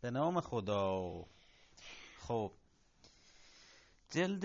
[0.00, 1.24] به نام خدا.
[2.18, 2.52] خب
[4.10, 4.44] جلد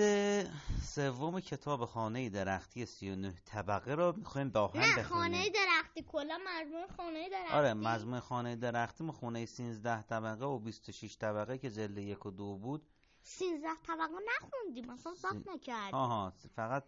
[0.81, 6.87] سوم کتاب خانه درختی 39 طبقه رو می‌خوایم با هم نه خانه درختی کلا مجموعه
[6.97, 7.53] خانه درختی.
[7.53, 12.55] آره مجموعه خانه درختی خونه 13 طبقه و 26 طبقه که جلد یک و دو
[12.55, 12.87] بود.
[13.23, 15.95] 13 طبقه نخوندیم اصلا ضبط نکردیم.
[15.95, 16.83] آها فقط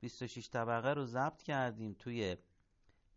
[0.00, 2.36] 26 طبقه رو ضبط کردیم توی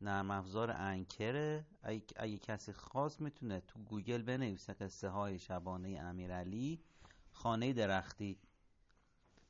[0.02, 6.84] نرم افزار انکره اگه, اگه کسی خواست می‌تونه تو گوگل بنویسه قصه های شبانه امیرعلی.
[7.32, 8.40] خانه درختی.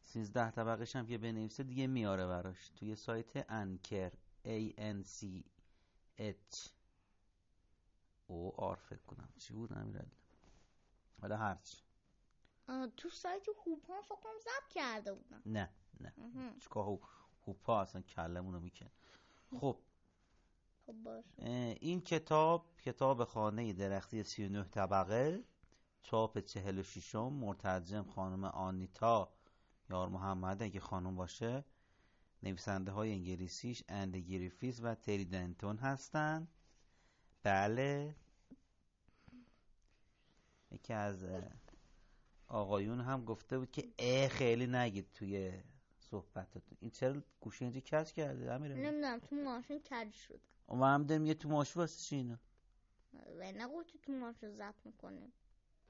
[0.02, 2.70] 13 طبقهش هم که بنویسه دیگه میاره براش.
[2.70, 4.12] توی سایت انکر.
[4.45, 5.44] A N C
[6.20, 6.70] H
[8.27, 9.30] او آر فکر کنم.
[9.38, 10.17] چی بود امیرعلی؟
[11.22, 11.77] حالا هرچی
[12.97, 15.41] تو سایت هوپا فکر کنم ضبط کرده بودم.
[15.45, 15.70] نه
[16.00, 16.13] نه.
[16.59, 17.00] چیکار هو
[17.47, 18.89] هوپا اصلا کلمونو میکن
[19.59, 19.80] خب
[20.89, 21.77] خب باشه.
[21.81, 25.43] این کتاب کتاب خانه درختی 39 طبقه
[26.02, 29.33] چاپ 46 مرتجم خانم آنیتا
[29.89, 31.66] یار محمد اگه خانم باشه.
[32.44, 36.47] نویسنده های انگلیسیش اند گریفیس و تری دنتون هستن.
[37.44, 38.16] بله.
[40.71, 41.25] یکی از
[42.47, 45.52] آقایون هم گفته بود که اه خیلی نگید توی
[45.99, 46.77] صحبتتون.
[46.81, 51.25] این چرا گوشه اینجا کج کرده امیره نمی‌دونم تو ماشین کج شد و هم داریم
[51.25, 52.36] یه تو ماشو واسه چی اینو؟
[53.14, 55.34] و نگفتی تو ماشین ضبط می‌کنیم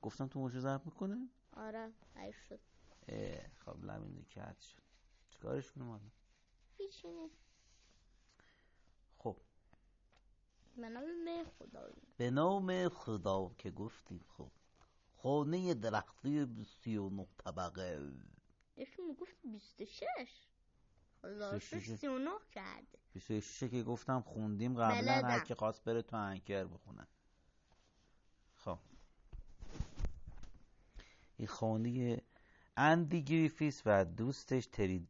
[0.02, 2.60] گفتم تو ماشو ضبط می‌کنه؟ آره حیف شد.
[3.08, 4.82] اه خب لبین کج شد.
[5.30, 6.10] چیکارش کنم حالا
[6.78, 7.08] هیچی
[9.18, 9.38] خب.
[10.78, 12.02] به نام خدایی.
[12.18, 14.52] به نام خدا که گفتیم خب.
[15.14, 18.12] خانه درختی سی و نه طبقه
[18.78, 20.49] یکی می‌گفت 26 خدا 26.
[21.24, 23.00] 39 کرده.
[23.14, 25.40] 26 که گفتم خوندیم قبلا هر.
[25.40, 27.08] کی خواست بره تو انکر بخونه.
[28.56, 28.78] خب.
[31.38, 32.22] این خانه
[32.78, 35.08] اندی گریفیس و دوستش تری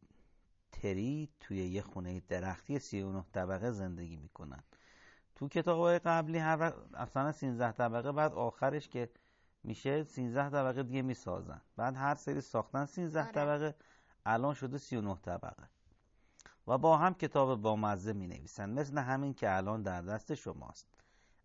[0.72, 4.62] تری توی یه خونه درختی 39 طبقه زندگی می‌کنن.
[5.34, 9.10] تو کتاب قبلی هر وقت- اصلا 13 طبقه بعد آخرش که
[9.64, 11.60] میشه 13 طبقه دیگه می‌سازن.
[11.76, 13.32] بعد هر سری ساختن 13 آره.
[13.32, 13.74] طبقه
[14.26, 15.68] الان شده 39 طبقه.
[16.70, 20.86] و با هم کتاب بامزه می نویسن مثل همین که الان در دست شماست.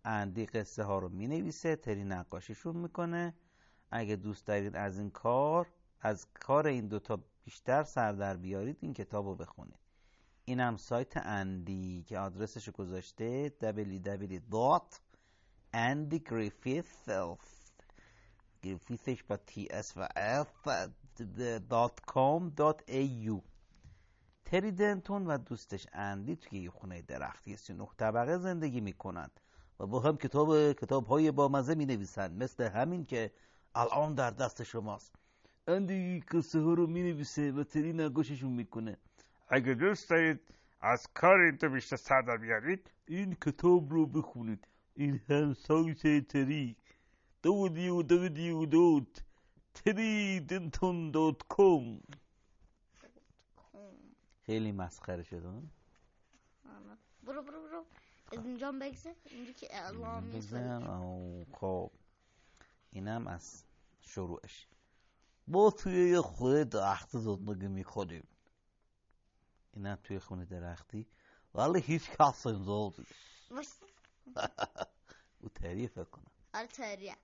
[0.03, 3.33] اندی قصه ها رو می نویسه تری نقاشیشون می‌کنه.
[3.91, 5.67] اگه دوست دارید از این کار
[6.01, 9.79] از کار این دوتا بیشتر سر در بیارید این کتاب رو بخونید.
[10.45, 13.53] این هم سایت اندی که آدرسش گذاشته
[22.87, 23.41] ایو
[24.45, 29.29] تری دنتون و دوستش اندی توی یه خونه درختی 39 طبقه زندگی می‌کنن.
[29.79, 33.31] و با هم کتاب کتاب های بامزه می نویسن مثل همین که
[33.75, 35.15] الان در دست شماست.
[35.67, 38.97] اندی قصه ها رو می نویسه و تری نگاششون می‌کنه.
[39.47, 40.39] اگه دوست دارید
[40.81, 44.67] از کار این تو بیشتر سر در بیارید این کتاب رو بخونید.
[44.95, 46.75] این هم سایت تری.
[47.43, 49.17] دودی و دودی و دود.
[49.73, 52.01] تری دنتون دات کام
[54.45, 56.97] خیلی مسخره شد؟ آره.
[57.23, 57.85] برو برو برو.
[58.31, 60.29] از اینجا بگذر اینجا که اعلام
[61.01, 61.91] او خب.
[62.91, 63.63] اینم از
[64.01, 64.67] شروعش.
[65.47, 68.27] ما توی یه خونه درختی زندگی می‌کنیم.
[69.73, 71.07] اینم توی خونه درختی.
[71.55, 72.93] ولی هیچ کس اینجا.
[75.41, 76.31] او تری فکر کنم.
[76.53, 77.15] آره تریه.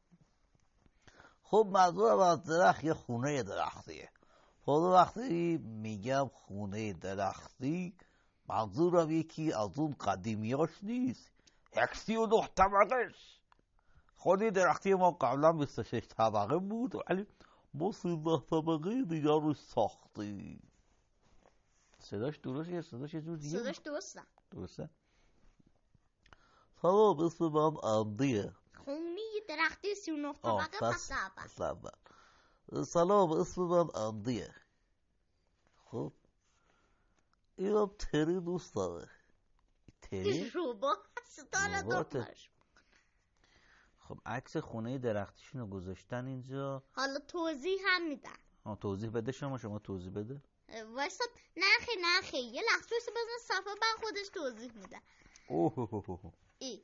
[1.43, 4.09] خب منظورم از درخت یه خونه درختیه.
[4.65, 7.95] خود وقتی میگم خونه درختی
[8.49, 11.31] منظورم یکی از اون قدیمیاش نیست.
[11.77, 13.39] یک سی و نه طبقهش
[14.15, 17.27] خونه درختی ما قبلا 26 طبقه بود ولی
[17.73, 20.71] ما 13 طبقه دیگر رو ساختیم.
[21.99, 24.21] صداش درست یا صداش یه جور دیگه؟ صداش درسته.
[24.51, 24.89] درسته؟
[26.81, 28.53] سلام اسم من اندیه
[28.85, 30.89] خونه درختی 39 آه طبقه
[31.35, 31.91] پس اول.
[32.71, 34.55] سلام اسم من اندیه
[35.85, 36.13] خب
[37.55, 39.09] اینم تری دوست داره
[40.01, 40.93] تری؟ روبا
[41.25, 42.19] ستاره رباته.
[42.19, 42.49] دخترش.
[43.97, 46.83] خب عکس خونه درختیشون رو گذاشتن اینجا.
[46.91, 50.41] حالا توضیح هم میدن آه توضیح بده شما شما توضیح بده.
[50.95, 51.23] وایسا
[51.57, 52.37] نخی نخی.
[52.37, 55.01] یه لحظه وایسا بزن صفحه من خودش توضیح میده.
[55.47, 56.33] اوه.
[56.59, 56.83] ای.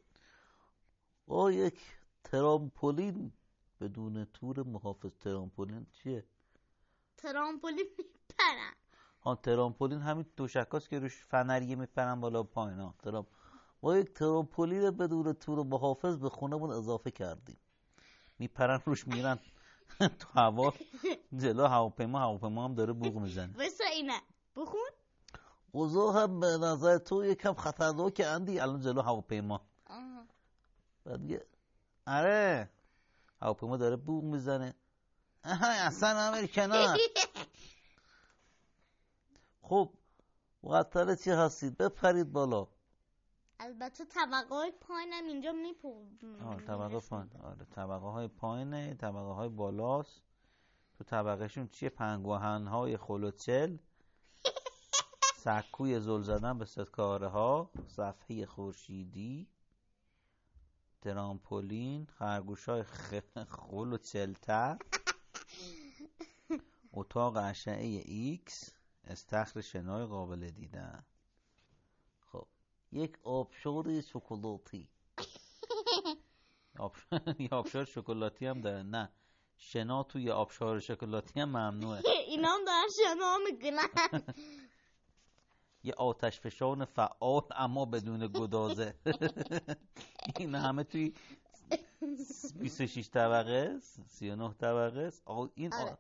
[1.28, 1.80] آه یک
[2.24, 3.34] ترامپولین
[3.82, 6.26] بدون تور محافظ ترامپولین چیه؟
[7.18, 8.74] ترامپولین میپرن
[9.22, 12.80] ها ترامپولین همین دوشکاست که روش فنریه میپرن بالا پایین.
[12.80, 13.26] ها ترام
[13.84, 17.58] ما یک ترامپولین بدون تور محافظ به خونمون اضافه کردیم.
[18.40, 19.40] میپرن روش میرن
[20.20, 20.74] تو هوا
[21.38, 23.54] جلو هواپیما هواپیما هم داره بوق می‌زنه.
[23.60, 24.22] بسا اینه.
[24.56, 24.90] بخون.
[25.72, 28.60] اوضاع هم به نظر تو یکم خطرناک اندی.
[28.60, 29.62] الان جلو هواپیما.
[31.06, 31.46] بعد میگه
[32.08, 32.70] آره.
[33.42, 34.76] هواپیما داره بوق می‌زنه.
[35.46, 36.98] آها اصلا امیر کنار.
[39.62, 39.94] خب
[40.64, 42.68] مقدر چی هستید؟ بپرید بالا.
[43.60, 46.06] البته طبقه های پایینم اینجا میپو
[46.46, 47.30] آه طبقه پایین.
[47.44, 48.94] آره طبقه های پایینه.
[48.94, 50.22] طبقه های بالاست.
[50.98, 53.78] تو طبقهشون چیه؟ پنگوهن های خلوچل.
[55.44, 59.48] سکوی زل زدن به ستاره ها صفحه خورشیدی.
[61.02, 64.78] ترامپولین خرگوش های خل و چلتر
[66.94, 68.74] اتاق اشعه ایکس
[69.04, 71.06] استخر شنای قابل دیدن.
[72.32, 72.48] خب
[72.92, 74.90] یک آبشار شکلاتی.
[77.52, 78.84] آبشار شکلاتی هم داره.
[78.84, 79.10] نه
[79.58, 82.04] شنا توی آبشار شکلاتی هم ممنوعه.
[82.28, 84.24] اینا هم دارن شنا می‌کنن.
[85.88, 88.96] یه آتش فشان فعال اما بدون گدازه.
[90.40, 91.14] این همه توی
[92.60, 95.00] 26 طبقه است 39 طبقه.
[95.02, 95.24] است
[95.56, 95.98] این آ- آره.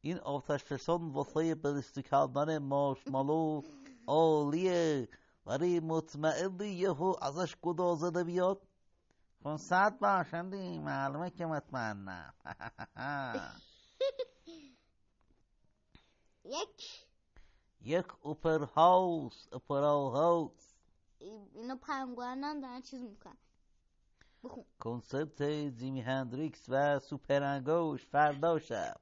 [0.00, 3.62] این آتش فشان واسه برسته کردن مارشمالو
[4.06, 5.08] عالیه.
[5.46, 8.62] ولی مطمئنی یهو ازش گدازه نمیاد.
[9.44, 12.34] خب صد باشندی معلومه که مطمئنم.
[16.44, 17.06] یک.
[17.84, 20.74] یک اوپر هاوس اوپرا هاوس.
[21.54, 23.36] اینا پنگوان هم دارن چیز می‌کنن.
[24.44, 24.64] بخون.
[24.80, 25.42] کنسرت
[25.76, 28.96] جیمی هندریکس و سوپر انگوش فردا شب.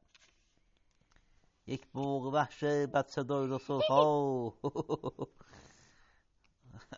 [1.67, 4.55] یک بوق وحش بچه دایراسور ها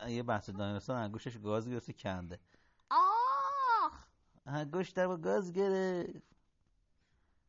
[0.07, 2.39] یه بچه دایراسور انگوشش گاز گرفته کنده.
[2.89, 4.05] آخ!
[4.45, 6.23] انگشتم رو گاز گرفت.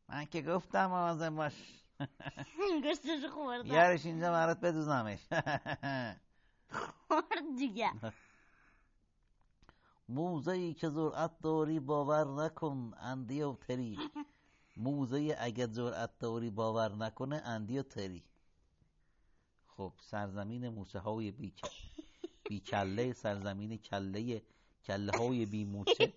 [0.09, 1.84] من که گفتم آزم باش
[2.85, 5.19] گستش خورده یارش اینجا برات بدوزمش
[7.07, 7.91] خورد دیگه
[10.09, 13.97] موزهی که جرأت داری باور نکن اندی و تری
[14.77, 18.23] موزه اگه جرأت داری باور نکنه اندی و تری
[19.67, 21.53] خب سرزمین موسه های بی,
[22.49, 24.41] بی کله سرزمین کله
[24.85, 26.13] کله های بی موچه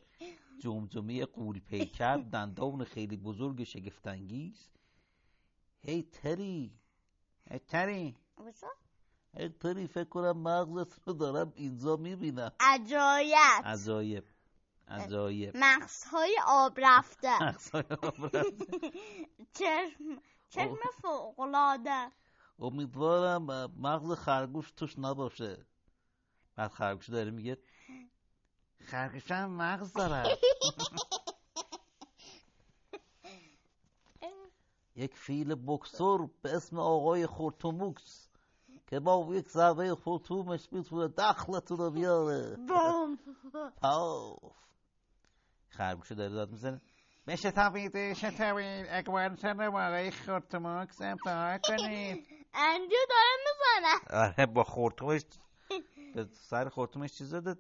[0.63, 4.69] جمجمه قول پیکر دندان خیلی بزرگ شگفتانگیز
[5.83, 6.79] هی تری
[7.51, 8.17] هی تری
[9.37, 12.53] هی تری فکر کنم مغزت رو دارم اینجا می‌بینم.
[12.61, 14.25] عجایت عجایب.
[14.89, 15.57] عجایب.
[15.57, 17.39] مغزهای آب رفته.
[17.45, 18.43] مغزهای آبرفته.
[19.59, 21.03] چشم چشم خب.
[21.03, 22.11] فوقلاده
[22.59, 25.67] امیدوارم مغز خرگوش توش نباشه.
[26.57, 27.59] بعد خرگوش داره میگه
[28.91, 30.39] خرگوش هم مغز داره.
[34.99, 38.29] یک فیل بکسور به اسم آقای خورتوموکس
[38.87, 42.56] که با یک ضربه خورتومش می‌تونه دخلتون رو بیاره.
[42.56, 43.19] بوم
[43.81, 44.53] پاف.
[45.69, 46.81] خرگوش داره داد می‌زنه.
[47.27, 52.27] بشه تابید شتابید اگوانتن رو برای خورتماکس امتحان کنید.
[52.55, 54.21] انجو داره می‌زنه.
[54.25, 55.23] آره با خورتومش
[56.15, 57.56] به سر خورتومش چیز داده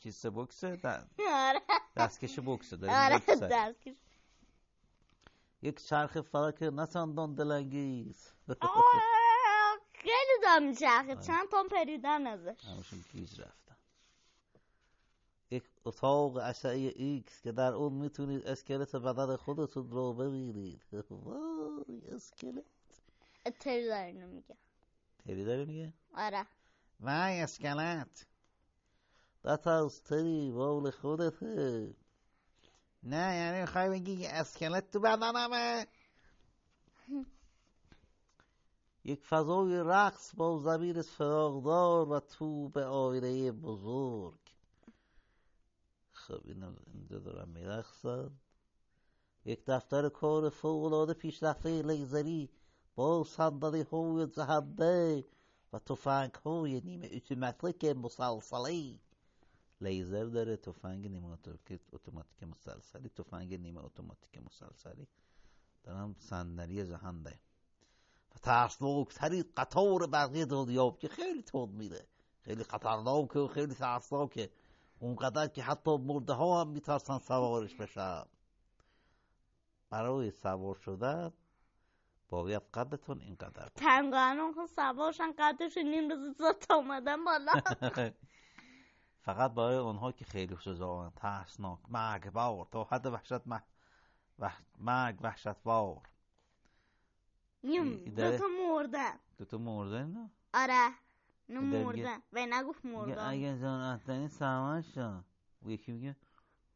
[0.00, 1.60] کیسه بکسه د- آره.
[1.96, 3.18] دستکش بکسه داره آره.
[3.18, 3.96] دستکش
[5.66, 8.32] یک چرخ فلک نسندان دلانگیز.
[8.60, 8.82] آه،
[9.92, 12.64] خیلی دار میچرخه چند تا پریدن ازش.
[12.64, 13.76] همشون گیج رفتن.
[15.50, 20.82] یک اتاق اشعه ایکس که در اون می‌تونید اسکلت بدن خودتون رو ببینید.
[21.10, 22.64] وای اسکلت.
[23.60, 24.56] تری داره اینو میگه؟
[25.18, 26.46] تری داره میگه آره.
[27.00, 28.26] وای اسکلت.
[29.44, 31.94] نترس تری بول خودته.
[33.06, 35.86] نه یعنی می‌خوای بگی اسکلت تو بدنمه.
[39.04, 44.38] یک فضای رقص با زمین فراغدار و تو به آینه بزرگ.
[46.12, 48.30] خب اینا اینجا دارن میرقصن
[49.44, 52.50] یک دفتر کار فوقالعاده پیشرفته لیزری
[52.94, 55.24] با صندلی های جهنده
[55.72, 59.00] و تفنگ های نیمه اتوماتیک مسلسلی.
[59.80, 65.06] لیزر داره تفنگ نیمه اتوماتیک اتوماتیک مسلسلی تفنگ نیمه اتوماتیک مسلسلی.
[65.82, 67.38] دارم صندلی جهنده
[68.34, 72.06] و ترسناکترین قطار برقی دنیا که خیلی تند میره
[72.40, 74.50] خیلی خطرناکه و خیلی ترسناکه.
[74.98, 78.24] اونقدر که حتی مرده ها هم میترسن سوارش بشن.
[79.90, 81.32] برای سوار شدن
[82.28, 83.68] باید قدتون اینقدر.
[83.76, 87.52] پنگوانو خود سوارشن قدش نیم روز زد اومدن بالا.
[89.26, 93.62] فقط برای اونها که خیلی شجاعان ترسناک مرگبار تا حد وحشت مح...
[94.38, 94.60] وح...
[94.78, 96.02] مرگ وحشتبار
[97.64, 100.88] نیم ای- داره- دوتا مردن تو تو مرده نه آره
[101.48, 105.24] نه مردن و نگفت میگه مردن اگه جان اتنی سرمن شد
[105.62, 106.16] و یکی میگه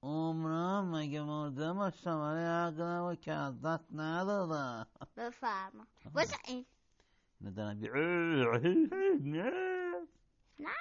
[0.02, 6.66] عمرم مگه مرده باشم ولی عقلم از دست ندادم بفرما واسه این
[7.40, 7.90] اینو دارم میگه
[10.58, 10.74] نه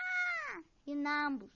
[0.86, 1.52] یه نم بود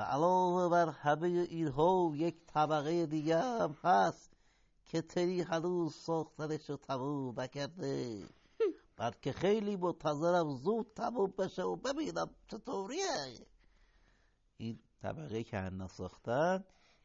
[0.00, 4.30] و علاوه بر همه اینها یک طبقه دیگه هم هست
[4.86, 8.24] که تری هنوز ساختنش رو تموم نکرده.
[8.98, 13.38] بلکه خیلی منتظرم زود تموم بشه و ببینم چطوریه.
[14.56, 16.64] این طبقه که هنوز ساختن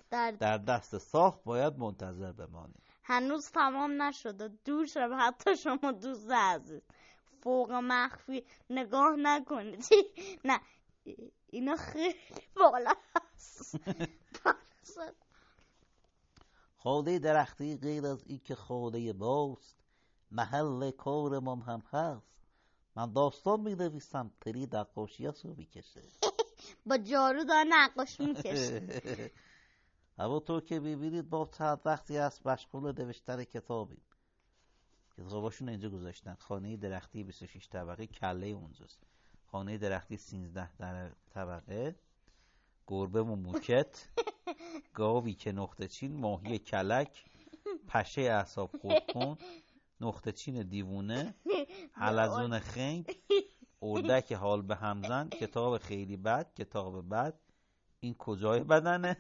[0.09, 2.81] در در دست ساخت باید منتظر بمانیم.
[3.03, 4.47] هنوز تمام نشده.
[4.65, 6.81] دور شده حتی شما دوست عزیز.
[7.43, 8.43] فوق مخفی.
[8.69, 9.85] نگاه نکنید.
[10.45, 10.59] نه.
[11.55, 12.15] اینا خیلی
[12.55, 13.75] بالا هست.
[16.77, 19.75] خانه درختی غیر از این که خانه ماست
[20.31, 22.35] محل کارمان هم هست.
[22.95, 26.01] من داستان می نویسم تری نقاشی رو می‌کشه.
[26.87, 29.31] با جارو داره نقاش می‌کشه.
[30.19, 34.01] همونطور که می‌بینید ما چند وقتی هست مشغول نوشتن کتابیم.
[35.17, 36.35] کتاباشون اینجا گذاشتن.
[36.39, 38.99] خانه درختی 26 طبقه کله اونجاست.
[39.55, 41.95] خانه درختی 13 در طبقه.
[42.87, 44.07] گربه و موکت.
[44.93, 47.25] گاوی که نقطه چین ماهی کلک.
[47.87, 49.03] پشه اعصاب خورد
[50.01, 51.35] نقطه چین دیوونه.
[51.91, 53.15] حلزون خنگ
[53.81, 57.39] اردک حال به همزن کتاب خیلی بد کتاب بد.
[57.99, 59.17] این کجای بدنه؟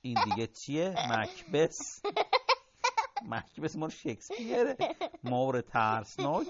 [0.00, 2.02] این دیگه چیه؟ مکبس.
[3.32, 4.76] مکبس مال شکسپیره.
[5.24, 6.46] مور ترسناک.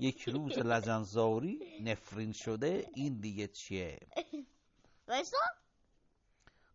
[0.00, 3.98] یک روز لجنزاری نفرین شده این دیگه چیه؟
[5.08, 5.36] وایسا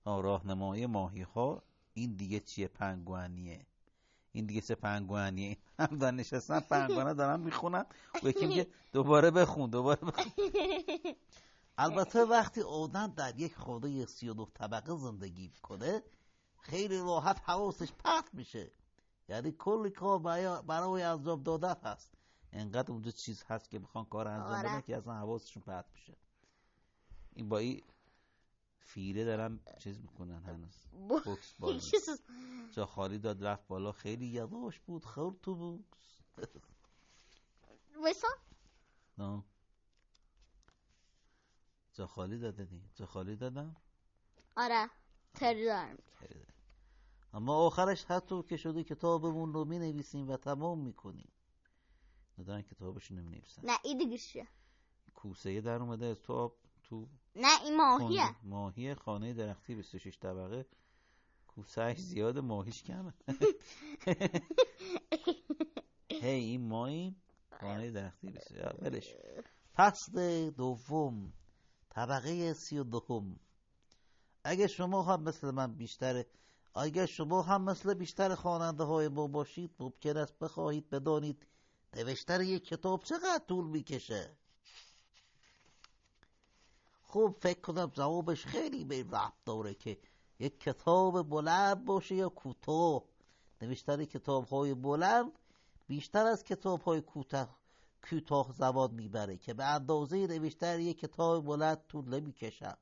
[0.06, 3.66] آه، راهنمای ماهی ها این دیگه چیه؟ پنگوانیه.
[4.32, 7.86] این دیگه چه پنگوانیه؟ هم دارن نشستن پنگوانه دارن می‌خونن.
[8.24, 10.26] و یکی میگه دوباره بخون دوباره بخون.
[11.78, 16.04] البته وقتی آدم در یک خانه سی و طبقه زندگی کنه
[16.62, 18.72] خیلی راحت حواسش پرت میشه.
[19.30, 22.12] یعنی کلی کار برای- برای انجام دادن هست.
[22.54, 24.70] انقدر اونجا چیز هست که می‌خوان کار انجام آره.
[24.70, 26.14] بدن که اصلا حواسشون پرت میشه
[27.34, 27.82] این با این
[28.80, 30.76] فیله دارن چیز می‌کنن هنوز.
[31.10, 32.22] بوکس چیز-
[32.72, 33.92] جا خالی داد رفت بالا.
[33.92, 35.06] خیلی یواش بود.
[35.06, 36.18] خورد تو بوکس.
[38.02, 38.28] وایسا.
[39.18, 39.44] نه.
[41.94, 43.76] جا خالی داده دی جا خالی دادم.
[44.58, 44.90] آره.
[45.34, 45.98] تری دارم.
[47.34, 51.33] اما آخرش حتی که شده کتابمون رو می نویسیم و تمام می‌کنیم.
[52.40, 54.48] ندارن کتابشون نمی نویسن نه این دیگه چیه
[55.14, 60.18] کوسه در اومده از تو آب تو نه این ماهیه خانه- ماهی خانه درختی 26
[60.20, 60.66] طبقه
[61.48, 63.14] کوسهش زیاد ماهیش کمه
[66.10, 67.16] هی این ماهی
[67.60, 69.16] خانه درختی 26 ولش
[69.76, 71.34] فصل دوم
[71.90, 73.40] طبقه سی و دوم
[74.44, 76.26] اگه شما هم مثل من بیشتر
[76.76, 81.48] اگه شما هم مثل بیشتر خواننده های ما باشید ممکن است بخواهید بدانید
[81.96, 84.38] نوشتن یک کتاب چقدر طول می‌کشه؟
[87.02, 89.98] خوب فکر کنم جوابش خیلی به این ربط داره که
[90.40, 93.04] یک کتاب بلند باشه یا کوتاه.
[93.62, 95.32] نوشتن کتاب های بلند
[95.88, 97.60] بیشتر از کتاب های کوتاه
[98.10, 102.74] کوتاه زبان می‌بره که به اندازه نوشتن یک کتاب بلند طول نمی‌کشن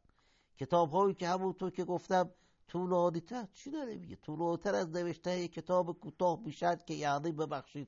[0.57, 2.29] کتاب هایی که همونطور که گفتم
[2.67, 7.87] طولانی تر چی داره میگه؟ طولانی از نوشتن یک کتاب کوتاه میشن که یعنی ببخشید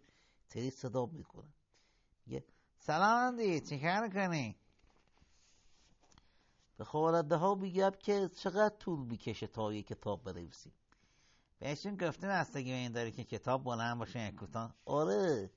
[0.54, 1.54] تری صدا می‌کنه
[2.26, 2.44] میگه
[2.78, 4.56] سلام اندی چیکار کنی
[6.78, 10.74] به خواننده ها میگم که چقدر طول می‌کشه تا یک کتاب بنویسیم
[11.60, 15.52] بهشون گفتین هستگی به این داره که کتاب بلند باشه یا کوتاه آره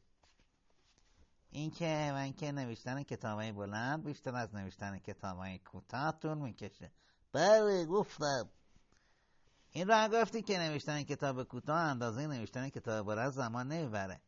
[1.51, 6.93] این که من که نوشتن کتابای بلند بیشتر از نوشتن کتابای کوتاه طول می‌کشه
[7.33, 8.51] بله گفتم
[9.71, 14.21] این هم گفتی که نوشتن کتاب کوتاه اندازه نوشتن کتاب بلند زمان نمی‌بره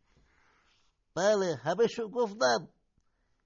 [1.18, 2.68] بله همشو گفتم.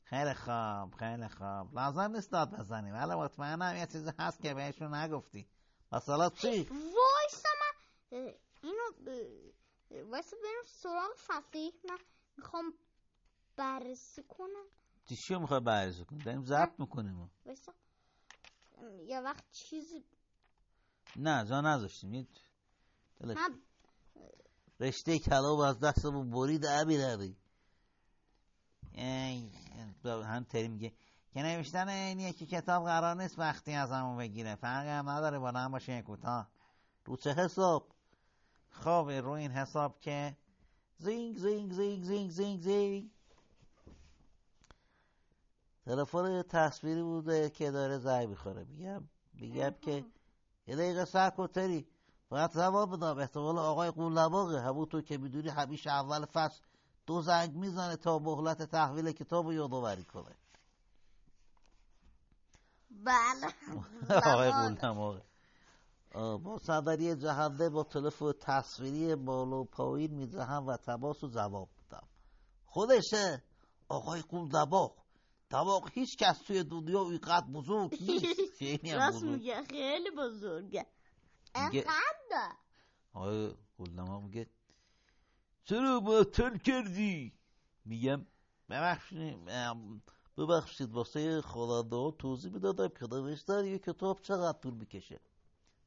[0.05, 1.75] خیلی خوب خیلی خوب.
[1.79, 2.95] لازم نیست داد بزنیم.
[2.95, 5.49] ولی مطمئنم یه چیزی هست که بهشون نگفتی.
[5.93, 8.83] مثلا چی؟ وایسا من اینو
[10.11, 11.99] وایسا بریم سراغ فصلی من
[12.37, 12.75] می‌خوام
[13.57, 14.65] بررسی کنم.
[15.27, 17.31] چی می‌خوای بررسی کنی؟ داریم ضبط می‌کنیم.
[17.47, 17.73] وایسا.
[19.07, 20.05] یه وقت چیزی
[21.17, 22.29] نه جا نذاشتیم.
[23.21, 23.63] دلش- من
[24.81, 27.37] رشته کلام از دستمون برید امیرعلی
[30.05, 30.93] هم تری میگه
[31.33, 35.49] که نوشتن این یکی کتاب قرار نیست وقتی از همون بگیره فرقی هم نداره با
[35.49, 36.49] هم باشه کوتاه.
[37.05, 37.89] رو چه حساب؟
[38.71, 40.37] خب رو این حساب که
[40.99, 43.11] زینگ زینگ زینگ زینگ زینگ زینگ.
[45.87, 48.65] تلفن تصویری بوده که داره زنگ می‌خوره.
[48.65, 50.05] میگم میگم که
[50.67, 51.87] یه دقیقه سر کن تری.
[52.29, 54.61] باید جواب بدم احتمال آقای قولنباقه.
[54.61, 56.63] همون تو که می‌دونی همیشه اول فصل
[57.13, 60.37] دو زنگ می‌زنه تا مهلت تحویل کتاب رو یادآوری کنه.
[62.91, 63.55] بله.
[64.33, 64.51] آقای.
[64.51, 65.23] قولنباقه
[66.15, 71.69] آه، با صندلی جهنده با تلفن تصویری بالا و پایین میزهم و تماس و جواب
[71.79, 72.07] میدم.
[72.67, 73.43] خودشه؟
[73.89, 74.97] آقای قولنباق
[75.51, 80.87] دماغ هیچ کس توی دنیا اینقدر بزرگ نیست راست میگه خیلی بزرگه.
[81.55, 82.53] انقدر
[83.15, 84.47] آقای قولنما میگه
[85.65, 87.33] چرا معطل کردی؟
[87.85, 88.27] میگم
[88.69, 89.39] ببخشید
[90.39, 95.21] ببخشید واسه خواننده ها توضیح می‌دادم که نوشتن یه کتاب چقدر طول می‌کشه.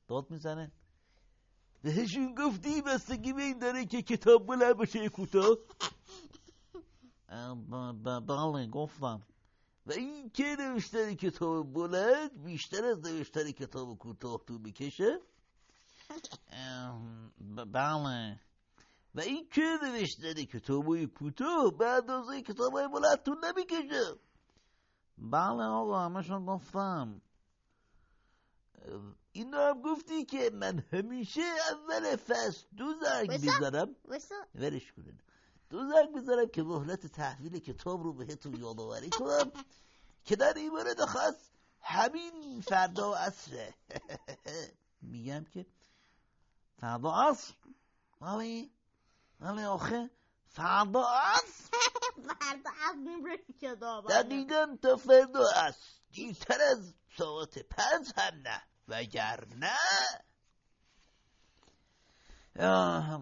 [0.08, 0.72] داد می‌زنه.
[1.82, 5.58] بهشون گفتی بستگی به این داره که کتاب بلند باشه کوتاه.
[8.28, 9.22] بله گفتم.
[9.86, 15.20] و این که نوشتن کتاب بلند بیشتر از نوشتن کتاب کوتاه طول می‌کشه؟
[17.74, 18.40] بله.
[19.16, 24.20] و این که نوشتن کتابای کوتاه به اندازه کتابای بلند طول نمی‌کشه.
[25.18, 27.22] بله آقا همشون گفتم.
[29.32, 31.42] این هم گفتی که من همیشه
[31.72, 33.22] اول فصل دو بسا.
[33.30, 33.96] می‌زنم.
[34.56, 35.20] ورش کنین
[35.70, 39.52] دو زنگ می‌زنم که مهلت تحویل کتاب رو بهتون یادآوری کنم
[40.24, 41.50] که در این مورد خاص
[41.82, 43.74] همین فردا عصره.
[45.12, 45.66] میگم که
[46.78, 47.54] فردا عصر؟
[48.22, 48.75] مامی
[49.40, 50.10] مامی آخه
[50.46, 51.78] فردا عصر
[52.16, 58.62] فردا از می‌بره کتاب دقیقا تا فردا عصر دیرتر از ساعت پنج هم نه.
[58.88, 59.78] وگرنه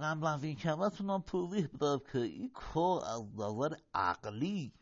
[0.02, 4.74] قبل از این که همتونم توضیح بدم که این کار از نظر عقلی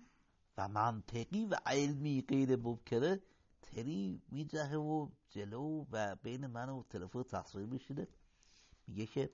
[0.58, 3.20] و منطقی و علمی غیر ممکنه
[3.62, 8.08] تری میجهه و جلو و بین من و تلفن تصویر میشینه.
[8.88, 9.30] میگه که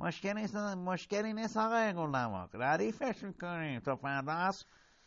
[0.00, 3.80] مشکلی نیست مشکلی نیست آقای گلنماک ردیفش می‌کنیم.
[3.80, 4.66] تا فردا عصر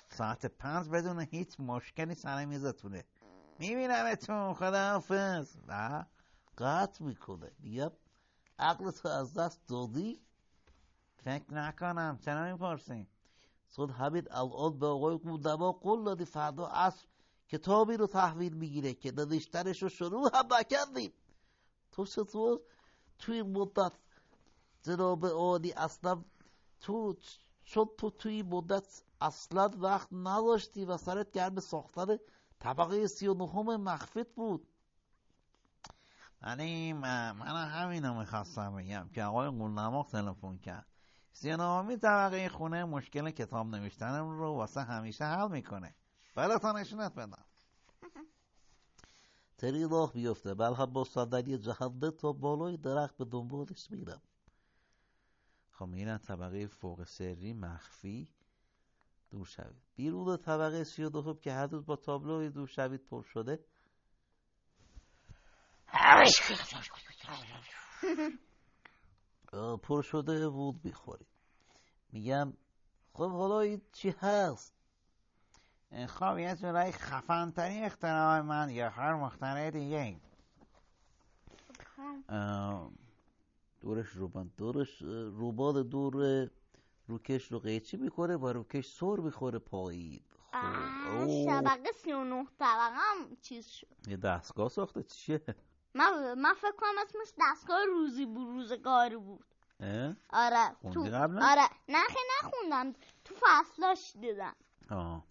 [0.09, 3.05] ساعت پنج بدون هیچ مشکلی سر میزتونه.
[3.59, 4.53] میبینمتون.
[4.53, 5.55] خداحافظ.
[5.67, 6.05] و
[6.57, 7.51] قطع می‌کنه.
[7.59, 7.91] میگم
[8.59, 10.21] عقل تو از دست دادی؟
[11.15, 12.19] فکر نکنم.
[12.21, 13.07] چرا می‌پرسیم
[13.67, 17.05] صد همین الان به آقای قودما قول دادی فردا عصر
[17.47, 21.13] کتابی رو تحویل می‌گیره که نوشتنش رو شروع هم نکردیم.
[21.91, 22.59] تو چطور
[23.19, 23.91] توی مدت
[24.87, 26.23] جناب عالی اصلا
[26.81, 27.15] تو
[27.97, 32.17] تو توی مدت اصلا وقت نداشتی و سرت گرم ساختن
[32.59, 34.67] طبقه سی و نهم مخفت بود.
[36.43, 40.85] یعنی من من همینو می‌خواستم بگم که آقای قولنماق تلفن کرد.
[41.33, 45.95] سی و نهمی طبقه خونه مشکل کتاب نوشتنم رو واسه همیشه حل می‌کنه.
[46.35, 47.45] براتون نشونت بدم.
[49.57, 50.53] تری راه بیفته.
[50.53, 54.21] بلکه با صندلی جهنده تا بالای درخت به دنبالش میرم.
[55.79, 58.29] خب میرن طبقه فوق سری مخفی
[59.31, 59.81] دور شوید.
[59.95, 63.59] بیرون طبقه سی و دوم که هر روز با تابلوی دور شوید پر شده.
[69.83, 71.27] پر شده بود می‌خورید.
[72.11, 72.53] میگم
[73.13, 74.75] خب حالا این چی هست؟
[76.07, 80.21] خب یه جورایی خفنترین اختراع من یا هر مخترع دیگه
[82.29, 82.91] اه،
[83.81, 86.49] دورش روبان دورش اه، روبان دور
[87.07, 90.19] روکش رو قیچی می‌کنه و روکش سر می‌خوره پایین
[90.51, 91.21] خب.
[91.21, 91.45] اوه.
[91.45, 93.87] شبقه سی و نه طبقه هم چیز شد.
[94.07, 95.41] یه دستگاه ساخته چیه؟
[95.93, 99.45] من, من فکر کنم اسمش دستگاه روزی بود روزگاری بود.
[99.79, 102.03] اه؟ آره تو قبلا؟ آره نه
[102.43, 102.99] نخوندم.
[103.25, 104.55] تو فصلاش دیدم.
[104.89, 105.23] آه.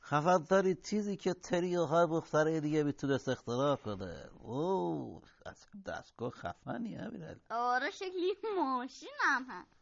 [0.00, 4.30] خفنترین چیزی که تری یا هر مخترع دیگه می‌تونست اختراع کنه.
[4.42, 5.22] اوه.
[5.46, 9.46] اصلا دستگاه خفنی همین آره شکلی ماشین هم.
[9.48, 9.76] هست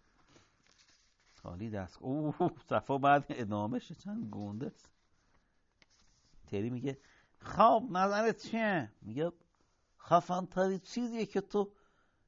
[1.43, 1.99] خالی دست.
[2.01, 4.89] اوه صفا بعد ادامهش چند گونده است.
[6.47, 6.99] تری میگه
[7.39, 9.33] خب نظرت چیه؟ میگه
[10.01, 11.71] خفن ترین چیزیه که تو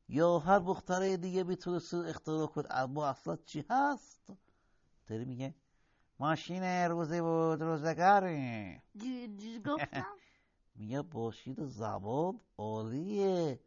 [0.08, 4.32] یا هر مخترع دیگه می‌تونست اختراع کنه اما اصلا چی هست؟
[5.08, 5.54] تری میگه
[6.18, 8.80] ماشین روزی بود روزگاری.
[9.66, 10.06] گفتم.
[10.78, 13.60] میگه باشید زبان عالیه.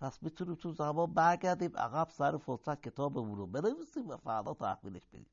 [0.00, 5.26] پس می‌تونیم تو زبان برگردیم عقب سر فرصت کتابمون رو بنویسیم و فردا تحویلش بدیم.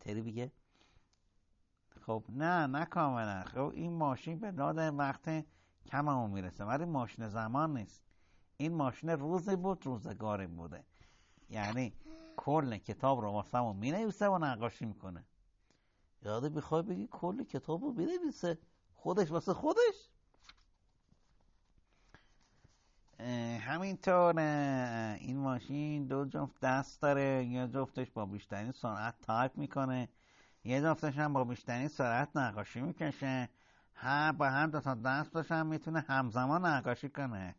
[0.00, 0.52] تری میگه؟
[2.06, 3.44] خب نه نه کاملا.
[3.44, 5.44] خب این ماشین به داد وقت
[5.86, 8.02] کممون می‌رسه ولی ماشین زمان نیست.
[8.56, 10.84] این ماشین روزی بود روزگاری بوده.
[11.50, 11.92] یعنی
[12.36, 15.24] کل کتاب رو واسمون می نویسه و نقاشی می‌کنه.
[16.22, 18.58] یاده بخوای بگی کل کتاب رو بنویسه
[18.94, 20.08] خودش واسه خودش
[23.09, 23.09] اه،
[23.60, 24.38] همینطور
[25.18, 30.08] این ماشین دو جفت دست داره یه جفتش با بیشترین سرعت تایپ می‌کنه
[30.64, 33.48] یه جفتش هم با بیشترین سرعت نقاشی می‌کشه.
[33.94, 37.54] هم با هم دو تا دستش هم می‌تونه همزمان نقاشی کنه.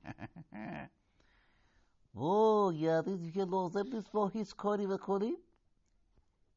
[2.14, 5.36] او یعنی دیگه لازم نیست با هیچ کاری بکنیم؟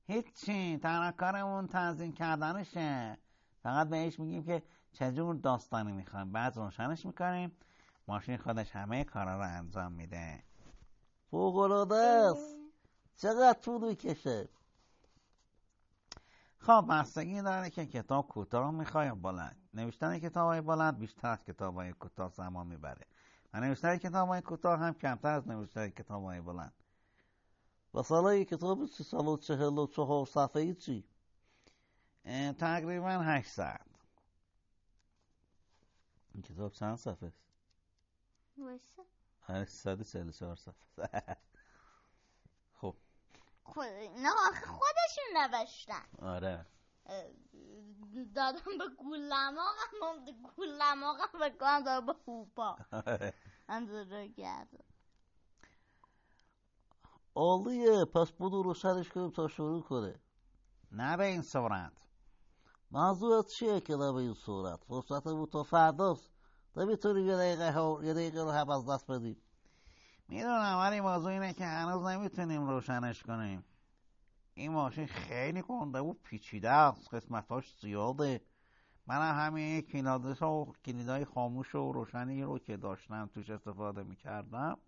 [0.07, 3.19] هیچی تنها کارمون تنظیم کردنشه.
[3.62, 4.62] فقط بهش میگیم که
[4.93, 6.33] چجور داستانی می‌خوایم.
[6.33, 7.53] بعد روشنش می‌کنیم.
[8.09, 10.43] ماشین خودش همه کارا رو انجام میده.
[11.31, 12.57] فوقلاده است.
[13.17, 14.49] چقدر طول می‌کشه؟
[16.59, 21.75] خب بستگی داره که کتاب کوتاه می‌خوای بلند؟ نوشتن کتاب های بلند بیشتر از کتاب
[21.75, 23.07] های کوتاه زمان می‌بره.
[23.53, 26.73] و نوشتن کتاب های کوتاه هم کمتر از نوشتن کتاب های بلند.
[27.95, 31.05] مثلا یک کتاب سی سال و چهل و چهار صفحه ای چی؟
[32.59, 33.87] تقریبا هشت ساعت.
[36.35, 37.33] این کتاب چند صفحه؟
[38.59, 39.03] وایسا.
[39.47, 41.37] هشت ساعت و چهل و چهار صفحه
[43.64, 46.67] خب اینا آخه خودشون نوشتن آره
[48.35, 50.25] دادم به گولماغم
[50.57, 52.77] گولماغم بکنم دادم به هوپا
[53.69, 54.85] اندازه کرد
[57.35, 60.21] عالیه پس بودو روشنش کنیم تا شروع کنه
[60.93, 61.93] نه به این صورت
[62.90, 66.34] موضوعت چیه که نه به این صورت فرصت بود تا فرداست
[66.76, 69.37] نمی‌تونیم یه دقیقه, ها- یه دقیقه رو هم از دست بدیم
[70.28, 73.64] می‌دونم ولی موضوع اینه که هنوز نمی‌تونیم روشنش کنیم.
[74.54, 78.40] این ماشین خیلی گنده و پیچیده است قسمتاش زیاده.
[79.06, 84.78] منم همین کلیداش و کلیدای خاموش و روشنی رو که داشتم توش استفاده می‌کردم.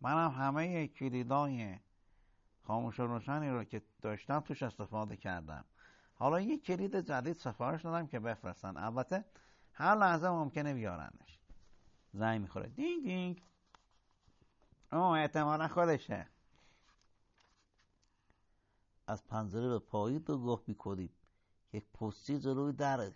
[0.00, 1.76] منم همه کلیدای
[2.62, 5.64] خاموش و روشنی رو که داشتم توش استفاده کردم.
[6.14, 8.76] حالا یه کلید جدید سفارش دادم که بفرستن.
[8.76, 9.24] البته
[9.80, 11.38] هر لحظه ممکنه بیارنش.
[12.12, 12.68] زنگ می‌خوره.
[12.68, 13.42] دینگ دینگ.
[14.92, 16.28] او احتمالا خودشه.
[19.06, 21.10] از پنجره به پایین نگاه می‌کنیم
[21.72, 23.14] یک پستی جلوی دره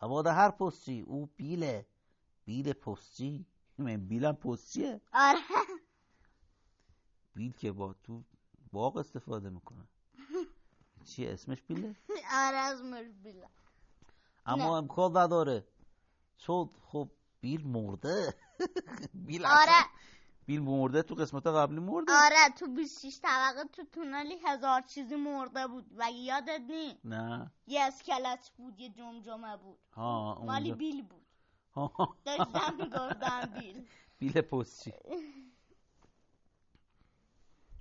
[0.00, 1.00] اما در هر پستی.
[1.00, 1.86] او بیله.
[2.44, 3.46] بیل پستی.
[3.78, 5.00] من بیلم پستیه.
[5.12, 5.38] آره.
[7.34, 8.22] بیل که با تو
[8.72, 9.84] باغ استفاده می‌کنه.
[11.04, 11.96] چی اسمش بیله؟
[12.46, 13.46] آره از مربیلا
[14.46, 15.66] اما امکان نداره.
[16.46, 18.34] چون خب بیل مرده.
[19.26, 19.84] بیل آره.
[20.46, 22.12] بیل مرده تو قسمت قبلی مرده.
[22.12, 27.50] آره تو 26 طبقه تو تونلی هزار چیزی مرده بود و یادت نی نه.
[27.66, 29.78] یه اسکلت بود یه جمجمه بود.
[29.92, 31.26] ها مالی بیل بود.
[32.24, 33.86] داشتم می‌گفتم بیل.
[34.18, 34.92] بیل پستی.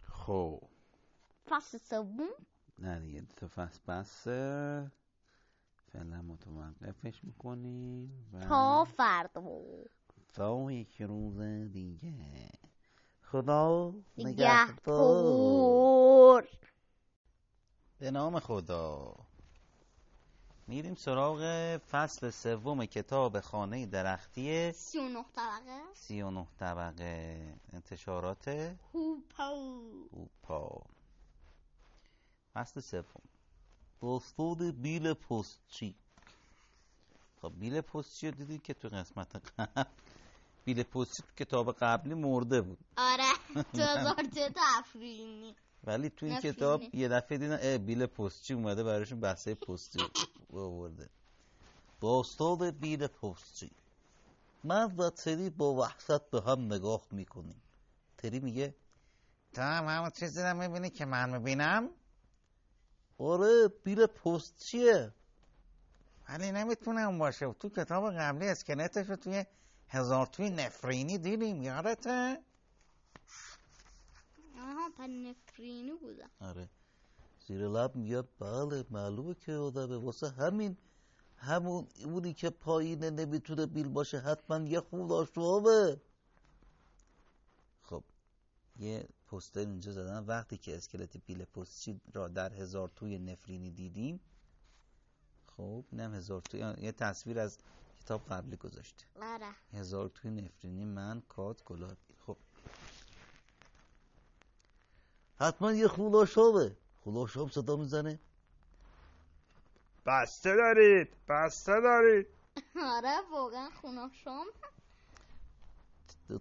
[0.04, 0.62] خب.
[1.50, 2.30] فصل سوم؟
[2.80, 4.92] نه دیگه تا فصل بسه
[5.94, 9.44] فعلا متوقفش می‌کنیم و تا فردا.
[10.34, 12.50] تا یک روز دیگه.
[13.22, 15.68] خدا نگهدار.
[18.00, 19.16] به نام خدا.
[20.68, 21.42] میریم سراغ
[21.78, 25.82] فصل سوم کتاب خانه درختی سی و نه طبقه.
[25.94, 27.54] سی و نه طبقه.
[27.74, 28.48] انتشارات
[28.94, 30.82] هوپو اوپا
[32.54, 33.33] فصل سوم.
[34.04, 35.96] داستان بیل پستچی.
[37.42, 39.84] خب بیل پستچی رو دیدید که تو قسمت قبل
[40.66, 42.78] بیل پستچی تو کتاب قبلی مرده بود.
[42.98, 43.32] آره
[43.74, 45.56] تو چه تفرینی.
[45.84, 46.40] ولی تو این.
[46.40, 50.00] کتاب یه دفعه دیدن اه بیل پستچی اومده براشون بحثه پستی
[50.54, 51.10] آورده.
[52.02, 53.72] داستان بیل پستچی.
[54.64, 57.62] من و تری با وحشت به هم نگاه می‌کنیم.
[58.18, 58.76] تری میگه
[59.54, 61.90] تو هم همون چیزی رو می‌بینی که من می‌بینم؟
[63.18, 65.14] آره بیل پستچیه
[66.30, 67.54] ولی نمی‌تونه اون باشه.
[67.54, 69.46] تو کتاب قبلی اسکلتش رو توی
[69.90, 72.38] هزار توی نفرینی دیدیم یادته؟
[74.58, 76.70] آها پن نفرینی بودم آره.
[77.48, 79.98] زیر لب میگه بله معلومه که آدمه.
[79.98, 80.78] واسه همین
[81.38, 86.02] همون اونی که پایینه نمی‌تونه بیل باشه حتما یه خود آشوابه
[87.84, 88.04] خب
[88.80, 90.26] یه پوستر اینجا زدن.
[90.26, 94.20] وقتی که اسکلت بیل پستچی را در هزار توی نفرینی دیدیم
[95.58, 96.74] خب اینم هزار توی.
[96.78, 97.58] یه تصویر از
[98.02, 99.06] کتاب قبلی گذاشته.
[99.22, 99.56] آره.
[99.74, 102.38] هزار توی نفرینی من کات گلابی خب.
[105.40, 108.20] حتما یه خولاشابه خولاشاب صدا می‌زنه.
[110.06, 111.08] بسته دارید.
[111.28, 112.28] بسته دارید.
[112.76, 114.46] آره واقعا خونه شام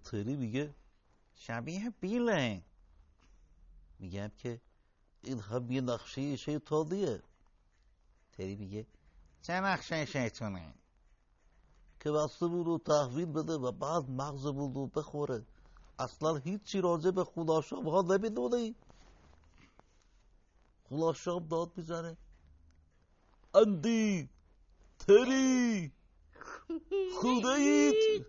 [0.04, 0.74] تری میگه.
[1.34, 2.62] شبیه بیله.
[4.02, 4.60] میگم که
[5.22, 7.22] این هم یه نقشه شیطانیه.
[8.32, 8.86] تری میگه
[9.42, 10.74] چه نقشه شیطونه
[12.00, 15.42] که بستمون رو تحویل بده و بعد مغزمون رو بخوره.
[15.98, 18.74] اصلا هیچی راجع به خداشام ها نمی‌دونی
[20.88, 22.16] خداشام داد می‌زنه.
[23.54, 24.28] اندی
[24.98, 25.92] تری
[27.20, 28.26] خودایید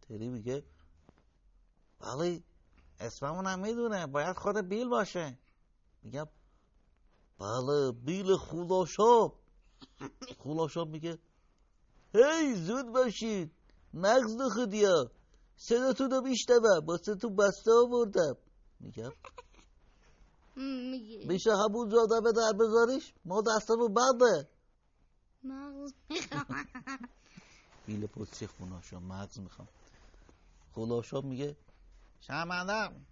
[0.00, 0.62] تری میگه
[2.00, 2.44] ولی
[3.00, 4.06] اسممون هم می‌دونه.
[4.06, 5.38] باید خود بیل باشه.
[6.02, 6.26] میگم
[7.38, 9.32] بله بیل خداشام
[10.38, 11.18] خداشام میگه
[12.14, 13.52] هی زود باشید.
[13.94, 15.10] مغز نخودیا.
[15.56, 16.86] صداتون رو میشنوم.
[16.86, 18.36] واسه تو بسته آوردم.
[18.80, 19.12] میگم
[20.56, 24.48] میگه میشه همون جا به در بذاریش؟ ما دستمون بنده.
[25.44, 26.66] مغز می‌خوام.
[27.86, 29.00] بیل پستی خوناشا.
[29.00, 29.68] مغز می‌خوام.
[30.74, 31.56] خوناشا میگه
[32.20, 33.06] شرمندم.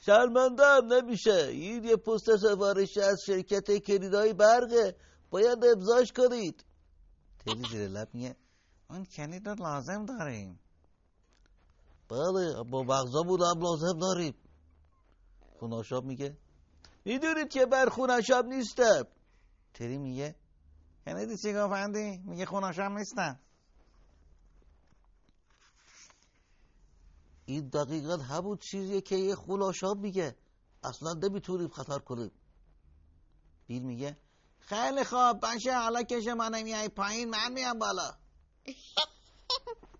[0.00, 1.46] شرمندم نمیشه.
[1.50, 4.96] این یه پست سفارشی از شرکت کلیدای برقه
[5.30, 6.64] باید امضاش کنید.
[7.38, 8.36] تری زیر لب میگه
[8.90, 10.60] اون کلید رو لازم داریم.
[12.08, 14.34] بله با مغزامون هم لازم داریم.
[15.58, 16.36] خوناشاب میگه
[17.04, 19.06] می‌دونید که بر خوناشاب نیستم.
[19.74, 20.34] تری میگه
[21.06, 23.40] کلیدی چی گفندی میگه خوناشم نیستن
[27.50, 30.36] این دقیقا همون چیزیه که یه خوناشاب میگه.
[30.84, 32.30] اصلا نمی‌تونیم خطر کنیم.
[33.66, 34.16] بیل میگه
[34.60, 38.12] خیلی خوب باشه حالا کشه من میای پایین من میام بالا.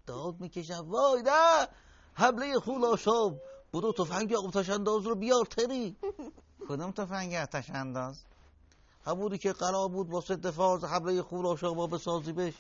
[0.07, 1.69] داد می‌کشم وای نه
[2.15, 3.41] حمله خوناشاب
[3.73, 5.97] برو تفنگ آتش انداز رو بیار تری
[6.69, 8.25] کدوم تفنگ آتش انداز
[9.05, 12.55] همونی که قرار بود واسه دفاع از حمله خوناشاب ما بسازیمش.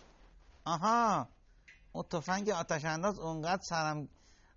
[0.64, 1.28] آها
[1.92, 4.08] اون تفنگ آتش انداز اونقدر سرم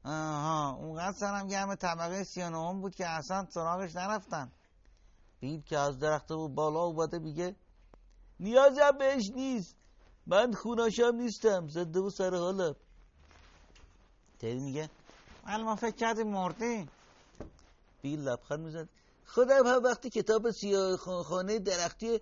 [0.06, 4.52] آها اونقدر سرم گرم طبقه سیانوم بود که اصلا سراغش نرفتن.
[5.39, 7.56] بیل که از درخت و بالا اومده میگه
[8.39, 9.76] نیازم بهش نیست.
[10.28, 12.76] من خوناشام نیستم زنده و سر حالم.
[14.39, 14.89] تری میگه
[15.48, 16.89] ولی فکر کردیم مردی
[18.02, 18.89] بیل لبخند می‌زد
[19.26, 22.20] خودم هم وقتی کتاب سیاه خانه درختی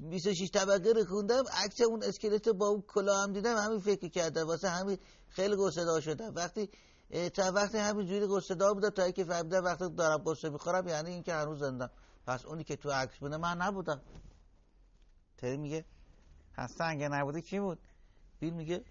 [0.00, 4.46] 26 طبقه رو خوندم عکس اون اسکلت با اون کلا هم دیدم همین فکر کردم
[4.46, 6.34] واسه همین خیلی گسدا شدم.
[6.34, 6.70] وقتی
[7.34, 11.34] تا وقتی همین جوری گسدا بودم تا اینکه فهمیدم وقتی دارم گسه می‌خورم یعنی اینکه
[11.34, 11.90] هنوز زندم.
[12.26, 14.02] پس اونی که تو عکس بوده من نبودم.
[15.36, 15.84] تری میگه
[16.56, 17.78] هسته اگه نبوده کی بود؟
[18.40, 18.84] بیل میگه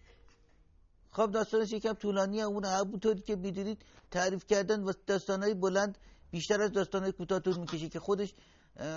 [1.11, 5.97] خب داستانش یکم طولانیه اون همونطوری که می‌دونید تعریف کردن و داستانهای بلند
[6.31, 8.33] بیشتر از داستانهای کوتاه طول می‌کشه که خودش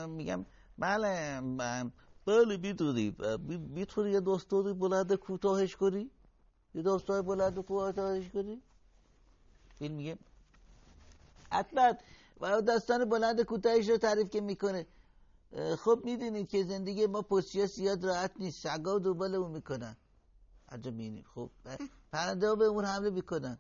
[0.09, 0.47] میگم
[0.79, 1.41] بله
[2.27, 3.17] بله می‌دونی
[3.49, 6.11] می‌تونی یه داستان بلند کوتاهش کنی؟
[6.75, 8.63] یه داستان بلند کوتاهش کنی؟
[9.79, 10.19] بیل میگه
[11.53, 11.93] حتما
[12.41, 14.87] و داستان بلند کوتاهش رو تعریف که می‌کنه.
[15.79, 19.97] خب می‌دونید که زندگی ما پستیا زیاد راحت نیست سگا دنبال اون می‌کنن.
[20.69, 21.51] عجب می‌بینید خب
[22.13, 23.59] پرنده ها به اون حمله می‌کنن.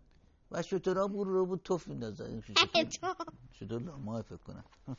[0.50, 3.78] و شترها اون رو بود توف میندازن شتر.
[3.78, 4.64] لاماه فکر کنم.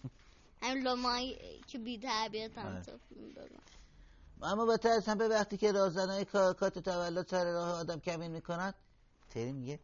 [0.63, 2.81] همین لامایی که بی تربیت هم آره.
[2.81, 3.59] تو فیلم دارن.
[4.41, 8.73] اما بدتر از همه وقتی که رازنهای کا- کات تولد سر راه آدم کمین می‌کنن
[9.29, 9.79] تری میگه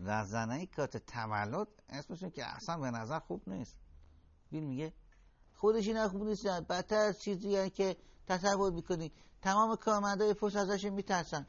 [0.00, 3.76] رزنه کات تولد اسمشون که اصلا به نظر خوب نیست.
[4.50, 4.92] بیل میگه
[5.54, 9.12] خودش اینا خوب نیستن بدتر از چیزی که تصور می‌کنی.
[9.42, 11.46] تمام کارمندای پست ازش میترسن.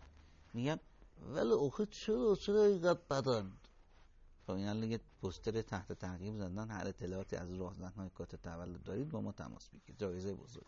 [0.53, 0.79] میگم
[1.21, 3.51] ولی اوخه چرا چرا اینقدر بدن؟
[4.47, 9.21] خب این یه پوستر تحت تعقیب زدن هر اطلاعاتی از راهزنهای کات تولد دارید با
[9.21, 9.97] ما تماس بگیرید.
[9.99, 10.65] جایزه بزرگ.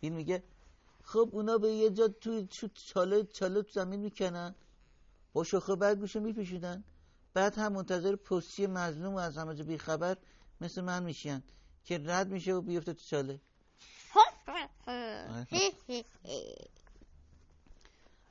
[0.00, 0.42] این میگه
[1.02, 4.54] خب اونا به یه جا توی تو چاله چاله تو زمین می‌کنن؟
[5.32, 6.84] با شاخه برگوشو میپیشیدن
[7.34, 10.16] بعد هم منتظر پستی مظلوم و از همه جا بیخبر
[10.60, 11.42] مثل من میشن
[11.84, 13.40] که رد میشه و بیفته تو چاله.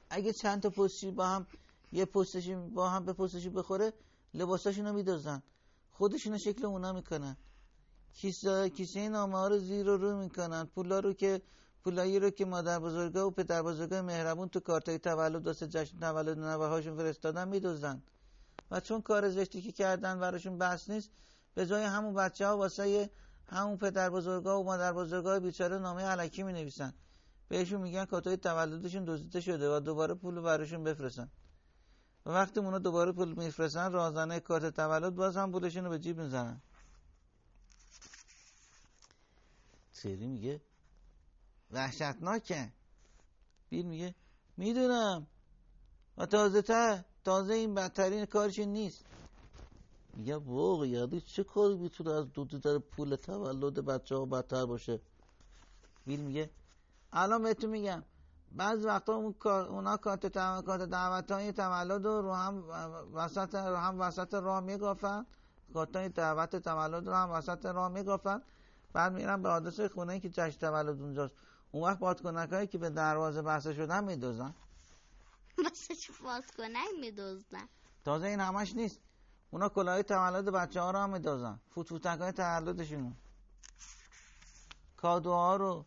[0.09, 1.47] اگه چند تا پستی با هم
[1.91, 3.93] یه پستشی با هم به پستشی بخوره
[4.33, 5.43] لباساشونو میدازن.
[5.91, 7.37] خودشونو شکل اونا می‌کنن.
[8.13, 10.65] کیسه کیسه نامه ها رو زیر و رو می‌کنن.
[10.65, 11.41] پولا رو که
[11.87, 16.39] پولایی رو که مادر بزرگا و پدر بزرگا مهربون تو کارتای تولد واسه جشن تولد
[16.39, 18.01] نوه هاشون فرستادن میدوزن
[18.71, 21.09] و چون کار زشتی که کردن براشون بس نیست
[21.55, 23.09] به جای همون بچه ها واسه
[23.45, 26.93] همون پدر بزرگا و مادر بزرگا بیچاره نامه علکی می نویسن
[27.47, 31.31] بهشون میگن کارتای تولدشون دزدیده شده و دوباره پول براشون بفرستن.
[32.25, 36.21] و وقتی اونا دوباره پول میفرستن رازنه کارت تولد باز هم پولشون رو به جیب
[36.21, 36.61] می‌زنن.
[39.91, 40.61] سری میگه.
[41.71, 42.73] وحشتناکه
[43.69, 44.15] بیل میگه
[44.57, 45.27] می‌دونم.
[46.17, 49.05] و تازه تر تازه این بدترین کارش نیست.
[50.13, 55.01] میگه واقعا یعنی چه کاری می‌تونه از دو در پول تولد بچه ها بدتر باشه؟
[56.05, 56.49] بیل میگه
[57.13, 58.03] الان بهتون میگم.
[58.51, 62.63] بعض وقتا اون کار اونا کارت تم- کارت دعوت های تولد رو هم
[63.13, 65.25] وسط رو هم وسط راه میگافن.
[65.73, 68.41] کارت های دعوت تولد رو هم وسط راه میگافن.
[68.93, 71.33] بعد میرن به آدرس خونه که جشن تولد اونجاست.
[71.71, 74.55] اون وقت بادکنک هایی که به دروازه بسته شدن میدوزن.
[75.63, 77.67] واسه چی باز کنک میدوزدن
[78.05, 78.99] تازه این همش نیست.
[79.51, 83.15] اونا کلاهای تولد بچه ها رو هم میدازن فوت فوتک های تولدشون.
[84.97, 85.85] کادوها رو.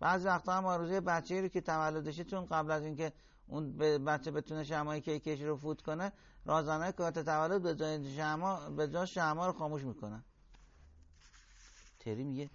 [0.00, 3.12] بعضی وقتا هم آرزوی بچه رو که تولدشه چون قبل از اینکه
[3.46, 6.12] اون به بچه بتونه شمای کیکش رو فوت کنه
[6.44, 10.24] رازانه کارت تولد به جای شما به جای شما رو خاموش می‌کنن
[12.00, 12.50] تری میگه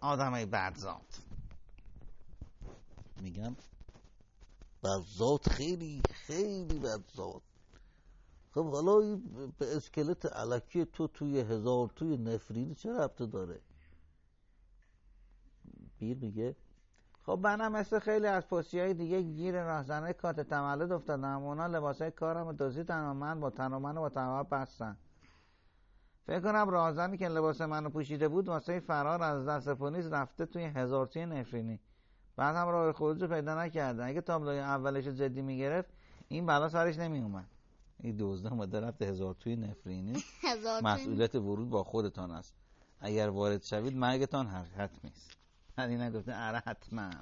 [0.00, 1.22] آدم های بدذات
[3.20, 3.56] میگم
[4.84, 7.42] بدذات خیلی خیلی بدذات
[8.54, 9.20] خب حالا
[9.58, 13.60] به اسکلت علکی تو توی هزار توی نفرینی چه ربطه داره؟
[15.98, 16.56] بیر میگه
[17.26, 21.42] خب منم مثل خیلی از پستی های دیگه گیر راهزنه کارت تولد افتادم.
[21.42, 24.96] اونا لباس های کارم دزدیدن و من با تن و من با تمام بستن
[26.28, 30.64] فکر کنم راهزنی که لباس منو پوشیده بود واسه فرار از دست پلیس رفته توی
[30.64, 31.80] هزار توی نفرینی.
[32.36, 35.88] بعد هم راه خروج رو پیدا نکرده اگه تابلوی اولش رو جدی می‌گرفت
[36.28, 37.46] این بلا سرش نمی اومد
[38.00, 40.22] این دزده اومده رفت هزار توی نفرینی.
[40.82, 42.54] مسئولیت ورود با خودتان است.
[43.00, 45.36] اگر وارد شوید مرگتان حتمی است
[45.78, 47.10] علی نگفته اره حتما.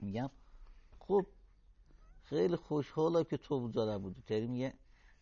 [0.00, 0.30] میگم
[0.98, 1.26] خب
[2.24, 4.72] خیلی خوشحالم که تو اونجا نبودی تری میگه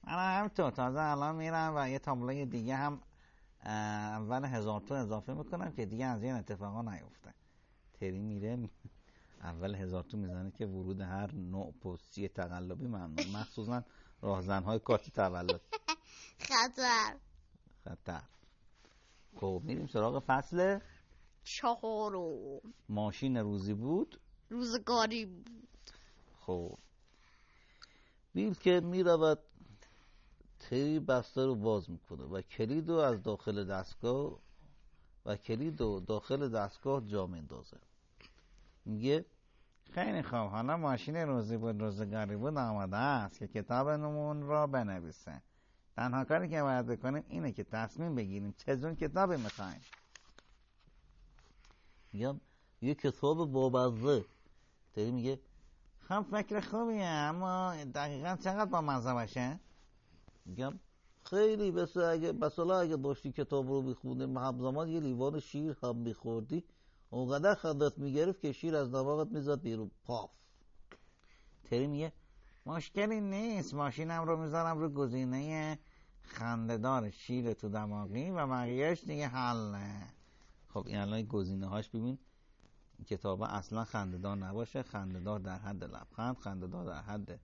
[0.06, 0.70] من همینطور.
[0.70, 3.00] تازه الان میرم و یه تابلوی دیگه هم
[3.64, 7.34] اول هزار تو اضافه می‌کنم که دیگه از این اتفاقا نیفته.
[8.00, 8.68] تری میره
[9.42, 13.82] اول هزار تو می‌زنه که ورود هر نوع پستی تقلبی ممنوع مخصوصا
[14.22, 15.60] راهزنهای کارت تولد.
[16.38, 17.16] خطر.
[17.84, 18.22] خطر.
[19.36, 20.78] خب میریم سراغ فصل
[21.44, 22.60] چهارم.
[22.88, 25.90] ماشین روزی بود؟ روزگاری بود.
[26.40, 26.78] خب.
[28.34, 29.38] بیل که می‌رود
[30.70, 34.38] تری بسته رو باز می‌کنه و کلید رو از داخل دستگاه
[35.26, 37.76] و کلید رو داخل دستگاه جا میندازه
[38.84, 39.24] میگه
[39.90, 45.42] خیلی خوب حالا ماشین روزی بود روزگاری بود آماده است که کتاب نمون را بنویسه.
[45.96, 49.80] تنها کاری که باید بکنیم اینه که تصمیم بگیریم چه جون کتابی می‌خوایم.
[52.12, 52.40] میگم
[52.80, 54.24] یه کتاب بامزه
[54.94, 55.40] تری میگه
[56.08, 59.60] خب فکر خوبیه اما دقیقا چقدر با مزه باشه؟
[60.46, 60.80] میگم
[61.24, 66.64] خیلی بس اگه مثلا اگه داشتی کتاب رو میخوندی همزمان یه لیوان شیر هم میخوردی
[67.10, 69.90] اونقدر خندت می‌گرفت که شیر از دماغت می‌زد بیرون.
[70.04, 70.30] پاف.
[71.64, 72.12] تری میگه
[72.66, 75.78] مشکلی نیست ماشینم رو می‌ذارم رو گزینه
[76.22, 80.02] خندهدار شیر تو دماغی و بقیهش دیگه حله
[80.68, 82.18] خب این الان گزینه هاش ببین
[83.06, 87.40] کتاب اصلا خندهدار نباشه خندهدار در حد لبخند خندهدار در حد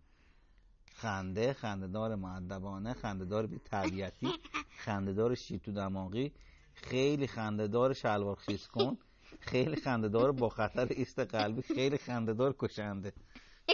[0.94, 4.32] خنده خندهدار معدبانه خندهدار بی تربیتی
[4.84, 6.32] خندهدار شیر تو دماغی
[6.74, 8.98] خیلی خندهدار شلوار خیز کن
[9.40, 13.12] خیلی خندهدار با خطر ایست قلبی خیلی خندهدار کشنده.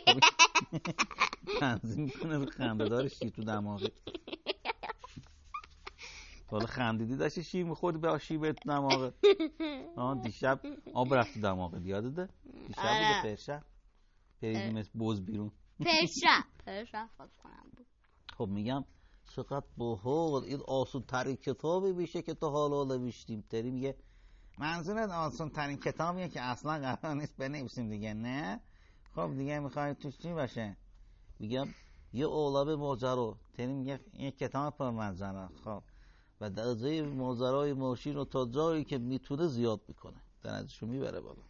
[0.07, 0.21] خب
[1.61, 3.91] تنظیم می‌کنه رو خندهدار شیر تو دماغی.
[6.51, 9.13] حالا خندیدی داشتی شیر میخوردی به شیر تو دماغه
[9.97, 10.61] آه دیشب
[10.95, 12.29] آب رفت تو دماغه یادته؟
[12.67, 12.99] دیشب آره.
[12.99, 13.63] بوده پرشب.
[14.43, 15.53] پریدی مثل بز بیرون.
[15.81, 17.09] پرشب پرشب
[17.43, 17.87] کنم بود.
[18.37, 18.85] خب میگم
[19.37, 23.45] چقدر باحال این آسون ترین کتابی میشه که تا حالا نوشتیم.
[23.51, 23.97] تری میگه
[24.59, 28.61] منظورت آسون ترین کتابیه که اصلا قرار نیست بنویسیم دیگه نه؟
[29.15, 30.77] خب دیگه می‌خوای توش چی باشه؟
[31.39, 31.67] میگم
[32.13, 33.37] یه عالم ماجرا.
[33.55, 35.83] تری میگه این کتاب پر ماجرا خب
[36.41, 40.21] و درجه ماجرای ماشین رو تا جایی که می‌تونه زیاد می‌کنه.
[40.43, 41.43] درجهشو می‌بره بالا.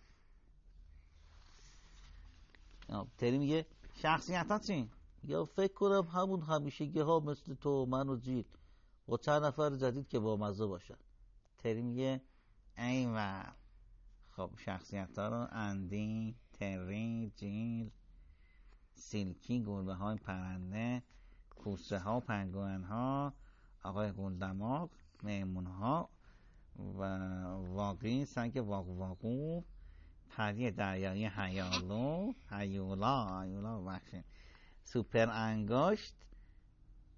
[2.89, 3.67] آه، تری میگه
[4.03, 4.91] شخصیت چی؟
[5.25, 8.45] یا فکر کنم همون همیشگی ها مثل تو من و جیل
[9.07, 10.97] با چند نفر جدید که با مزه باشن.
[11.59, 12.21] تری میگه
[12.79, 13.53] ایول.
[14.31, 17.91] خب شخصیت ها رو اندی تری جیل
[18.95, 21.03] سیلکی گربه های پرنده
[21.51, 23.33] کوسه ها پنگوئن ها
[23.85, 24.91] آقای گلدماغ
[25.23, 26.09] میمون ها
[26.99, 27.05] و
[27.55, 29.63] واقعی سنگ واقو واقو
[30.39, 34.25] پری دریایی هیالو هیولا هیولا بخشید
[34.85, 36.15] سوپر انگشت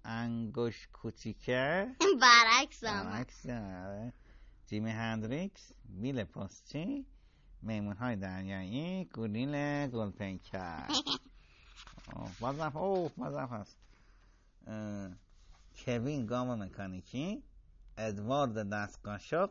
[0.05, 1.95] انگشت کوچیکه.
[2.21, 4.13] برعکس برعکس آره.
[4.67, 7.05] جیمی هندریکس بیل پستچی
[7.61, 10.87] میمون های دریایی گوریل گلپیکر
[12.13, 13.77] آه، بازم اوه بازم هست
[15.85, 17.43] کوین گام مکانیکی
[17.97, 19.49] ادوارد دستقاشق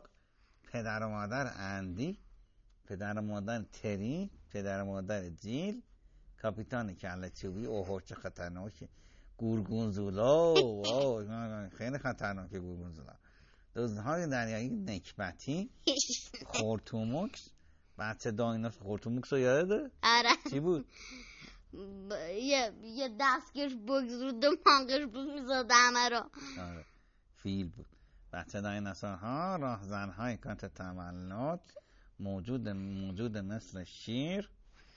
[0.63, 2.19] پدر و مادر اندی.
[2.85, 5.81] پدر مادر تری پدر مادر جیل
[6.41, 8.89] کاپیتان کله چوبی اوه چه خطرناکه
[9.37, 10.53] گورگونزولا
[11.23, 13.13] نه، خیلی خطرناکه گورگونزولا
[13.75, 15.69] دزدهای دریایی نکبتی
[16.45, 17.49] خورتوموکس.
[17.97, 20.29] بچه دایناس خورتوموکس رو یاده آره.
[20.49, 20.85] چی بود؟
[22.09, 26.29] ب- یه یه دستگش بگذرود مانگش بود می‌زد همه رو.
[26.61, 26.85] آره.
[27.35, 27.85] فیل بود.
[28.33, 31.59] بچه دایناسور ها راهزن های کانت تولد
[32.21, 34.49] موجود موجود مثل شیر.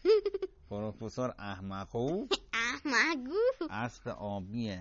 [0.70, 2.26] پروفسور احمقو.
[2.52, 3.66] احمقو.
[3.70, 4.78] اسب آبی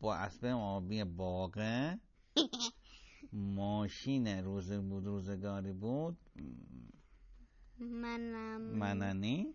[0.00, 2.00] با اسب آبی باغه.
[3.32, 6.18] ماشین روز بود روزگاری بود.
[7.78, 8.60] منم.
[8.60, 9.54] مننی.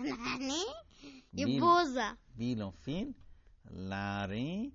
[0.00, 0.62] مننی.
[1.32, 3.14] یه بوزه بیل و فیل.
[3.70, 4.72] لری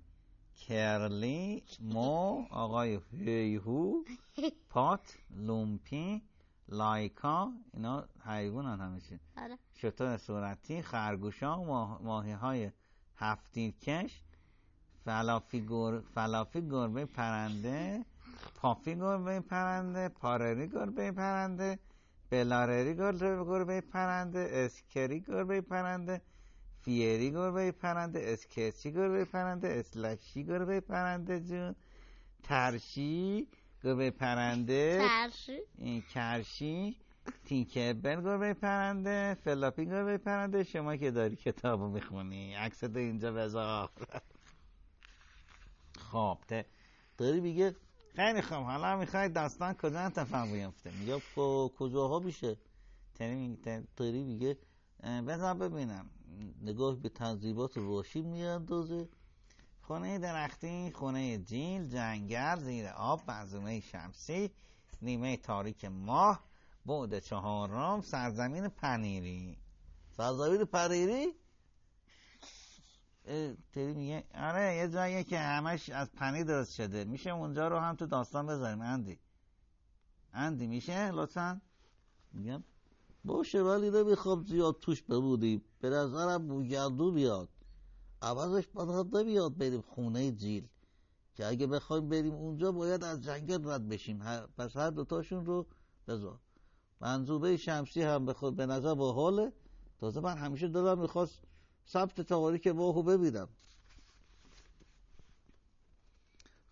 [0.56, 4.04] کرلی مو آقای هیهو
[4.70, 6.22] پات لومپی
[6.68, 9.20] لایکا اینا حیوان هم همیشه.
[9.36, 9.58] آره.
[9.74, 12.02] شتر صورتی خرگوشا ماه...
[12.02, 12.70] ماهی های
[13.16, 14.22] هفتیرکش
[15.04, 16.00] فلافی, گر...
[16.14, 18.04] فلافی گربه پرنده
[18.54, 21.78] پافی گربه پرنده پارری گربه پرنده
[22.30, 26.22] بلارری گربه گربه پرنده اسکری گربه پرنده
[26.82, 31.74] فیری گربه پرنده اسکچی گربه پرنده اسلشی گربه پرنده جون.
[32.42, 33.48] ترشی
[33.84, 34.98] گربه پرنده.
[35.08, 36.96] ترشی این کرشی.
[37.44, 39.34] تینکربل گربه پرنده.
[39.44, 40.64] فلاپی گربه پرنده.
[40.64, 42.54] شما که داری کتاب رو می‌خونی.
[42.54, 43.90] عکس تو اینجا بذار.
[45.98, 46.38] خب
[47.18, 47.76] داری میگه
[48.16, 48.58] خیلی خوب.
[48.58, 52.56] حالا می‌خوای داستان کجا اتفاق بیفته؟ میگه کو- کجاها میشه
[53.96, 54.58] تری میگه
[55.26, 56.10] بذار ببینم.
[56.62, 59.08] نگاه به تنظیمات روشی میاندازه.
[59.86, 64.50] خونه درختی خونه جیل جنگل زیر آب منظومه شمسی
[65.02, 66.44] نیمه تاریک ماه
[66.86, 69.58] بعد چهارم سرزمین پنیری.
[70.16, 71.34] سرزمین پنیری؟
[73.72, 77.04] تری میگه آره یه جاییه که همش از پنیر درست شده.
[77.04, 79.18] میشه اونجا رو هم تو داستان بذاریم اندی.
[80.32, 81.60] اندی میشه؟ لطفا.
[82.32, 82.64] میگم.
[83.24, 85.64] باشه ولی نمی‌خوام زیاد توش بمونیم.
[85.80, 87.48] به نظرم بوگردو بیاد
[88.24, 90.68] عوضش باید نمیاد بریم خونه جیل
[91.34, 94.18] که اگه بخوایم بریم اونجا باید از جنگل رد بشیم.
[94.58, 95.66] پس هر دوتاشون رو
[96.08, 96.38] بذار.
[97.00, 99.52] منظومه شمسی هم بخواد به نظر باحاله
[99.98, 101.42] تازه من همیشه دلم می‌خواست
[101.88, 103.48] ثبت تاریک ماهو ببینم.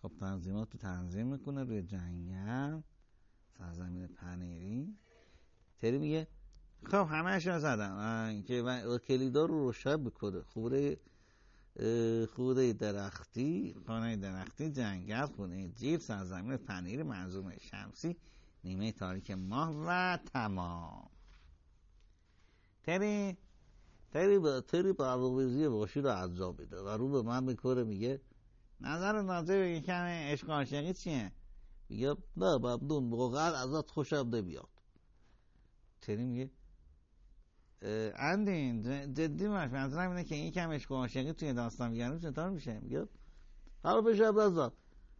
[0.01, 2.81] خب تنظیمات رو تنظیم می‌کنه روی جنگل.
[3.57, 4.97] سرزمین پنیری.
[5.79, 6.27] تری میگه
[6.83, 10.41] خب همهش رو زدم که من کلیدا رو روشن می‌کنه.
[10.41, 10.97] خوره
[12.35, 18.17] خوره درختی خانه درختی جنگل خونه جیل سرزمین پنیر منظومه شمسی
[18.63, 21.09] نیمه تاریک ماه و تمام.
[22.83, 23.37] تری
[24.11, 28.21] تری با تری برنامه‌ریزی باشی رو انجام میده و رو به من می‌کنه میگه
[28.81, 31.31] نظر ناظر به این کم عشق و عاشقی چیه؟
[31.89, 34.69] میگه نه ممنون واقعا ازت خوشم نمیاد.
[36.01, 36.51] تری میگه
[38.15, 38.81] اندین
[39.13, 42.79] جدی باش منظورم اینه که این کم عشق و عاشقی توی داستان میگن چطور میشه؟
[42.79, 43.07] میگه
[43.83, 44.71] حالا بشم نزد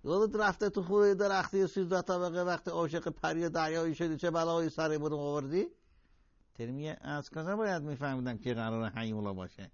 [0.04, 5.14] یادت رفته تو خوره درختی سیزده طبقه وقتی عاشق پری دریایی شدی چه بلایی سرمون
[5.14, 5.66] آوردی؟
[6.56, 9.72] تری میگه از کجا باید میفهمیدم که قرار حیولا باشه؟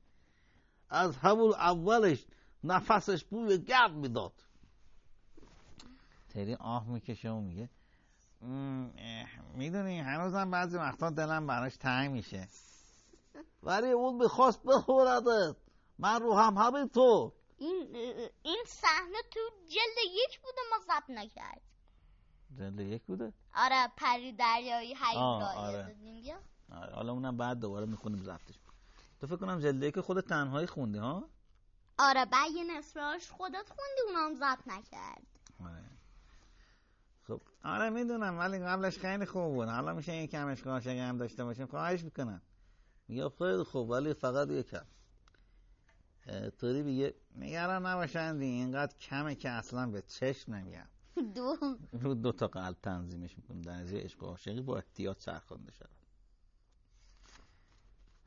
[0.90, 2.26] از همون اولش
[2.64, 4.34] نفسش بوی گرد می‌داد.
[6.30, 7.70] تری آه می‌کشه و میگه
[9.56, 12.48] می‌دونی هنوزم بعضی وقتا دلم براش تنگ میشه.
[13.64, 15.56] ولی اون می‌خواست بخوردت.
[16.00, 17.32] من رو هم همینطور.
[17.58, 17.96] این
[18.44, 21.62] این صحنه تو جلد یک بوده ما ضبط نکرد.
[22.58, 26.40] جلد یک بوده؟ آره پری دریایی آه، حیولایی آره.
[26.72, 28.60] آره، حالا اونم بعد دوباره می‌خونیم ضبطش.
[29.22, 31.30] تو فکر کنم جلد یک خود تنهایی خوندی ها؟
[32.00, 35.28] آره بعد یه نصفهاش خودت خوندی اونام ضبط نکرد.
[35.64, 35.84] آره.
[37.28, 39.68] خب آره می‌دونم ولی قبلش خیلی خوب بود.
[39.68, 41.66] حالا میشه این کم عشق و عاشقی هم داشته باشیم.
[41.68, 42.42] خواهش می‌کنم.
[43.10, 44.86] میگه خیلی خوب ولی فقط یکم
[46.28, 50.88] اه، طوری میگه نگران نباشندی اینقدر کمه که اصلا به چشم نمیاد
[51.36, 51.57] دو.
[51.91, 55.89] رو دو تا قلب تنظیمش می‌کنه درجه عشق و عاشقی با احتیاط چرخونده شد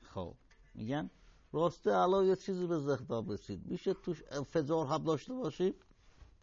[0.03, 0.35] خب
[0.75, 1.11] میگن
[1.53, 3.67] راسته الان یه چیزی به ذهنم رسید.
[3.67, 5.75] میشه توش انفجار هم داشته باشیم؟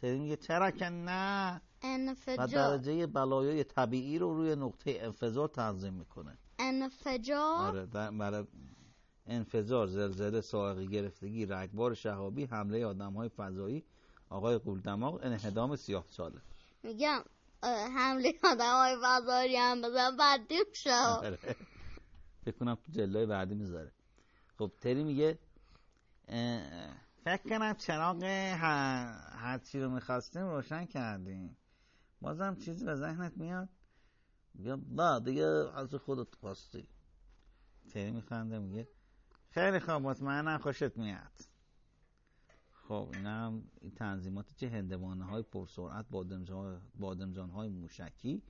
[0.02, 2.46] تری میگه چرا که نه؟ و انفجار
[2.78, 6.38] درجه بلایای طبیعی رو روی نقطه انفجار تنظیم می‌کنه.
[6.60, 7.58] انفجار.
[7.68, 8.12] آره در
[9.28, 13.84] انفجار زلزله سائقی گرفتگی رگبار شهابی حمله آدم های فضایی
[14.30, 16.42] آقای قولدماغ انهدام سیاه چاله
[16.84, 17.24] میگم
[17.96, 21.38] حمله آدم های فضایی هم بزن بدیم شد آره.
[22.46, 23.92] فکر کنم تو جلای بعدی می‌ذاره.
[24.58, 25.40] خب تری میگه
[27.24, 31.58] فکر کنم چراغ ه- هرچی رو می‌خواستیم روشن کردیم.
[32.22, 33.70] بازم چیزی به ذهنت میاد؟
[34.60, 35.46] میگم نه دیگه
[35.76, 36.88] از خودت خواستی.
[37.90, 38.88] تری میخنده میگه
[39.50, 41.32] خیلی خوب مطمئنم خوشت میاد.
[42.88, 46.06] خب اینا هم این تنظیمات چه هندوانه های پرسرعت
[47.00, 48.44] بادمجان های موشکی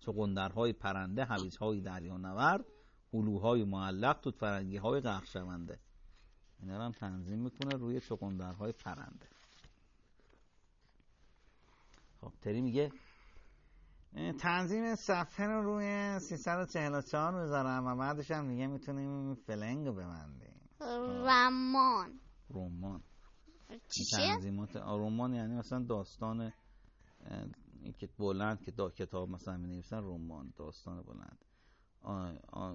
[0.00, 2.64] چقندرهای پرنده هویج های دریانورد
[3.12, 5.78] هلوهای معلق توت فرنگی های شونده
[6.60, 9.26] اینا هم تنظیم می‌کنه روی چقندرهای پرنده.
[12.20, 12.92] خب تری میگه
[14.38, 20.68] تنظیم صفحه رو روی 344 می‌ذارم و بعدش هم دیگه می‌تونیم فلنگ رو ببندیم.
[21.26, 22.20] رمان.
[22.50, 23.02] رمان.
[23.70, 26.52] این چیه؟ تنظیمات رمان یعنی مثلا داستان
[27.98, 31.44] که بلند که دا کتاب مثلا می نویسن رمان داستان بلند.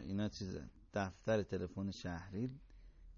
[0.02, 0.70] اینا چیزه.
[0.94, 2.60] دفتر تلفن شهری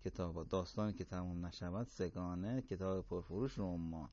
[0.05, 4.09] کتاب داستانی که تمام نشود سگانه کتاب پرفروش رمان.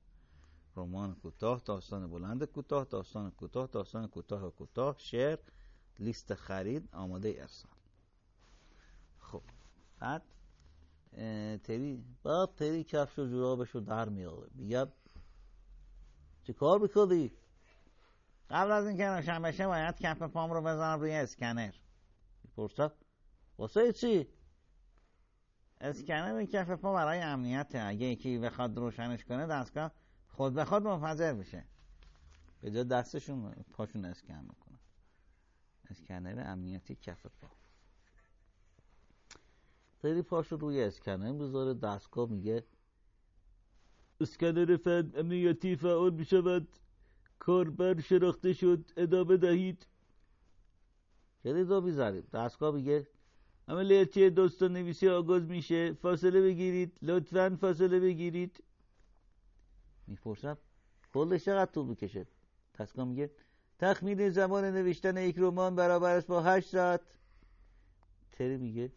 [0.80, 4.94] رمان کوتاه داستان بلند کوتاه داستان کوتاه داستان کوتاه کوتاه.
[4.98, 5.38] شعر
[5.98, 7.72] لیست خرید آماده ارسال.
[9.18, 9.42] خب
[9.98, 10.22] بعد
[11.62, 14.86] تری بعد تری کفش و جورابش رو در میاره میگه
[16.44, 17.32] چه کار می‌کنی؟
[18.50, 21.72] قبل از اینکه روشن بشه باید کف پام رو بزنم روی اسکنر.
[22.44, 22.92] می‌پرسد
[23.58, 24.28] واسه چی؟
[25.80, 27.80] اسکنر این کف پا برای امنیته.
[27.80, 29.92] اگه یکی بخواد روشنش کنه دستگاه
[30.40, 31.64] خود به خود منفجر میشه.
[32.60, 34.78] به جا دستشون پاشون اسکن می‌کنه
[35.90, 37.48] اسکنر امنیتی کف پا.
[40.02, 41.32] تری پاشو روی اسکنر.
[41.32, 42.64] می‌ذاره دستگاه میگه
[44.20, 46.68] اسکنر فن امنیتی فعال می‌شود.
[47.38, 48.90] کاربر شناخته شد.
[48.96, 49.86] ادامه دهید.
[51.44, 52.26] کلید رو می‌ذاریم.
[52.32, 53.08] دستگاه میگه
[53.68, 55.92] عملیاتی داستان نویسی آغاز میشه.
[55.92, 56.98] فاصله بگیرید.
[57.02, 58.62] لطفا فاصله بگیرید.
[60.10, 60.58] می‌پرسم
[61.14, 62.26] کلش چقدر طول می‌کشه
[62.78, 63.30] دستگاه میگه
[63.78, 67.00] تخمین زمان نوشتن یک رمان برابر است با هشت ساعت.
[68.32, 68.92] تری میگه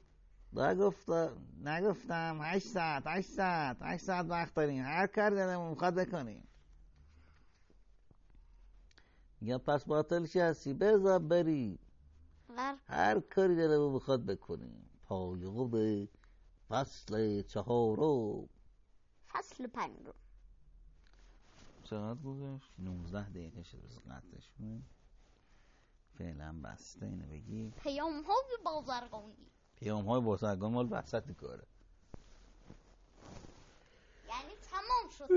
[0.54, 6.48] نگفتم نگفتم هشت ساعت هشت ساعت هشت ساعت وقت داریم هر کار دلمون می‌خواد بکنیم.
[9.42, 11.80] میگم پس باطلش هستی بذار بری
[12.86, 14.90] هر کاری دلمون می‌خواد بکنیم.
[15.04, 16.08] پایان
[16.70, 18.50] فصل چهارم.
[19.28, 20.14] فصل پنجم.
[21.94, 24.86] چقدر گذشت 19 دقیقه شد بس قطعش کنیم
[26.18, 27.06] فعلا بسته.
[27.06, 27.74] اینو بگی.
[27.84, 29.52] پیام های بازرگانی.
[29.76, 31.68] پیام های بازرگان مال وسط کاره.
[34.28, 35.28] یعنی تمام شد.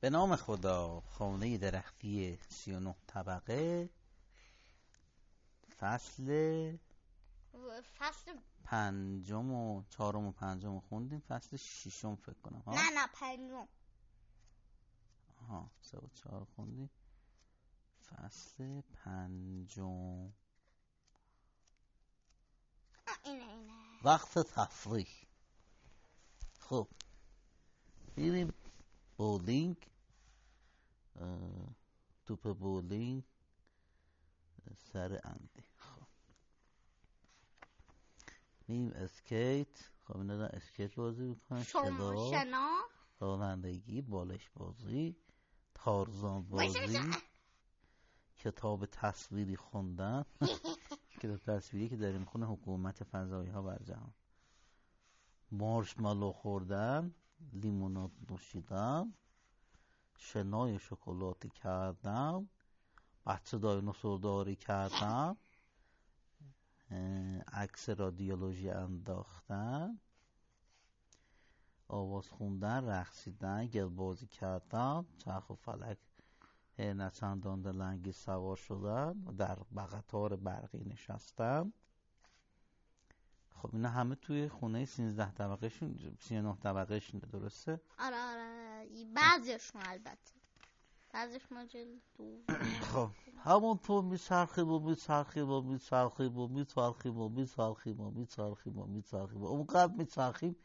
[0.00, 3.90] به نام خدا خانه درختی سی و نه طبقه
[5.78, 6.72] فصل
[7.98, 11.20] فصل پنجم و چهارم و پنجم خوندیم.
[11.20, 12.60] فصل ششم فکر کنم.
[12.60, 13.68] ها نه نه پنجم.
[15.40, 16.90] آها سه و چهار خوندیم.
[18.04, 20.32] فصل پنجم.
[23.24, 23.72] اینه اینه.
[24.04, 25.08] وقت تفریح.
[26.58, 26.88] خب
[28.16, 28.54] میریم
[29.16, 29.76] بولینگ.
[32.26, 33.24] توپ بولینگ
[34.92, 35.71] سر اندی.
[38.72, 39.90] میریم اسکیت.
[40.04, 42.80] خب اینا دارن اسکیت بازی می‌کنن شما شنا.
[43.20, 45.16] رانندگی بالش بازی
[45.74, 46.98] تارزان بازی.
[48.36, 50.24] کتاب تصویری خوندن.
[51.20, 54.14] کتاب تصویری که داریم خونه حکومت فضایی ها بر جهان.
[55.50, 57.14] مارشمالو خوردن
[57.52, 59.14] لیموناد نوشیدن
[60.18, 62.48] شنای شکلاتی کردن
[63.26, 65.06] بچه دایناسور داری کردن.
[65.28, 65.36] اه،
[67.52, 70.00] عکس رادیولوژی انداختن.
[71.88, 75.06] آواز خوندن رقصیدن گلبازی کردن.
[75.18, 75.98] چرخ و فلک
[76.78, 79.24] نچندان دلنگی سوار شدن.
[79.26, 79.54] و در
[79.86, 81.72] قطار برقی نشستن.
[83.62, 89.04] خب اینا همه توی خونه 13 طبقه شون 39 طبقه شون درسته؟ آره آره.
[89.14, 90.41] بعضیشون البته.
[91.12, 92.42] بعضیش ما جلد دو
[92.92, 99.42] خب همونطور میچرخیم و میچرخیم و میچرخیم و میچرخیم و میچرخیم و میچرخیم و میچرخیم
[99.42, 100.56] و اونقدر میچرخیم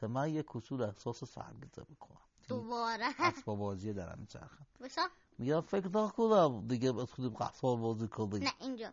[0.00, 2.20] که من یه کسور احساس سرگیزه می‌کنم.
[2.48, 3.06] دوباره.
[3.18, 4.66] اسباب بازی دارم میچرخم.
[4.80, 5.08] باشا
[5.38, 8.42] میگم فکر نکنم دیگه بتونیم قصار بازی کنیم.
[8.42, 8.92] نه اینجا.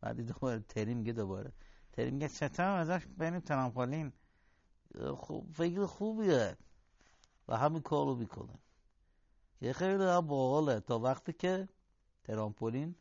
[0.00, 1.52] بعدی دوباره تری میگه دوباره.
[1.92, 4.12] تری میگه چطور ازش بریم ترامپولین
[5.16, 6.56] خوب فکر خوبیه
[7.48, 8.58] و همین کار رو می‌کنه.
[9.60, 11.68] که خیلی هم باحاله تا وقتی که
[12.24, 12.94] ترامپولین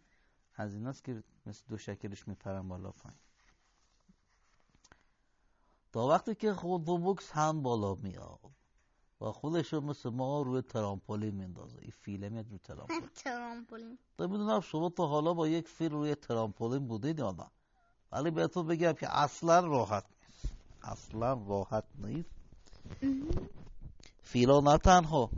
[0.55, 3.19] از ایناست که مثل دو شکلش میپرن بالا پایین.
[5.91, 8.39] تا وقتی که خود دو بوکس هم بالا میاد
[9.21, 11.79] و خودش رو مثل ما روی ترامپولین میندازه.
[11.81, 13.09] این فیله میاد روی ترامپولین.
[13.23, 13.97] ترامپولین.
[14.19, 17.51] نمی‌دونم شما تا حالا با یک فیل روی ترامپولین بودید یا نه.
[18.11, 20.55] ولی بهتون بگم که اصلا راحت نیست.
[20.81, 22.29] اصلا راحت نیست.
[24.23, 25.29] فیلا نه تنها.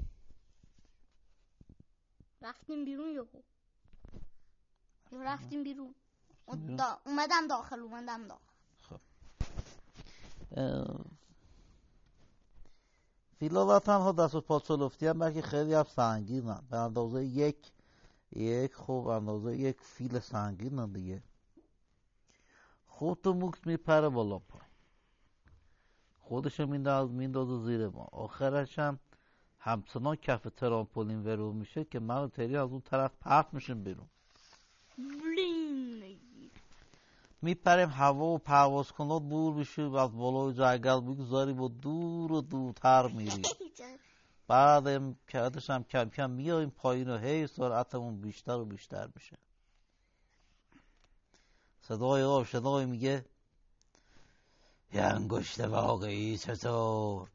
[2.47, 3.41] رفتیم بیرون یهو.
[5.11, 5.95] یهو رفتیم بیرون؟
[6.77, 8.97] دا- اومدم داخل اومدم داخل.
[10.57, 11.05] اه،
[13.39, 17.71] فیلا نه تنها دست و پا چلفتی هم بلکه خیلی هم سنگین به اندازه یک
[18.31, 21.23] یک خوب اندازه یک فیل سنگین دیگه.
[22.87, 24.67] خود تو موکس میپره بالا پایین
[26.19, 28.03] خودشو مینداز میندازه زیر ما.
[28.11, 28.99] آخرش هم
[29.67, 34.07] همچنان کف ترامپولین ورو میشه که من و تری از اون طرف پرت میشیم بیرون.
[37.41, 43.07] میپریم هوا و پرواز کنات دور میشیم از بالای جنگل می‌گذاریم و دور و دورتر
[43.07, 43.41] میریم.
[44.47, 49.37] بعد کردش هم کم کم میاییم پایین و هی سرعتمون بیشتر و بیشتر میشه.
[51.81, 53.25] صدای آشنایی میگه
[54.93, 57.29] یه انگشت واقعی چطور؟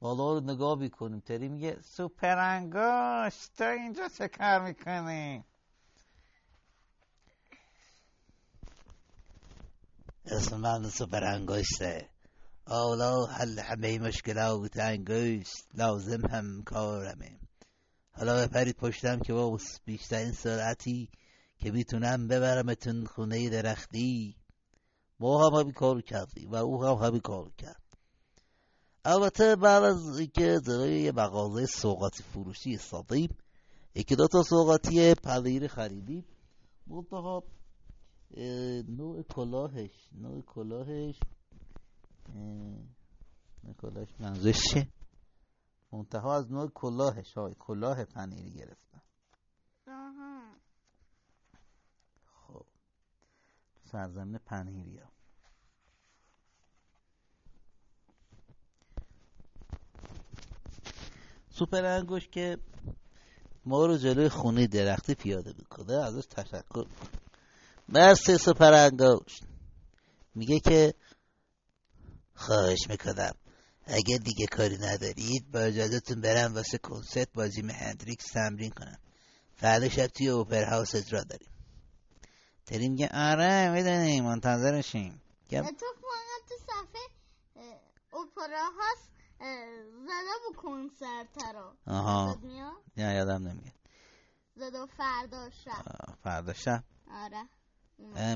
[0.00, 1.20] بالا رو نگاه می‌کنیم.
[1.20, 5.44] تری میگه سوپر انگشت تو اینجا چه کار می‌کنی؟
[10.26, 11.24] اسم من سوپر
[12.66, 17.38] حالا حل همه مشکلات انگشت لازم هم کارمه.
[18.12, 21.08] حالا بپرید پشتم که با بیشترین سرعتی
[21.58, 24.36] که می‌تونم ببرمتون خونه درختی.
[25.20, 27.83] ما هم همین کارو کردیم و او هم همین کارو کرد.
[29.04, 33.36] البته بعد از اینکه جلوی یه مغازه سوغاتی فروشی ایستادیم
[33.94, 36.24] یکی دو تا سوغاتی پنیر خریدیم.
[36.86, 37.44] منتها
[38.88, 41.20] نوع کلاهش نوع کلاهش
[42.28, 42.34] اه،
[43.64, 44.88] نوع کلاهش منظورش چیه؟
[45.92, 49.02] منتها از نوع کلاهش های کلاه پنیری گرفتم
[49.88, 50.42] آها.
[52.24, 52.66] خب.
[53.84, 55.13] سرزمین پنیری ها
[61.58, 62.58] سوپر انگوش که
[63.66, 66.86] ما رو جلوی خونه درختی پیاده می‌کنه ازش تشکر
[67.88, 69.40] مرسی سوپر انگوش
[70.34, 70.94] میگه که
[72.34, 73.34] خواهش می‌کنم
[73.86, 78.98] اگه دیگه کاری ندارید با اجازهتون برم واسه کنسرت با جیم هندریکس تمرین کنم.
[79.56, 81.50] فردا شب توی اوپر هاوس اجرا داریم.
[82.66, 85.22] تری میگه آره می‌دونیم منتظرشیم.
[85.42, 87.00] میگم اتفاقا تو صفحه
[88.78, 89.13] هست اه،
[89.44, 92.36] زده بود کنسرت رو آها
[92.96, 93.74] نه یادم نمیاد
[94.56, 95.84] زده فردا شب
[96.22, 97.48] فردا شب آره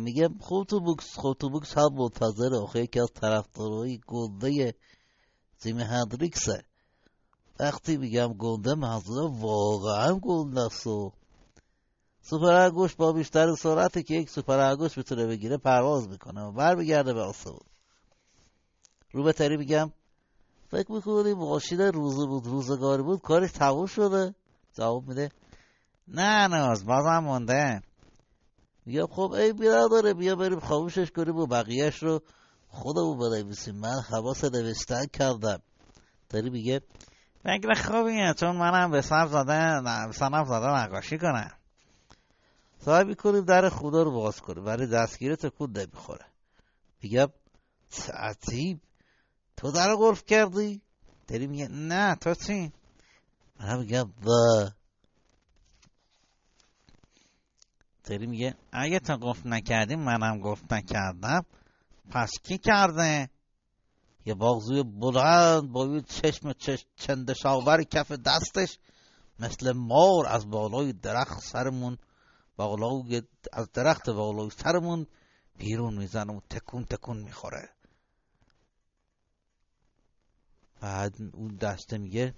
[0.00, 4.74] میگه خوب تو بوکس خوب تو بوکس هم منتظره آخه یکی از طرفدارای گنده
[5.58, 6.64] جیمی هندریکسه
[7.60, 11.12] وقتی میگم گنده منظورم واقعا گنده است و
[12.22, 17.14] سوپر انگوش با بیشتر سرعتی که یک سوپر انگوش می‌تونه بگیره پرواز می‌کنه و برمیگرده
[17.14, 17.60] به آسمون
[19.12, 19.92] رو به تری میگم
[20.70, 24.34] فکر می‌کنی ماشین روزه بود روزگاری بود کارش تموم شده؟
[24.74, 25.30] جواب میده
[26.08, 27.82] نه ناز بازم مونده.
[28.86, 32.22] میگم خب ای بیا داره بیا بریم خاموشش کنیم و بقیهش رو
[32.68, 33.74] خودمون بنویسیم.
[33.76, 35.62] من حواس نوشتن کردم.
[36.28, 36.80] تری میگه
[37.44, 39.80] فکر خوبیه چون منم به سر زده
[40.12, 41.52] سرم زده نقاشی کنم.
[42.78, 46.26] سعی می‌کنیم در خدا رو باز کنیم ولی دستگیره تکون نمی‌خوره.
[47.02, 47.28] میگم
[47.90, 48.80] تعتیب
[49.58, 50.82] تو در گلف کردی؟
[51.28, 52.72] تری میگه نه تو چی؟
[53.60, 54.70] من میگم با
[58.04, 61.46] تری میگه اگه تو گفت نکردی منم گفت نکردم
[62.10, 63.30] پس کی کرده؟
[64.26, 68.78] یه باغزوی بلند با یه چشم چش چندشاور کف دستش
[69.38, 71.98] مثل مار از بالای درخت سرمون
[72.56, 75.06] بالای از درخت بالای سرمون
[75.56, 77.77] بیرون می‌زنه و تکون تکون می‌خوره
[80.80, 82.34] بعد اون دسته میگه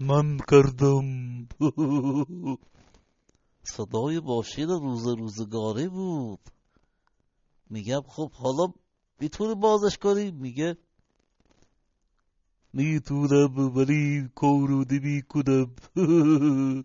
[0.00, 1.48] من کردم.
[3.76, 6.40] صدای باشید روز روزگاری بود.
[7.70, 8.72] میگم خب حالا
[9.20, 10.76] می‌تونی بازش کنی؟ میگه
[12.72, 15.74] می‌تونم ولی کارو هم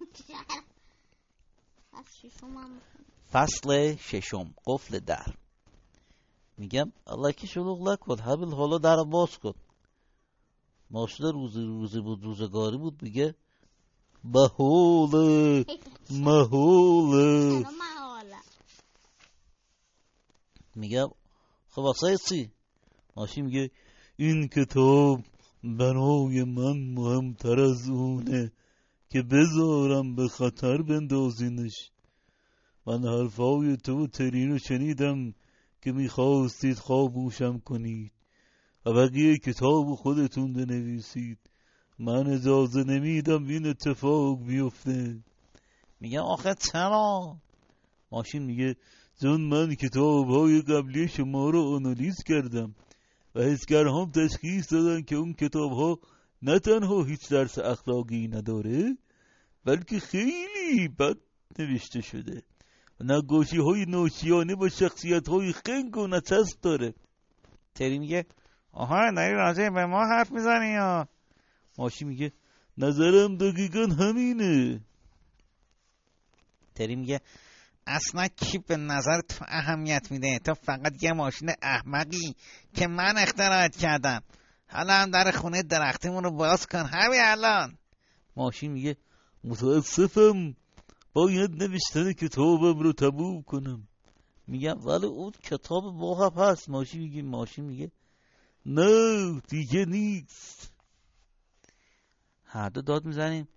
[3.31, 5.35] فصل ششم قفل در.
[6.57, 9.53] میگم الله که شلوغ نکن همین حالا در باز کن.
[10.93, 13.35] ماشین روزی روزی بود روزگاری بود میگه
[17.61, 18.37] چرا محاله؟
[20.75, 21.07] میگم
[21.69, 22.51] خب واسه چی؟
[23.15, 23.71] ماشین میگه
[24.17, 25.19] این کتاب
[25.63, 28.51] برای من مهمتر از اونه
[29.09, 31.91] که بذارم به خطر بندازینش.
[32.85, 35.33] من حرفای تو و تری رو شنیدم
[35.81, 38.11] که می‌خواستید خاموشم کنید.
[38.85, 41.37] و بقیه کتاب خودتون بنویسید.
[41.99, 45.19] من اجازه نمیدم این اتفاق بیفته.
[45.99, 47.37] میگم آخه چرا؟
[48.11, 48.75] ماشین میگه
[49.21, 52.75] چون من کتاب های قبلی شما رو آنالیز کردم
[53.35, 55.99] و حسگرهام تشخیص دادن که اون کتاب ها
[56.41, 58.97] نه تنها هیچ درس اخلاقی نداره
[59.65, 61.17] بلکه خیلی بد
[61.59, 62.43] نوشته شده
[62.99, 66.93] و نقاشی های نوشیانه با شخصیت های خنگ و نچسب داره.
[67.75, 68.25] تری میگه
[68.73, 71.07] آها داری راجع به ما حرف می‌زنی یا؟
[71.77, 72.31] ماشی میگه؟
[72.77, 74.81] نظرم دقیقا همینه.
[76.75, 77.21] تری میگه
[77.87, 82.35] اصلا کی به نظر تو اهمیت میده؟ تو فقط یه ماشین احمقی
[82.73, 84.21] که من اختراعت کردم.
[84.69, 86.85] حالا هم در خونه درختمون رو باز کن.
[86.85, 87.77] همین الان.
[88.35, 88.97] ماشین میگه
[89.43, 90.55] متاسفم
[91.13, 93.87] باید نوشتن کتابم رو تموم کنم.
[94.47, 96.69] میگم ولی اون کتاب ما هست.
[96.69, 97.91] ماشین میگه ماشین میگه
[98.65, 100.73] نه دیگه نیست.
[102.43, 103.47] هر دو داد می‌زنیم.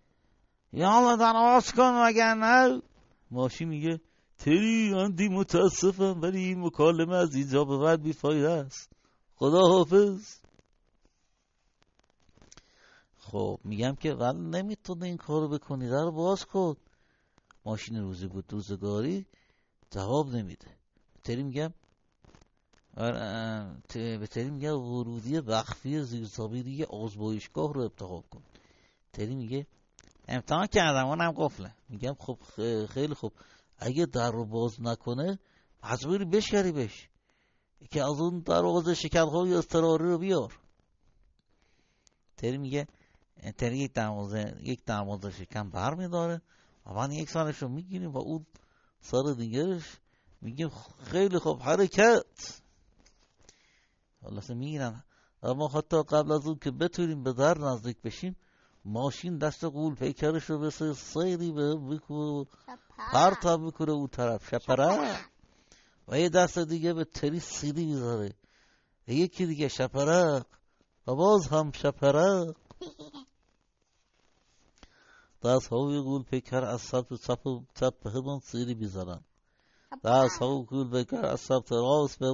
[0.72, 2.82] یالا دراز کن مگر نه؟
[3.30, 4.00] ماشین میگه
[4.38, 8.92] تری اندی متاسفم ولی این مکالمه از اینجا به بعد بیفایده است.
[9.34, 10.36] خدا حافظ.
[13.18, 15.88] خب میگم که ولی نمی‌تونه این کارو بکنی.
[15.88, 16.76] در باز کن.
[17.64, 19.26] ماشین روزی بود روزگاری
[19.90, 20.76] جواب نمیده.
[21.24, 21.72] تری میگم
[22.96, 28.42] به تری میگه ورودی مخفی زیرزمینی آزمایشگاه رو امتحان کن.
[29.12, 29.66] تری میگه
[30.28, 31.74] امتحان کردم اونم قفله.
[31.88, 32.38] میگم خب
[32.88, 33.32] خیلی خوب.
[33.78, 35.38] اگه در رو باز نکنه
[35.84, 37.08] مجبوری بشکری بش
[37.90, 40.58] که از اون دروازه شکنهای اضطراری رو بیار.
[42.36, 42.86] تری میگه
[43.58, 46.42] تری یک دروازه یک دروازه شکن بر میداره
[46.86, 48.46] و من یک سالش رو می‌گیریم و اون
[49.00, 49.96] سال دیگرش
[50.40, 50.68] میگیم
[51.04, 52.62] خیلی خوب حرکت!
[54.26, 55.04] خلاصه می‌گیرن.
[55.42, 58.36] اما حتی قبل از اون که بتونیم به در نزدیک بشیم
[58.84, 62.46] ماشین دست قول پیکرش رو به سیری به بکنه
[63.12, 64.48] پرتاب می‌کنه اون طرف.
[64.48, 65.18] شپره.
[66.08, 68.32] و یه دست دیگه به تری سیری می‌ذاره.
[69.06, 70.46] یکی دیگه شپرق
[71.06, 72.54] و باز هم شپرق
[75.44, 79.20] دست های گول پیکر از چپ چپ به همون سیری می‌زنن
[80.40, 82.26] های گول پیکر از سمت راست به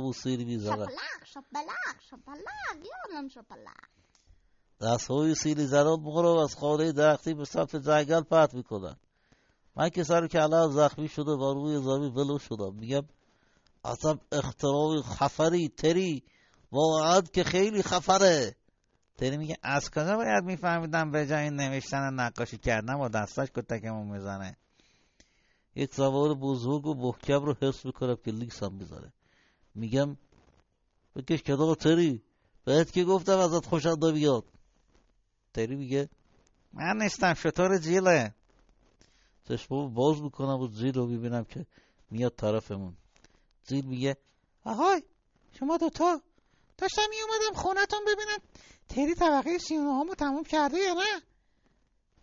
[2.11, 3.89] شپلق یادم شپلق
[4.81, 8.97] دست های سیری زنان رو از خانه درختی به سمت جنگل پرت می‌کنن
[9.77, 13.03] من که سر کلم زخمی شده و روی زمین ولو شدم میگم
[13.85, 16.25] اصلا اختراع خفری تری
[16.73, 18.57] واقعا که خیلی خفره
[19.17, 24.57] تری میگه از کجا باید میفهمیدم به جای نوشتن نقاشی کردن با دستاش کتکمون می‌زنه
[25.75, 29.13] یک سوار بزرگ و محکم رو حس می‌کنم که لیکس هم می‌ذاره
[29.75, 30.17] میگم
[31.17, 32.23] بکش کنار تری.
[32.65, 34.45] بهت که گفتم ازت خوشم بیاد
[35.55, 36.09] تری میگه
[36.73, 38.35] من نیستم شطور جیله.
[39.49, 41.67] چشمو باز می‌کنم و زیل رو می‌بینم که
[42.11, 42.97] میاد طرفمون.
[43.65, 44.17] زیل میگه
[44.65, 45.03] آهای
[45.59, 46.21] شما دوتا
[46.79, 48.39] داشتم میومدم خونتون ببینم
[48.89, 51.32] تری طبقه سیونه تموم کرده یا نه؟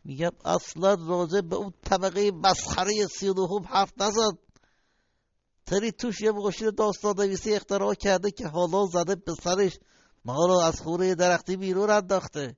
[0.03, 4.37] میگم اصلا راجع به اون طبقه مسخره سیونه هم حرف نزد
[5.65, 9.79] تری توش یه ماشین داستان نویسی اختراع کرده که حالا زده به سرش
[10.25, 12.57] ما رو از خونه درختی بیرون انداخته.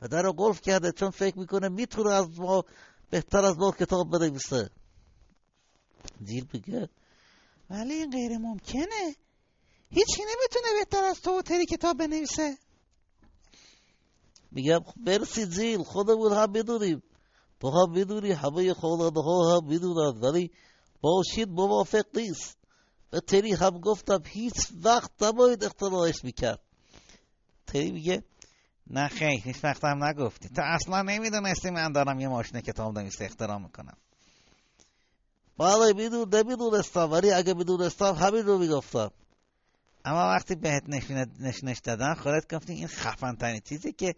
[0.00, 2.64] و در قلف کرده چون فکر می‌کنه می‌تونه از ما
[3.10, 4.70] بهتر از ما کتاب بنویسه.
[6.24, 6.88] جیل میگه
[7.70, 9.16] ولی این غیر ممکنه.
[9.90, 12.58] هیچی نمی‌تونه بهتر از تو تری کتاب بنویسه.
[14.52, 17.02] میگم مرسی جیل خودمون هم می‌دونیم.
[17.60, 20.50] تو هم می‌دونی همه خانواده ها هم می‌دونن ولی
[21.00, 22.58] باشید موافق نیست.
[23.12, 26.60] و تری هم گفتم هیچ وقت نباید اختراعش می‌کرد.
[27.66, 28.22] تری میگه
[28.86, 30.48] نه خیلی هیچ وقت هم نگفتی.
[30.48, 33.96] تو اصلا نمی‌دونستی من دارم یه ماشین کتاب نویس اختراع می‌کنم.
[35.58, 39.10] بله میدون نمی‌دونستم ولی اگه می‌دونستم همین رو می‌گفتم.
[40.04, 40.82] اما وقتی بهت
[41.40, 44.14] نشونش دادن خودت گفتی این خفن ترین چیزی که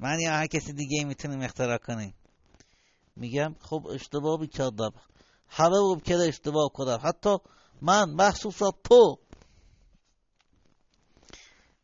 [0.00, 2.14] من یا هر کسی دیگه می‌تونیم اختراع کنیم.
[3.16, 4.90] میگم خب اشتباه کردم
[5.48, 7.38] همه ممکنه اشتباه کنم حتی
[7.82, 9.18] من مخصوصا تو.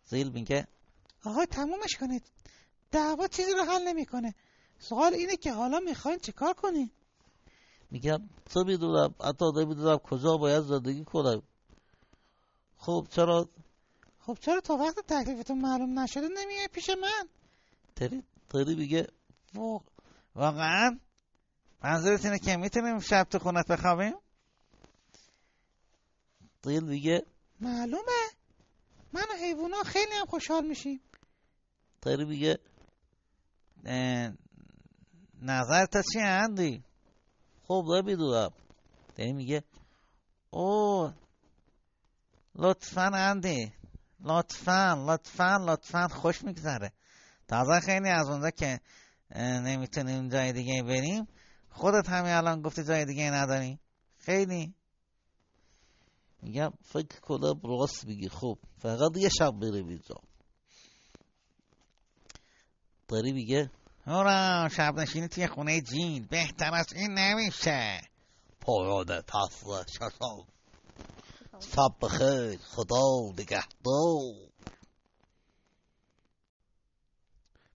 [0.04, 0.66] زیل میگه
[1.24, 2.22] آقا تمومش کنید.
[2.90, 4.34] دعوا چیزی رو حل نمی‌کنه.
[4.78, 6.90] سوال اینه که حالا می‌خواین چیکار کنین؟
[7.90, 11.42] میگم تو می‌دونم حتی نمی‌دونم کجا باید زندگی کنم.
[12.84, 13.48] خب چرا؟
[14.20, 17.28] خب چرا تا وقت تکلیفتون معلوم نشده نمیای پیش من؟
[17.96, 19.06] تری تری میگه
[19.54, 19.84] واق-
[20.34, 20.98] واقعا؟
[21.84, 24.14] منظورت اینه که می‌تونیم شب تو خونت بخوابیم؟
[26.62, 27.26] دیل میگه
[27.60, 28.30] معلومه.
[29.12, 31.00] من و حیوونا خیلی هم خوشحال میشیم.
[32.02, 32.58] تری میگه
[33.84, 34.32] اه،
[35.42, 36.82] نظرت چی اندی؟
[37.68, 38.50] خب نمی‌دونم.
[39.16, 39.64] تری میگه
[40.50, 41.10] او
[42.56, 43.72] لطفا اندی.
[44.20, 46.08] لطفا لطفا لطفا.
[46.08, 46.92] خوش میگذره.
[47.48, 48.80] تازه خیلی از اونجا که
[49.36, 51.28] نمی‌تونیم جای دیگه بریم.
[51.70, 53.80] خودت همین الان گفتی جای دیگه نداریم
[54.18, 54.74] خیلی.
[56.42, 58.28] میگم فکر کنم راست میگی.
[58.28, 60.16] خب فقط یه شب بریم اینجا.
[63.08, 63.70] داری میگه؟
[64.06, 66.26] هورا شب نشینی توی خونه جین.
[66.30, 68.00] بهتر از این نمیشه.
[68.60, 70.53] پایان فصل ششم
[71.60, 74.50] شب بخیر خدا نگهدار.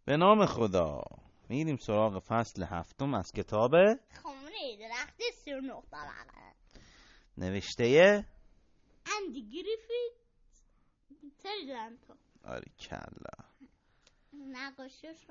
[0.06, 1.02] به نام خدا.
[1.50, 3.72] میریم سراغ فصل هفتم از کتاب
[4.22, 6.54] خونه درخت سی و نه طبقه
[7.38, 8.26] نوشته
[9.18, 10.14] اندی گریفید
[11.44, 12.14] تردن تو.
[12.44, 13.46] آری کلا
[14.34, 15.26] نقاشش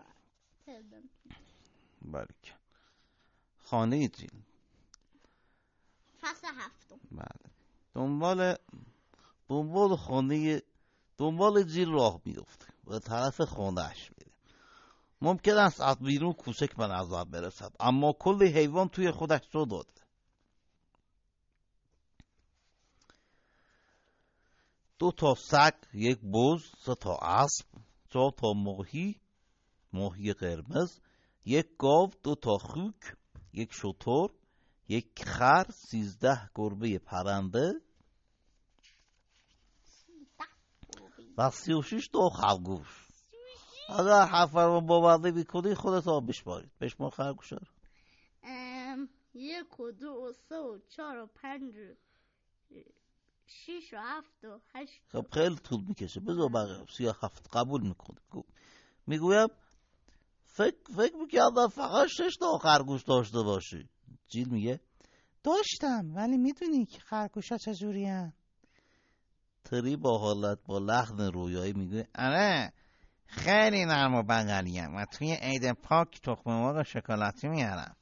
[2.03, 2.55] باریک
[3.59, 4.43] خانه جیل
[6.21, 7.01] فصل هفتم.
[7.11, 7.58] بله.
[7.99, 8.57] دنبال
[9.49, 10.63] دنبال خانه
[11.19, 14.33] دنبال جیل راه میفته به طرف خانهش میره.
[15.21, 20.01] ممکن است از بیرون کوچک به نظر برسد اما کل حیوان توی خودش رو داده.
[24.99, 27.67] دو تا سگ یک بز سه تا اسب
[28.11, 29.21] چهار تا ماهی
[29.93, 31.01] ماهی قرمز
[31.45, 33.17] یک گاو دو تا خوک
[33.53, 34.29] یک شتر
[34.89, 37.88] یک خر سیزده گربه پرنده
[41.39, 43.09] و سی و شیش تا خرگوش
[43.89, 47.59] اگر حرف رو باور می‌کنی خودت ها بشمارید بشمار خرگوش رو.
[49.35, 51.95] یک و دو و سه و چهار و پنج و
[53.47, 55.03] شیش و هفت و هشت.
[55.13, 56.21] خب خیلی طول می‌کشه.
[56.21, 58.19] بذار بقیه سی و هفت قبول می‌کنه
[59.07, 59.49] می‌گویم
[60.45, 63.89] فکر فکر می‌کردم فقط شش تا خرگوش داشته باشی.
[64.29, 64.81] جیل میگه
[65.45, 68.33] داشتم ولی می‌دونی که خرگوشا چجوری هن؟
[69.71, 72.73] تری با حالت با لحن رویایی میگه آره
[73.27, 77.97] خیلی نرم و بغلیم و توی عید پاک تخم مرغ شکلاتی میارم.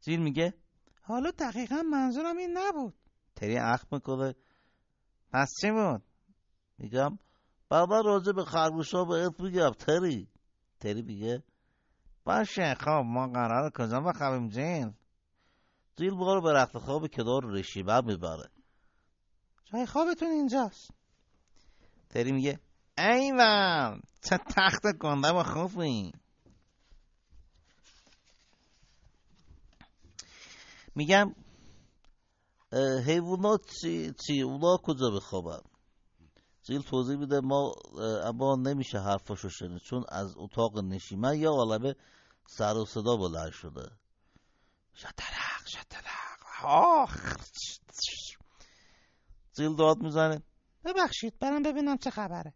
[0.00, 0.54] جیل میگه
[1.02, 2.94] حالا دقیقا منظورم این نبود.
[3.36, 4.34] تری اخ می‌کنه.
[5.32, 6.02] پس چی بود؟
[6.78, 7.18] میگم
[7.68, 10.28] بابا راجع به خرگوش ها بهت میگم تری.
[10.80, 11.42] تری میگه
[12.24, 14.92] باشه خب ما قرار کجا بخوابیم جیل؟
[15.96, 18.50] جیل ما رو به رخت خواب کنار رشیبه می‌بره.
[19.72, 20.90] جای خوابتون اینجاست.
[22.10, 22.60] تری میگه
[22.98, 26.12] ایوان چه تخت گنده و خوبی.
[30.94, 31.34] میگم
[33.06, 35.60] حیوانات چی, چی اونا کجا بخوابن؟
[36.62, 37.74] زیل توضیح میده ما
[38.24, 41.94] اما نمیشه حرفاشو شنید چون از اتاق نشیمن یا عالمه
[42.46, 43.90] سر و صدا بلند شده.
[44.94, 47.36] شترق شترق آخ
[49.52, 50.42] زیل داد می‌زنه.
[50.84, 52.54] ببخشید برم ببینم چه خبره.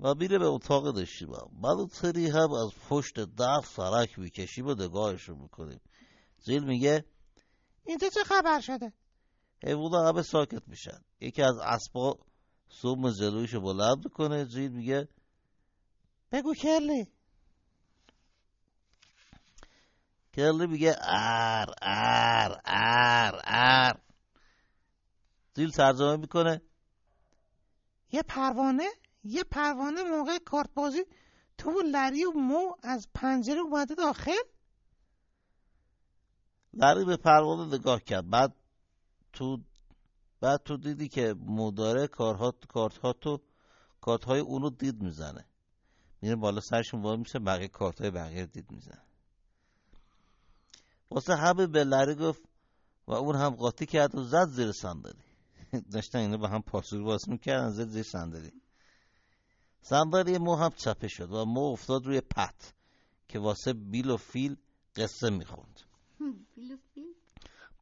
[0.00, 4.74] و میره به اتاق نشیمن من و تری هم از پشت در سرک می‌کشیم و
[4.74, 5.80] نگاهشو می‌کنیم.
[6.38, 7.04] زیل میگه
[7.84, 8.92] اینجا چه خبر شده؟
[9.64, 11.00] حیوانا همه ساکت میشن.
[11.20, 12.18] یکی از اسبا
[12.68, 14.44] سوم جلویشو بلند می‌کنه.
[14.44, 15.08] زیل میگه
[16.32, 17.06] بگو کرلی
[20.32, 24.00] کرلی میگه ار ار ار ار.
[25.54, 26.62] زیل ترجمه می‌کنه.
[28.12, 28.88] یه پروانه
[29.24, 31.04] یه پروانه موقع کارت بازی
[31.58, 34.42] تو لری و مو از پنجره اومده داخل.
[36.72, 38.30] لری به پروانه نگاه کرد.
[38.30, 38.54] بعد
[39.32, 39.58] تو
[40.40, 43.40] بعد تو دیدی که مداره کارها کارت ها تو
[44.00, 45.46] کارت های اونو دید می‌زنه.
[46.22, 49.02] میره بالا سرشون وای میشه بقیه کارت های بقیه دید می‌زنه.
[51.10, 52.42] واسه همه به لری گفت
[53.06, 55.29] و اون هم قاطی کرد و زد زیر صندلی.
[55.92, 58.52] داشتن اینو به هم پاسور باز می‌کردن زد زیر صندلی.
[59.82, 62.74] صندلی مو هم چپه شد و مو افتاد روی پت
[63.28, 64.56] که واسه بیل و فیل
[64.96, 65.80] قصه می‌خوند.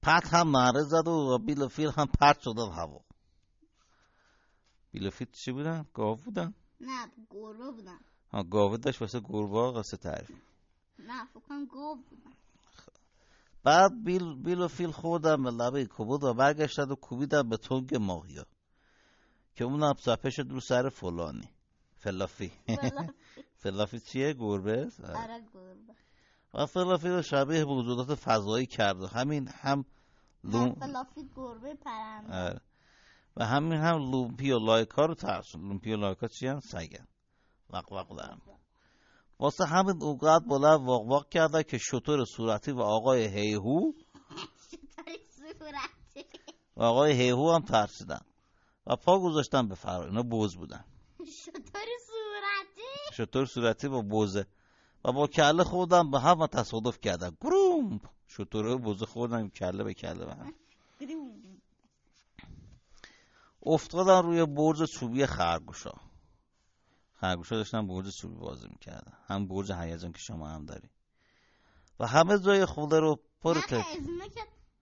[0.02, 3.00] پت هم نعره زد و بیل و فیل هم پرت شدن هوا.
[4.92, 7.98] بیل و فیل چی بودن؟ گاو بودن؟ نه گربه بودن.
[8.32, 10.30] ها گاوه داشت واسه گربه قصه تعریف.
[10.98, 12.32] نه فکر کنم گربه بودن.
[13.64, 17.94] بعد بیل, بیل و فیل خوردن به لبه کبود و برگشتن و کوبیدن به تنگ
[17.94, 18.44] ماهیا
[19.54, 21.50] که اونم چپه شد رو سر فلانی
[21.96, 22.52] فلافی
[23.56, 24.00] فلافی.
[24.08, 25.94] چیه؟ گربه؟ آره گربه
[26.54, 29.84] و فلافی رو شبیه موجودات فضایی کرد و همین هم
[30.44, 30.74] لوم...
[30.74, 32.60] فلافی گربه پرنده آره.
[33.36, 37.06] و همین هم لومپی و لایکا رو ترسون لومپی و لایکا چی هم؟ سگن
[37.70, 38.12] وق وق
[39.38, 43.92] واسه همین اوقات بلند واق واق کردن که شتر صورتی و آقای هیهو
[46.76, 48.20] و آقای هیهو هم ترسیدن
[48.86, 50.84] و پا گذاشتن به فرار اینا بوز بودن.
[51.18, 54.46] چطوری صورتی؟ شطور صورتی با بوزه
[55.04, 57.36] و با کله خوردن به هم تصادف کردن.
[57.40, 58.00] گروم!
[58.26, 60.54] شطوره و بوزه خوردن کله به کله به هم
[63.62, 66.07] افتادن روی برج چوبی خرگوشا.
[67.20, 69.12] خرگوشا داشتن برج چوبی بازی می‌کردن.
[69.26, 70.90] هم برج هیجان که شما هم داری.
[72.00, 73.72] و همه جای خونه رو پر تک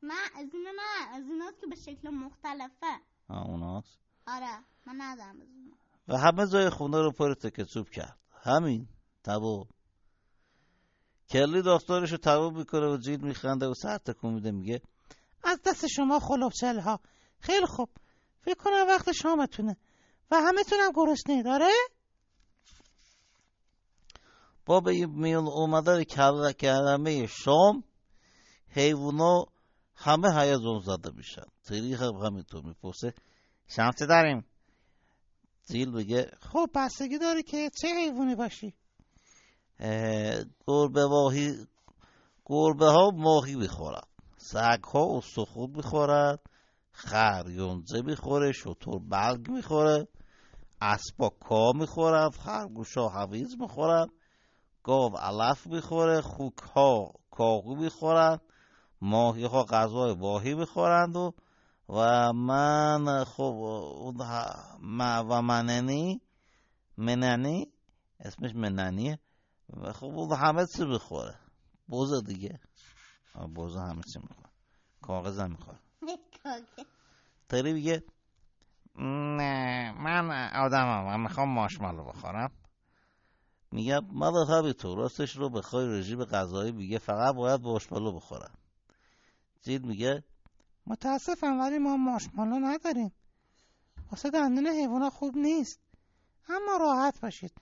[0.03, 3.01] من از اینا نه از ایناست که به شکل مختلفه.
[3.29, 5.77] ها، اوناست؟ آره من ندارم از اینا.
[6.09, 8.19] و همه جای خونه رو پر تکه چوب کرد.
[8.43, 8.89] همین
[9.25, 9.67] تبا
[11.31, 14.83] کلی داختارش رو تبا می‌کنه و جیل میخنده و سر تکون میده میگه
[15.45, 17.01] از دست شما خلوبچل ها
[17.41, 17.89] خیلی خوب.
[18.41, 19.77] فکر کنم وقت شامتونه.
[20.31, 21.71] و همه تونم گرسنه داره؟
[24.67, 27.85] با به این میون اومدن کل- کلمه شام
[28.69, 29.47] حیوونا
[29.95, 31.47] همه هیجان زده میشن.
[31.65, 33.15] تریخ هم همینطور می‌پرسه.
[33.69, 34.45] چه داریم؟
[35.63, 38.75] زیل میگه خب بستگی داره که چه حیوانی باشی؟
[40.67, 41.67] گربه واهی
[42.47, 44.03] گربه ها ماهی می‌خورن.
[44.37, 46.39] سگ ها استخون می‌خورن
[46.93, 50.09] خر یونزه می‌خوره شطور بلگ می‌خوره
[50.81, 54.07] اسبا کا می‌خورن خرگوش ها حویز می‌خورن.
[54.87, 58.39] گاو علف می‌خوره خوک ها کاهو می‌خورن
[59.01, 61.33] ماهی ها غذای واهی می‌خورند و
[61.89, 63.55] و من خب
[65.29, 66.21] و مننی
[66.97, 67.73] مننی
[68.21, 69.19] اسمش مننیه.
[69.69, 71.35] و خب اون همه چی می‌خوره.
[71.87, 72.61] بوزه دیگه.
[73.35, 74.51] آه، بوزه همه چی می‌خوره.
[75.03, 75.79] کاغذ هم می‌خوره.
[77.49, 78.03] تری میگه
[79.39, 81.05] نه من آدمم.
[81.05, 82.51] من می‌خوام ماشمالو بخورم.
[83.73, 88.55] میگه من همینطور راستش رو بخوای رژیم غذایی میگه فقط باید ماشمالو بخورم.
[89.63, 90.25] جید میگه
[90.87, 93.13] متاسفم ولی ما ماشمالو نداریم.
[94.11, 95.81] واسه دندون حیوانا خوب نیست.
[96.49, 97.53] اما راحت باشید.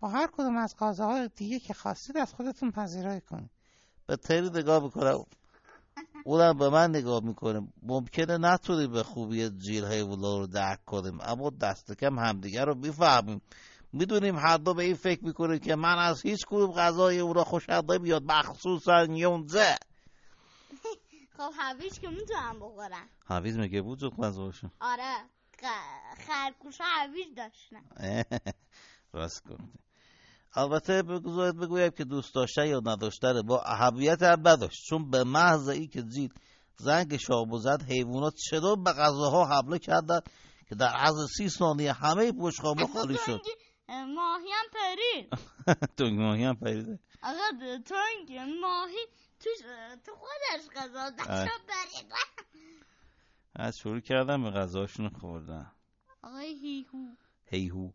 [0.00, 3.50] با هر کدوم از غذاهای دیگه که خواستید از خودتون پذیرایی کنید.
[4.06, 5.24] به تری نگاه می‌کنه
[6.24, 7.68] اونم به من نگاه می‌کنه.
[7.82, 13.40] ممکنه نتونیم به خوبی جیل حیولا رو درک کنیم اما دست کم همدیگه رو می‌فهمیم.
[13.92, 17.44] می‌دونیم هر دو به این فکر می‌کنیم که من از هیچ کدوم غذای او را
[17.44, 19.76] خوشم نمیاد مخصوصا یونزه.
[21.36, 25.14] خب هویج که می‌تونم بخورم حویز میگه بود جوک غذاشون آره
[26.26, 27.84] خرگوش هویج داشتن.
[29.12, 29.78] راست گفتی.
[30.54, 34.86] البته بگذارید بگویم که دوست داشته یا نداشته با اهمیت هم نداشت.
[34.88, 36.32] چون به محض ای که جیل
[36.76, 40.20] زنگ شام زد حیوانات چطور به غذاها حمله کردن
[40.68, 43.40] که در عرض سی ثانیه همه بشقابا خالی شد.
[43.88, 45.30] تنگ ماهی هم پرید.
[45.98, 49.06] تنگ ماهی هم پریده آقا تنگ ماهی
[49.40, 49.58] توش
[50.06, 51.10] تو خودش غذا.
[51.10, 52.12] داشت پرید.
[53.56, 55.72] از شروع کردن به غذاشون خوردن
[56.22, 57.14] آقای هیهو.
[57.44, 57.90] هیهو.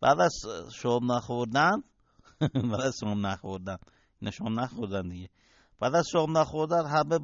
[0.00, 0.34] بعد از
[0.74, 1.82] شام نخوردن
[2.70, 3.76] بعد از شام نخوردن
[4.20, 5.28] اینا شام نخوردن دیگه.
[5.80, 7.18] بعد از شام نخوردن همه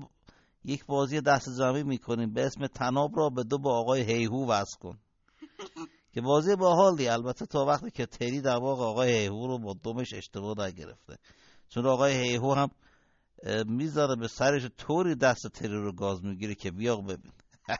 [0.64, 2.32] یک بازی دست جمعی می‌کنیم.
[2.32, 4.98] به اسم تناب را به دو با آقای هیهو وصل کن.
[6.16, 10.14] که بازی باحالی البته تا وقتی که تری در واقع آقای هیهو رو با دومش
[10.14, 11.18] اشتباه نگرفته.
[11.68, 12.70] چون آقای هیهو هم
[13.66, 17.32] می‌ذاره به سرش طوری دست تری رو گاز می‌گیره که بیا ببین.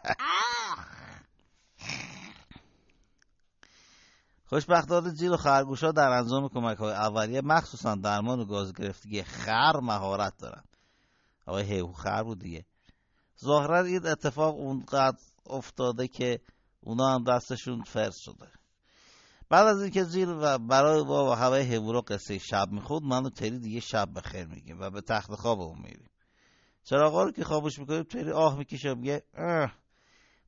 [4.51, 9.23] خوشبختانه جیل و خرگوش ها در انجام کمک های اولیه مخصوصا درمان و گاز گرفتگی
[9.23, 10.65] خر مهارت دارن.
[11.47, 12.65] آقای هیهو خر بود دیگه.
[13.45, 16.41] ظاهرا این اتفاق اونقدر افتاده که
[16.87, 18.49] اونا هم دستشون فرس شده.
[19.49, 23.31] بعد از اینکه جیل و برای با و همه حیوونا قصه شب میخود من و
[23.31, 26.11] تری دیگه شب بخیر میگیم و به تخت خوابمون میریم.
[26.85, 29.73] چراغا رو که خوابش می‌کنیم تری آه می‌کشه و میگه "اه،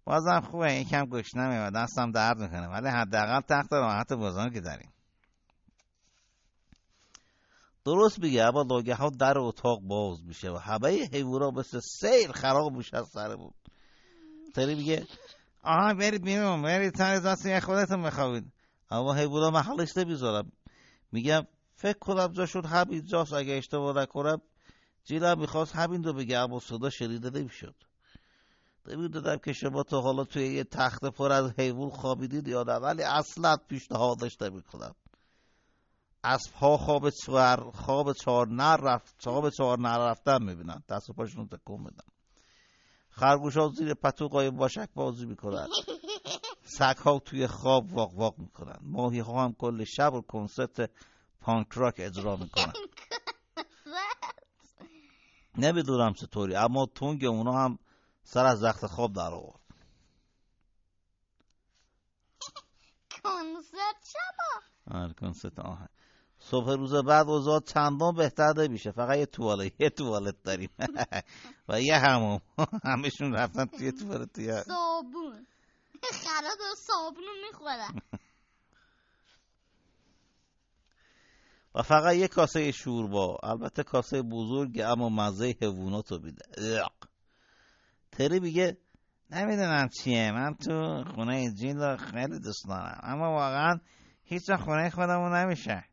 [0.05, 4.93] بازم خوبه یکم گشنمه و دستم درد می‌کنه ولی حداقل تخت راحت بازان که داریم.
[7.85, 12.97] درست میگه اما ناگهان در اتاق باز میشه و همه حیونا مثل سیل خراب میشه
[12.97, 13.51] از سرمون
[14.55, 15.07] تری میگه
[15.63, 18.53] آها برید بیرون برید تنی دستی خودتون بخوابید.
[18.91, 20.53] اما حیونا محلش نمی‌ذارم.
[21.13, 24.41] میگم فکر کنم جاشون همین جاست اگه اشتباه نکنم
[25.05, 27.75] جیلم می‌خواست همین رو بگه اما صدا شنیده نمی‌شد.
[28.87, 33.03] نمی‌دونم که شما تا حالا توی یه تخت پر از حیوان خوابیدید یا نه ولی
[33.03, 34.95] اصلا پیشنهادش نمی‌کنم
[36.25, 40.83] اسب ها خواب چهار خواب چهار نر رفت خواب چهار نر رفتن می‌بینن.
[40.89, 42.18] دست و پاشون تکون بدن.
[43.19, 45.69] خرگوش ها زیر پتو قایم باشک بازی می‌کنن.
[46.65, 48.79] سگ ها توی خواب واق واق می‌کنن.
[48.83, 50.91] ماهی ها هم کل شب و کنسرت
[51.41, 52.73] پانک راک اجرا می‌کنن.
[55.57, 57.79] نمی‌دونم چطوری اما تونگ اونا هم
[58.23, 59.61] سر از رخت خواب در آورد.
[63.11, 65.89] کنسرت شبا آره کنسرت آهنگ
[66.51, 68.91] صبح روز بعد اوضاع چندان بهتر نمیشه.
[68.91, 70.71] فقط یه توالت یه توالت داریم.
[71.69, 72.41] و یه هموم.
[72.85, 75.47] همشون رفتن توی توالت توی صابون.
[76.03, 78.01] خرا داره صابون می‌خورن.
[81.75, 83.39] و فقط یه کاسه شوربا.
[83.43, 86.43] البته کاسه بزرگ اما مزه حیوانات رو میده.
[88.13, 88.77] تری میگه
[89.31, 90.33] نمی‌دونم چیه.
[90.33, 93.01] من تو خونه جین رو خیلی دوست دارم.
[93.03, 93.81] اما واقعا
[94.25, 95.85] هیچ خونه خودمون نمیشه.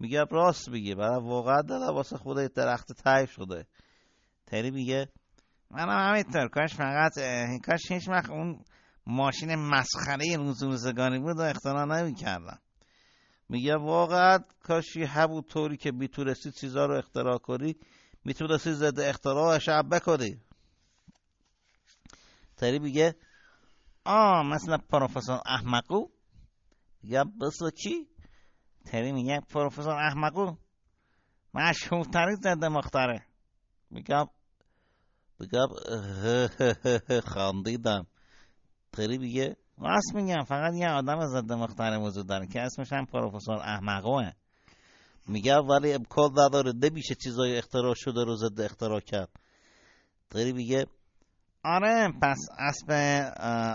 [0.00, 3.66] میگه راست میگه برای واقعا دلم واسه خود درخت تایف شده.
[4.46, 5.08] تری میگه
[5.70, 7.12] منم همینطور کاش فقط
[7.66, 8.64] کاش هیچ وقت اون
[9.06, 12.58] ماشین مسخره روز روزگانی بود و اختراع نمی‌کردم.
[13.48, 17.76] میگه واقعا کاش یه همون طوری که می‌تونستی چیزا رو اختراع کنی
[18.24, 20.40] می‌تونستی ضد اختراعش هم بکنی
[22.56, 23.16] تری میگه
[24.04, 26.08] آه مثل پروفسور احمقو.
[27.02, 28.08] میگم مثل کی؟
[28.84, 30.54] تری میگه پروفسور احمقو
[31.54, 33.26] مشهورترین ضد مختره.
[33.90, 34.26] میگم
[35.40, 35.66] میگم
[37.32, 38.06] خاندیدم
[38.92, 43.56] تری میگه راست میگم فقط یه آدم ضد مختره وجود داره که اسمش هم پروفسور
[43.56, 44.30] احمقوه.
[45.28, 49.28] میگه ولی امکان نداره نمیشه چیزای اختراع شده رو ضد اختراع کرد.
[50.30, 50.86] تری میگه
[51.64, 52.90] آره پس اسب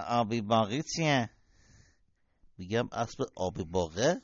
[0.07, 1.29] آبی باقی چیه؟
[2.57, 4.21] میگم اسب آبی باغه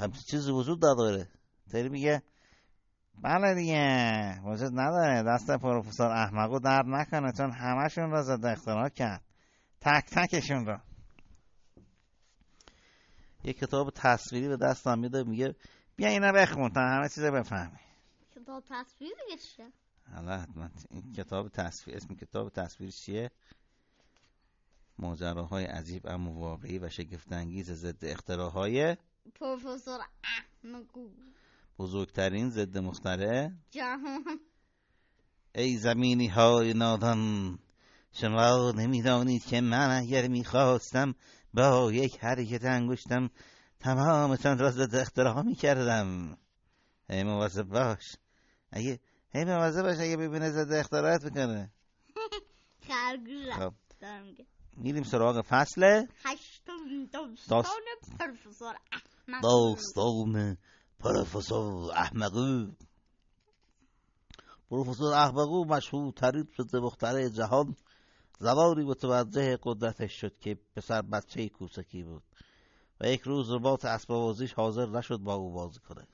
[0.00, 1.28] همچین چیزی وجود نداره
[1.70, 2.22] تری میگه
[3.22, 9.22] بله دیگه وجود نداره دست پروفسور احمقو درد نکنه چون همشون رو ضد اختراع کرد
[9.80, 10.78] تک تکشون رو
[13.44, 15.54] یه کتاب تصویری به دستم میده میگه
[15.96, 17.78] بیا اینا بخون تا همه چیز بفهمی
[18.36, 19.72] کتاب تصویر دیگه چیه
[20.14, 23.30] حالا حتما این کتاب تصویر اسم کتاب تصویر چیه
[24.98, 28.96] ماجراهای عجیب اما واقعی و شگفتانگیز ضد اختراعهای
[29.34, 31.08] پروفسور احمقو.
[31.78, 34.40] بزرگترین ضد مخترع جهان.
[35.54, 37.58] ای زمینی های نادان
[38.12, 41.14] شما نمی‌دانید که من اگر می‌خواستم
[41.54, 43.30] با یک حرکت انگشتم
[43.80, 46.38] تمامتان را ضد اختراع می‌کردم.
[47.10, 48.16] ای مواظب باش.
[48.70, 49.00] اگه
[49.32, 51.72] هی مواظب باش اگه ببینه ضد اختراعت می‌کنه.
[52.88, 53.52] خرگوش.
[53.52, 53.74] خب.
[54.76, 56.06] میریم سراغ فصل.
[56.24, 57.64] هشتم داستان
[58.18, 58.74] پروفسور
[59.42, 60.56] داستان
[60.98, 62.66] پروفسور احمقو
[64.70, 67.76] پروفسور احمقو مشهورترین ضد مخترع جهان
[68.38, 72.22] زمانی متوجه قدرتش شد که پسر بچه کوچکی بود
[73.00, 76.06] و یک روز رباط اسبابازیش حاضر نشد با او بازی کنه.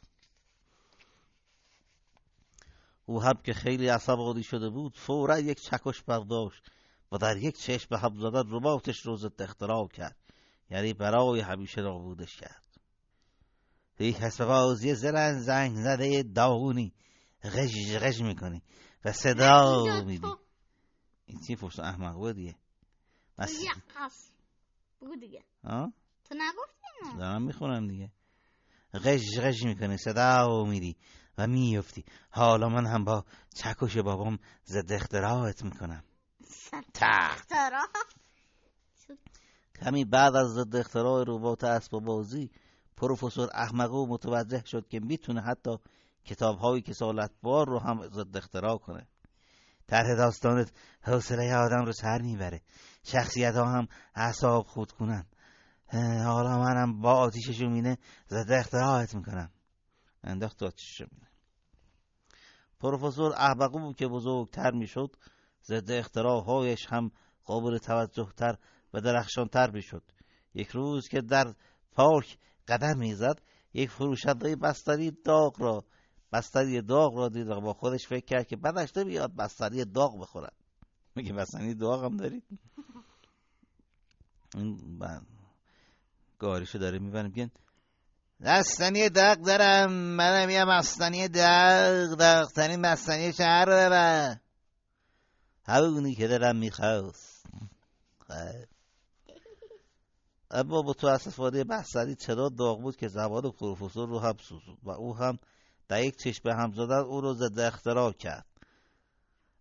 [3.06, 6.70] او هم که خیلی عصبانی شده بود فورا یک چکش برداشت
[7.12, 10.16] و در یک چشم به هم زدن رباطش رو اختراع کرد
[10.70, 12.65] یعنی برای همیشه نابودش کرد.
[13.98, 16.93] یک اسبابازی زرن زنگ زده داغونی.
[17.44, 18.62] غش غش می‌کنی
[19.05, 20.28] و صدا میدی.
[21.27, 22.55] این چی فرصت احمق بود دیگه
[23.39, 23.64] بس
[25.02, 25.44] بگو دیگه.
[25.64, 25.93] آه؟
[26.24, 28.10] تو نگفتی نه دارم می‌خونم دیگه.
[28.94, 30.97] غش غش می‌کنی صدا میدی
[31.39, 33.24] و میفتی حالا من هم با
[33.55, 36.05] چکش بابام ضد اختراعت می‌کنم.
[37.02, 37.86] اختراع؟
[39.82, 42.51] کمی بعد از ضد اختراع ربات اسباب بازی
[42.97, 45.78] پروفسور احمقو متوجه شد که می‌تونه حتی
[46.24, 49.06] کتاب های کسالت بار رو هم ضد اختراع کنه.
[49.86, 52.60] طرح داستانت حوصله آدم رو سر می‌بره.
[53.02, 55.27] شخصیت ها هم اعصاب خود کنن.
[56.24, 57.98] حالا منم با آتیش شومینه
[58.28, 59.51] ضد اختراعت می‌کنم.
[60.24, 61.27] انداخت آتیش شومینه
[62.81, 65.16] پروفسور احمقو که بزرگتر می‌شد
[65.64, 67.10] ضد اختراعهایش هم
[67.44, 68.56] قابل توجه تر
[68.94, 70.02] و درخشانتر می‌شد.
[70.55, 71.55] یک روز که در
[71.93, 73.40] پارک قدم می‌زد
[73.74, 75.84] یک فروشنده بستری داغ را
[76.32, 80.52] بستری داغ را دید و با خودش فکر کرد که بدش نمیاد بستری داغ بخورد.
[81.14, 82.44] میگه بستنی داغ هم دارید؟
[84.55, 85.01] این
[86.38, 87.51] گاریشو داره می‌برم میگن
[88.40, 94.36] بستنی داغ دارم منم یه بستنی داغ داغترین بستنی شهر رو ببر.
[95.64, 97.47] همونی که دلم می‌خواست.
[98.28, 98.76] خب.
[100.56, 105.38] اما استفاده بستنی چرا داغ بود که زبان پروفسور رو هم سوزوند و او هم
[105.88, 108.46] در یک چشم به هم زدن او رو ضد اختراع کرد.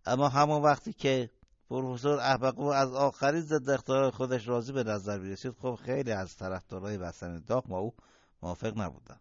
[0.05, 1.29] اما همون وقتی که
[1.69, 6.97] پروفسور احمقو از آخرین ضد اختراع خودش راضی به نظر می‌رسید خب خیلی از طرفدارای
[6.97, 7.93] بستنی داغ با او
[8.41, 9.19] موافق نبودن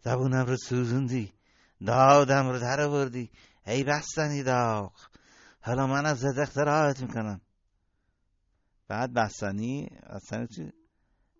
[0.00, 1.32] زبونم رو سوزوندی
[1.86, 3.30] دادم رو در آوردی.
[3.66, 4.92] ای بستنی داغ
[5.60, 7.40] حالا من از ضد اختراعت می‌کنم.
[8.90, 10.72] بعد بستنی بستنی چی؟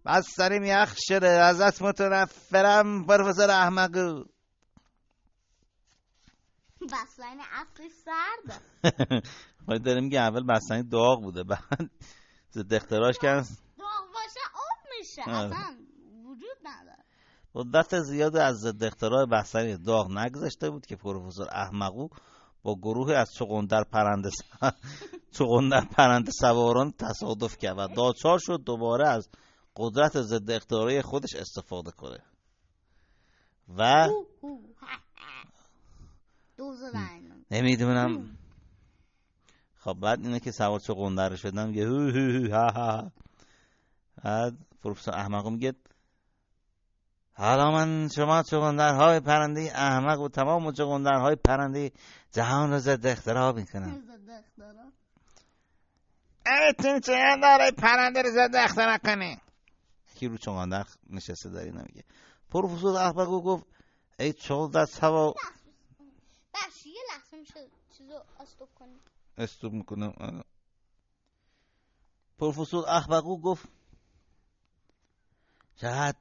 [0.05, 4.25] بستنی یخ شده ازت متنفرم پروفسور احمقو
[6.81, 8.61] بسلین اصلی سرده
[9.67, 11.91] باید داره میگه اول بستنی داغ بوده بعد
[12.53, 13.47] ضد اختراعش کردن.
[13.79, 15.31] داغ باشه آب میشه.
[15.31, 15.77] اصلا
[16.25, 17.05] وجود نداره.
[17.55, 22.09] مدت زیادی از ضد اختراع بستنی داغ نگذشته بود که پروفسور احمقو
[22.63, 24.31] با گروه از چغندر پرنده
[25.39, 29.29] چغندر پرنده سواران تصادف کرد و داچار شد دوباره از
[29.77, 32.19] قدرت ضد اختراعی خودش استفاده کنه
[33.77, 34.09] و
[37.51, 38.37] نمی‌دونم
[39.77, 43.13] خب بعد اینه که سوار چغندر شدن میگه هو هو هو ها ها
[44.25, 45.75] بعد پروفسور احمق میگه
[47.33, 51.93] حالا من شما چغندرهای پرنده احمق و تمام چغندرهای پرنده
[52.33, 54.03] جهان رو ضد اختراع می‌کنم.
[54.39, 54.93] اختراع.
[56.69, 59.41] می‌تونی چغندرهای پرنده رو ضد اختراع کنی.
[60.15, 62.05] یکی رو چغندر نشسته داری نمیگه
[62.51, 63.67] پروفسور احمق گفت
[64.19, 65.35] ای چغندر سوار
[66.55, 69.01] بخش یه لحظه میشه چیزو استوب کنی.
[69.39, 70.43] استوب می‌کنم.
[72.39, 73.69] پروفسور احمقو گفت
[75.77, 76.19] چقدر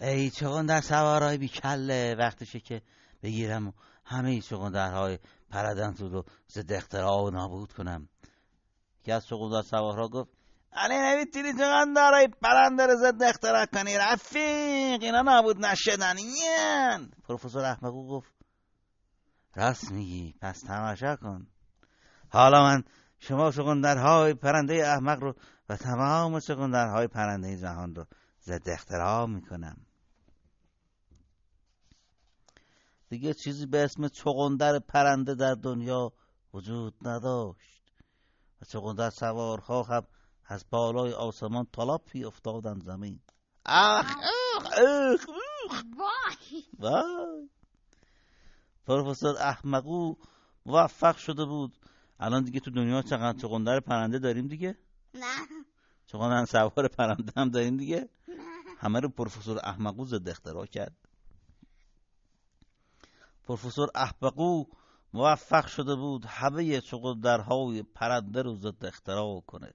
[0.00, 2.14] ای چغندر سوارای بیکله.
[2.18, 2.82] وقتشه که
[3.22, 3.72] بگیرم و
[4.12, 5.18] همه چغندرهای
[5.50, 8.08] پردن رو ضد اختراع و نابود کنم.
[9.04, 10.30] که از چغندر سوارها گفت
[10.72, 16.16] علی نمی‌تونی چغندرهای پرنده رو ضد اختراع کنی؟ رفیق اینا نابود نشدن.
[16.16, 18.32] این پروفسور احمقو گفت
[19.54, 21.46] راست میگی پس تماشا کن.
[22.28, 22.84] حالا من
[23.18, 25.34] شما چغندرهای پرنده احمق رو
[25.68, 28.06] و تمام چغندرهای پرنده جهان رو
[28.42, 29.76] ضد اختراع می‌کنم.
[33.12, 36.12] دیگه چیزی به اسم چغندر پرنده در دنیا
[36.54, 37.82] وجود نداشت.
[38.62, 40.02] و چغندر سوارها هم
[40.44, 43.20] از بالای آسمان طلاپی افتادن زمین.
[43.66, 44.16] اخ
[44.56, 45.26] اخ اخ
[45.70, 46.62] اخ وای.
[46.78, 47.48] وای.
[48.86, 50.14] پروفسور احمقو
[50.66, 51.78] موفق شده بود.
[52.20, 54.78] الان دیگه تو دنیا چقدر چغندر پرنده داریم دیگه؟
[55.14, 55.36] نه.
[56.06, 58.08] چغندر سوار پرنده هم داریم دیگه؟
[58.78, 61.11] همه رو پروفسور احمقو ضد اختراع کرد.
[63.44, 64.64] پروفسور احمقو
[65.14, 69.74] موفق شده بود همه چغندرهای پرنده رو ضد اختراع کنه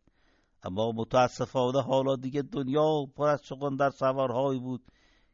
[0.63, 4.91] اما متاسفانه حالا دیگه دنیا پر از چغندر سوارهایی بود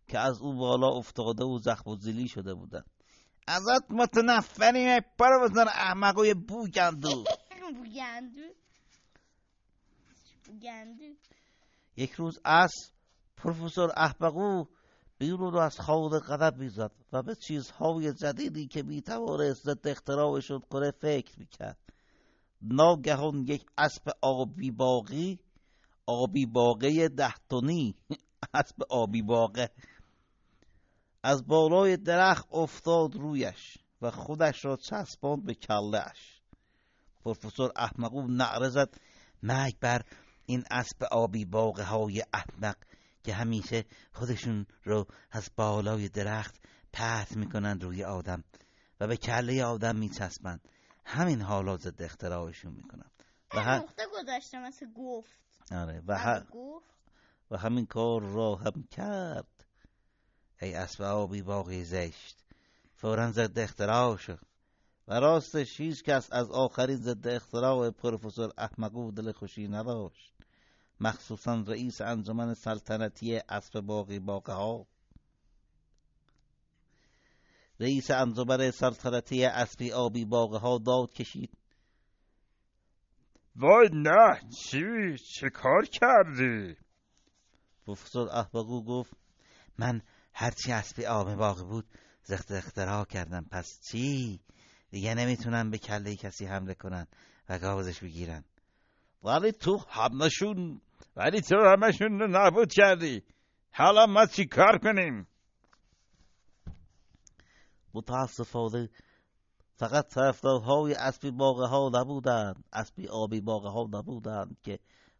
[0.07, 2.83] که از او بالا افتاده و زخم و زیلی شده بودن
[3.47, 7.23] ازت متنفریم پروفسور احمقوی بوگندو.
[7.77, 8.41] بوگندو؟
[10.45, 11.03] بوگندو؟
[11.97, 12.73] یک روز از
[13.37, 14.65] پروفسور احمقو
[15.23, 20.91] بیرون رو از خواب قدم می‌زد و به چیزهای جدیدی که می‌توانست ضد اختراعشون کنه
[20.91, 21.77] فکر می‌کرد.
[22.61, 25.39] ناگهان یک اسب آبی باقی
[26.05, 27.95] آبی باقی ده تنی.
[28.53, 29.69] اسب آبی باقه
[31.23, 36.41] از بالای درخت افتاد رویش و خودش را چسباند به کلهش
[37.23, 38.95] پروفسور احمقو نعره زد.
[39.43, 40.01] مرگ بر
[40.45, 42.75] این اسب آبی باقه های احمق
[43.23, 46.55] که همیشه خودشون رو از بالای درخت
[46.93, 48.43] پهت می‌کنن روی آدم
[48.99, 50.69] و به کله آدم میچسبند.
[51.05, 53.11] همین حالا ضد اختراعشون می‌کنن.
[53.53, 53.77] و, ه...
[53.77, 55.39] نقطه گذاشته مثل گفت.
[55.71, 56.25] آره و, ه...
[56.25, 56.89] بعد گفت.
[57.51, 59.65] و همین کار را هم کرد.
[60.61, 62.43] ای اسب آبی باقی زشت.
[62.95, 64.39] فورا ضد اختراع شد.
[65.07, 70.33] و راستش هیچ کس از آخرین ضد اختراع پروفسور احمقو دل خوشی نداشت.
[71.03, 74.87] مخصوصا رئیس انجمن سلطنتی اسب باقی باقه ها
[77.79, 81.57] رئیس انجمن سلطنتی اسبی آبی باقه ها داد کشید.
[83.55, 86.77] وای نه چی؟ چه کار کردی؟
[87.85, 89.13] پروفسور احمقو گفت
[89.77, 90.01] من
[90.33, 91.85] هرچی اسبی آب باقی بود
[92.23, 93.45] زخت اختراع کردم.
[93.51, 94.39] پس چی؟
[94.91, 97.07] دیگه نمی‌تونن به کله کسی حمله کنن
[97.49, 98.43] و گازش بگیرن.
[99.23, 100.81] ولی تو همشون
[101.15, 103.23] ولی تو همشون رو نابود کردی.
[103.73, 105.27] حالا ما چی کار کنیم؟
[107.93, 108.89] متاسفانه
[109.75, 112.63] فقط طرفدارهای اسبی باغه ها نبودند.
[112.73, 114.79] اسبی آبی باغه ها نبودند که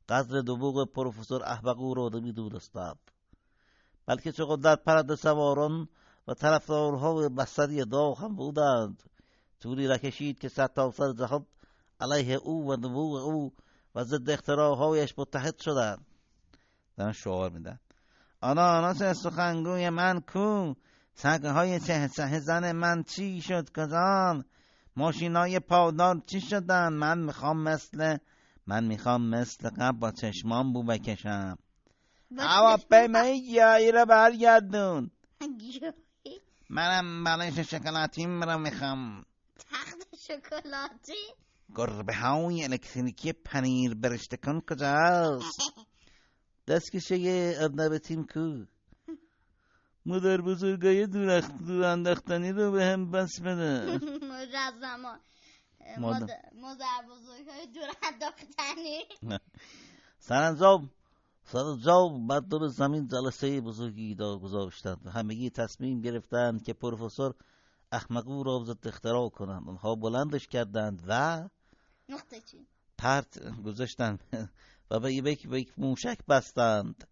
[0.10, 3.00] قدر دروغ پروفسور احمقو رو نمی‌دونستند.
[4.06, 5.88] بلکه چقدر پرد سواران
[6.28, 9.04] و طرفدارهای بستری داغ هم بودند.
[9.60, 11.46] طولی را کشید که سرتاسر جهان
[12.00, 13.54] علیه او و نبوغ او
[13.96, 16.06] و ضد اختراعهایش متحد شدند
[16.98, 17.80] دارن شعار میدن.
[18.42, 20.74] آناناس سخنگوی من کو؟
[21.14, 24.46] سگه های چه چه زن من چی شد کجان؟
[24.96, 28.18] ماشین های پادار چی شدن؟ من می‌خوام مثل
[28.68, 31.58] من می‌خوام مثل قبل با چشمان بو بکشم.
[32.38, 35.12] هواپیمای گیاهی رو برگردون.
[36.70, 39.26] منم بلش شکلاتیم رو می‌خوام.
[39.72, 41.34] تخت شکلاتی؟
[41.76, 45.62] گربه های الکتریکی پنیر برشته کن کجاست؟
[46.68, 48.66] دستکشه ارنب تیم کو؟
[50.06, 54.00] مادر بزرگای دور دور انداختنی رو به هم بس بده.
[54.32, 55.18] مجزما
[55.98, 56.28] مادر.
[56.62, 59.04] مادر بزرگ های دور انداختنی
[60.20, 60.90] سرانجام
[61.44, 65.02] سرانجام بعد دور زمین جلسه بزرگی دا گذاشتند.
[65.06, 67.34] و همگی تصمیم گرفتند که پروفسور
[67.92, 69.70] احمقو را ضد اختراع کنند.
[69.70, 71.44] آنها بلندش کردند و
[72.10, 72.68] نقطه چی
[72.98, 74.24] پرت گذاشتند
[74.92, 77.08] و به یک به یک موشک بستند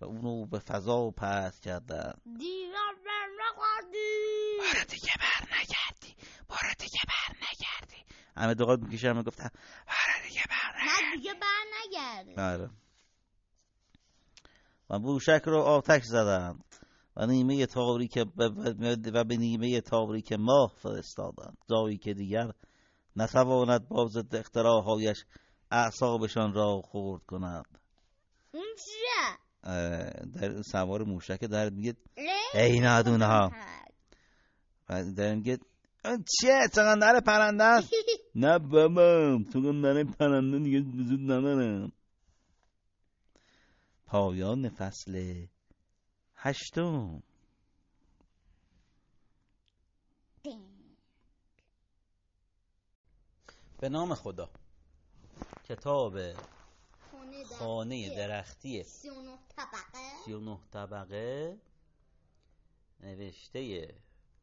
[0.00, 2.22] و اونو به فضا پرت کردند.
[2.38, 4.58] دیگر بر نخوردی.
[4.58, 6.16] بار دیگه بر نگردی.
[6.48, 8.04] بار دیگه بر نگردی.
[8.36, 9.50] همه می‌کشم و گفتم
[9.86, 12.70] بار دیگه بر نه دیگه بر نگرده آره.
[14.90, 16.64] و موشک رو آتش زدند
[17.16, 18.18] و نیمه تاریک
[19.14, 21.58] و به نیمه تاریک ماه فرستادند.
[21.70, 22.52] جایی که دیگر
[23.18, 25.24] نتواند با ضد اختراعهایش
[25.70, 27.78] اعصابشان را خورد کند.
[28.54, 29.38] اون چیه؟
[30.34, 31.94] در سوار موشک در میگه؟
[32.54, 33.52] ای نادونه ها
[34.88, 35.58] و در میگه
[36.04, 37.90] اون چیه؟ چقدر پرنده است؟
[38.34, 41.92] نه بابا چقدر پرنده دیگه وجود ندارم
[44.06, 45.46] پایان فصل
[46.34, 47.22] هشتم.
[53.80, 54.50] به نام خدا.
[55.64, 56.18] کتاب
[57.58, 58.82] خانه درختی.
[58.82, 60.24] 39 طبقه.
[60.24, 61.58] 39 طبقه.
[63.00, 63.94] نوشته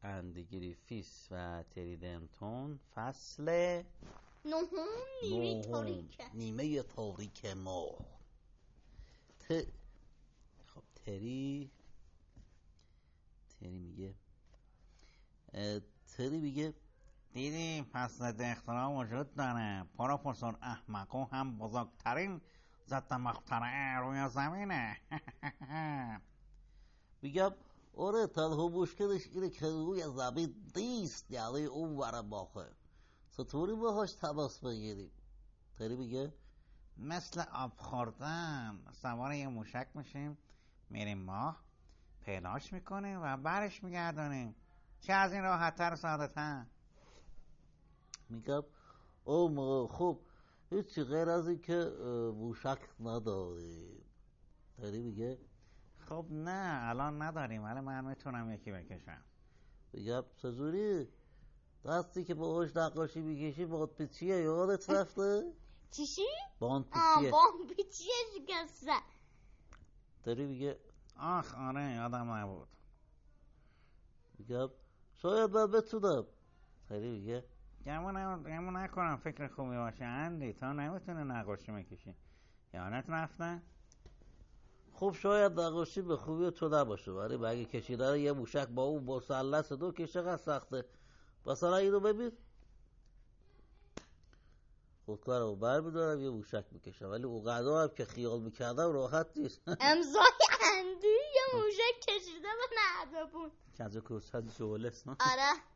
[0.02, 2.80] اندی گریفیس و تری دنتون.
[2.94, 3.82] فصل
[4.44, 4.88] نهم
[6.34, 7.98] نیمه تاریک ماه
[9.38, 9.52] ت...
[10.66, 11.70] خب تری.
[13.60, 14.14] تری میگه.
[16.16, 16.74] تری میگه
[17.36, 19.84] دیدی پس ضد اختراع وجود داره.
[19.98, 22.40] پروفسور احمقو هم بزرگترین
[22.86, 24.96] ضد مخترع روی زمینه.
[27.22, 27.50] میگم
[27.96, 32.70] آره تنها مشکلش اینه که روی زمین نیست یعنی اون ور ماهه
[33.30, 35.10] چطوری باهاش تماس بگیریم؟
[35.78, 36.32] تری میگه؟
[36.96, 40.38] مثل آب خوردن سوار یه موشک میشیم
[40.90, 41.60] میریم ماه
[42.24, 44.54] پیداش می‌کنیم و برش میگردونیم.
[45.00, 46.26] چه از این راحتتر ساده
[48.28, 48.62] میگم
[49.24, 50.20] او ما خب
[50.70, 51.74] هیچی غیر از این که
[52.34, 54.04] موشک نداریم
[54.76, 55.38] تری میگه؟
[55.98, 59.22] خب نه الان نداریم ولی من می‌تونم یکی بکشم.
[59.92, 61.08] میگم چجوری؟
[61.84, 65.52] دستی که باهاش نقاشی می‌کشی باد پیچیه یادت رفته؟
[65.96, 66.26] چیشی؟
[66.58, 67.30] باند آه پیچیه.
[67.30, 68.92] بام پیچیه شکسته.
[70.24, 70.78] داری میگه؟
[71.16, 72.68] آخ آره یادم نبود.
[74.38, 74.70] میگم
[75.14, 76.26] شاید من بتونم.
[76.88, 77.44] داری میگه؟
[77.86, 82.14] گمون گمون نکنم فکر خوبی باشه اندی تا نمی‌تونه نقاشی می‌کشی.
[82.74, 83.62] یادت رفته
[84.92, 89.72] خب شاید نقاشی به خوبی تو نباشه ولی مگه کشیدن یه موشک با اون مثلث
[89.72, 90.84] دو که چقدر سخته.
[91.46, 92.32] مثلا اینو ببین.
[95.06, 97.10] خودکارمو بر میدارم یه موشک می‌کشم.
[97.10, 99.60] ولی اون قدر هم که خیال می‌کردم راحت نیست.
[99.80, 100.22] امضای
[100.76, 102.76] اندی یه موشک کشیده به
[103.12, 105.75] نردبون کجا کرسد شغله است آره.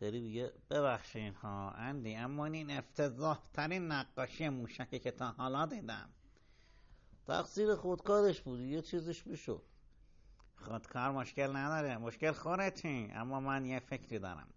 [0.00, 6.08] تری میگه ببخشین ها اندی اما این افتضاح ترین نقاشی موشکی که تا حالا دیدم.
[7.26, 9.62] تقصیر خودکارش بود یه چیزش می‌شد.
[10.56, 14.48] خودکار مشکل نداره مشکل خودتی اما من یه فکری دارم.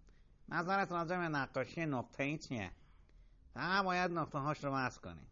[0.49, 2.71] نظرت راجع به نقاشی نقطه ای چیه؟
[3.53, 5.27] فقط باید نقطه هاش رو بس کنی.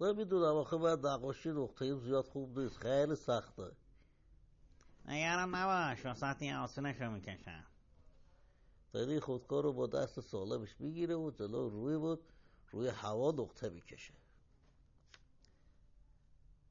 [0.00, 3.70] نمی‌دونم آخه من نقاشی نقطه زیاد خوب نیست خیلی سخته.
[5.04, 7.64] نگران نباش وسطی آسونشو می‌کشم.
[8.94, 12.20] تری خودکار رو با دست سالمش می‌گیره و جلو روی بود
[12.70, 14.14] روی هوا نقطه می‌کشه.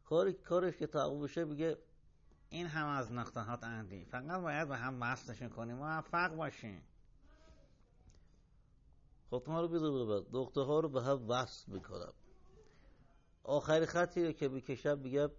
[0.05, 1.77] کاری کارش که تموم بشه میگه
[2.49, 4.05] این هم از نقطه هات اندی.
[4.05, 5.75] فقط باید به هم وصلشون کنیم.
[5.75, 6.81] موفق باشیم
[9.29, 12.13] خودکار رو می‌دونه من نقطه ها رو به هم وصل می‌کنم.
[13.43, 15.31] آخری خطی رو که می‌کشم میگم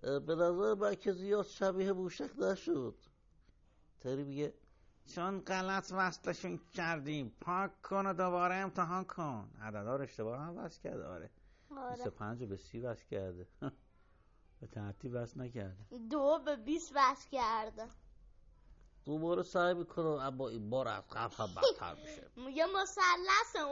[0.00, 2.94] به نظر من که زیاد شبیه موشک نشد.
[4.00, 4.54] تری میگه
[5.14, 7.36] چون غلط وصلشون کردیم.
[7.40, 9.50] پاک کن و دوباره امتحان کن.
[9.62, 11.06] عددا رو اشتباه هم وصل کرده.
[11.06, 11.30] آره.
[11.76, 11.94] آره.
[11.94, 13.46] 25 رو به 30 وصل کرده.
[14.60, 15.98] به ترتیب وصل نکرده.
[16.10, 17.86] دو به بیست وصل کرده.
[19.04, 23.64] دوباره سعی می‌کنم اما این بار از قبل هم بدتر میشه میگه مثلث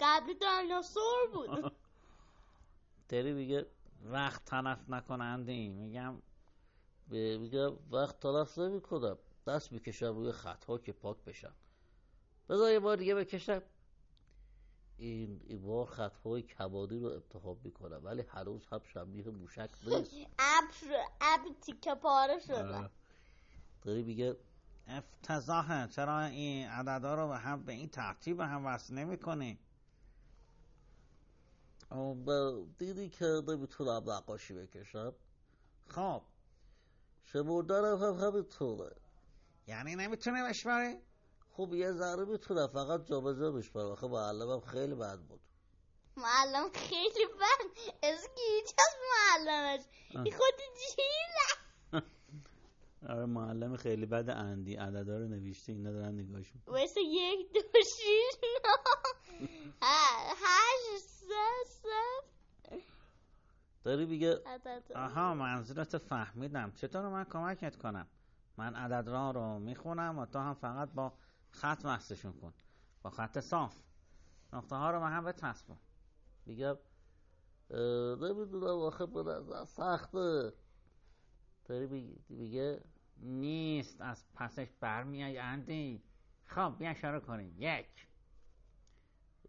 [0.00, 1.72] قبلی دیناسور بود.
[3.08, 3.66] تری میگه
[4.04, 6.22] وقت تلف نکنندی میگم
[7.10, 11.52] میگم وقت تلف نمی کنم دست می‌کشم روی خطها که پاک بشن.
[12.48, 13.62] بذار یه بار دیگه بکشم.
[14.96, 20.14] این, این بار خطهای کبادی رو انتخاب می‌کنم ولی هنوز هم شبیه موشک نیست.
[21.20, 22.90] اب تیکه پاره شده.
[23.82, 24.36] داری میگه؟
[24.88, 29.58] افتضاحه چرا این عددا رو به هم به این ترتیب هم وصل نمی کنی
[31.90, 35.12] اما من دیدی که نمی‌تونم نقاشی بکشم؟
[35.88, 36.22] خب.
[37.24, 38.96] شمردنم هم همینطوره.
[39.66, 40.96] یعنی نمی‌تونه بشماری
[41.56, 45.40] خب یه ذره می‌تونم فقط جابجا بشمارم آخه معلمم خیلی بد بود.
[46.16, 47.78] معلم خیلی بد.
[48.02, 49.80] اسکی هیچ از معلمش.
[50.10, 50.54] این خود
[50.96, 52.02] جیله.
[53.08, 54.74] آره معلم خیلی بد اندی.
[54.76, 56.44] عددا رو نوشته اینا دارن می‌کنن.
[56.68, 57.60] ویسه یک دو
[57.96, 58.34] شیش
[59.82, 62.80] هشت سه سه.
[63.84, 64.92] داری میگه عدد.
[64.94, 66.72] آها منظورت فهمیدم.
[66.76, 68.06] چطور من کمکت کنم؟
[68.56, 71.12] من عددها رو می‌خونم و تو هم فقط با
[71.50, 72.54] خط وصلشون کن.
[73.02, 73.82] با خط صاف.
[74.52, 75.76] نقطه ها رو به هم بچسبون
[76.46, 76.76] میگم
[78.20, 80.52] نمی‌دونم آخه به نظر سخته.
[81.64, 82.84] داری میگه-
[83.16, 86.02] نیست از پسش برمیای اندی.
[86.44, 87.54] خب بیا شروع کنیم.
[87.58, 88.08] یک.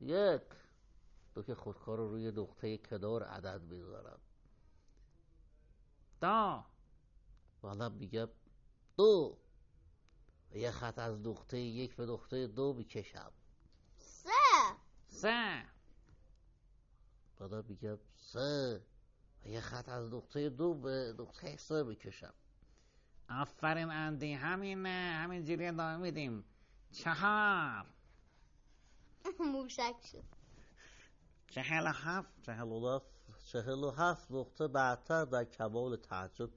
[0.01, 0.41] یک.
[1.35, 4.19] تو که خودکار رو روی نقطه کنار عدد می‌ذارم.
[6.21, 6.63] دو.
[7.61, 8.29] حالا میگم
[8.97, 9.37] دو.
[10.51, 13.31] و یه خط از نقطه یک به نقطه دو می‌کشم.
[13.97, 14.29] سه.
[15.07, 15.65] سه.
[17.39, 18.81] بعدا میگم سه.
[19.45, 22.33] و یه خط از نقطه دو به نقطه سه می‌کشم.
[23.29, 24.33] آفرین اندی.
[24.33, 25.19] همینه.
[25.23, 26.45] همین جوری ادامه میدیم.
[26.91, 27.85] چهار.
[29.53, 30.23] موشک شد.
[31.47, 32.45] چهل و هفت.
[32.45, 33.05] چهل و هفت.
[33.45, 36.49] چهل و هفت نقطه بعدتر در کمال تعجب.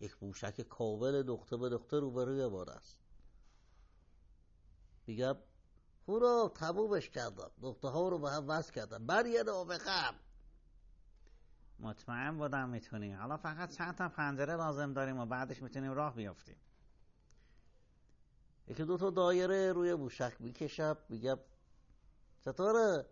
[0.00, 2.98] یک موشک کامل نقطه به نقطه روبروی من است.
[5.06, 5.36] میگم
[6.08, 7.50] هورا تمومش کردم.
[7.62, 9.06] نقطه ها رو به هم وصل کردم.
[9.06, 10.14] بر یه نابخم
[11.78, 16.56] مطمئن بودم می‌تونیم حالا فقط چند تا پنجره لازم داریم و بعدش می‌تونیم راه بیافتیم.
[18.68, 20.96] یکی دو تا دایره روی موشک می‌کشم.
[21.08, 21.38] میگم
[22.40, 23.06] چطوره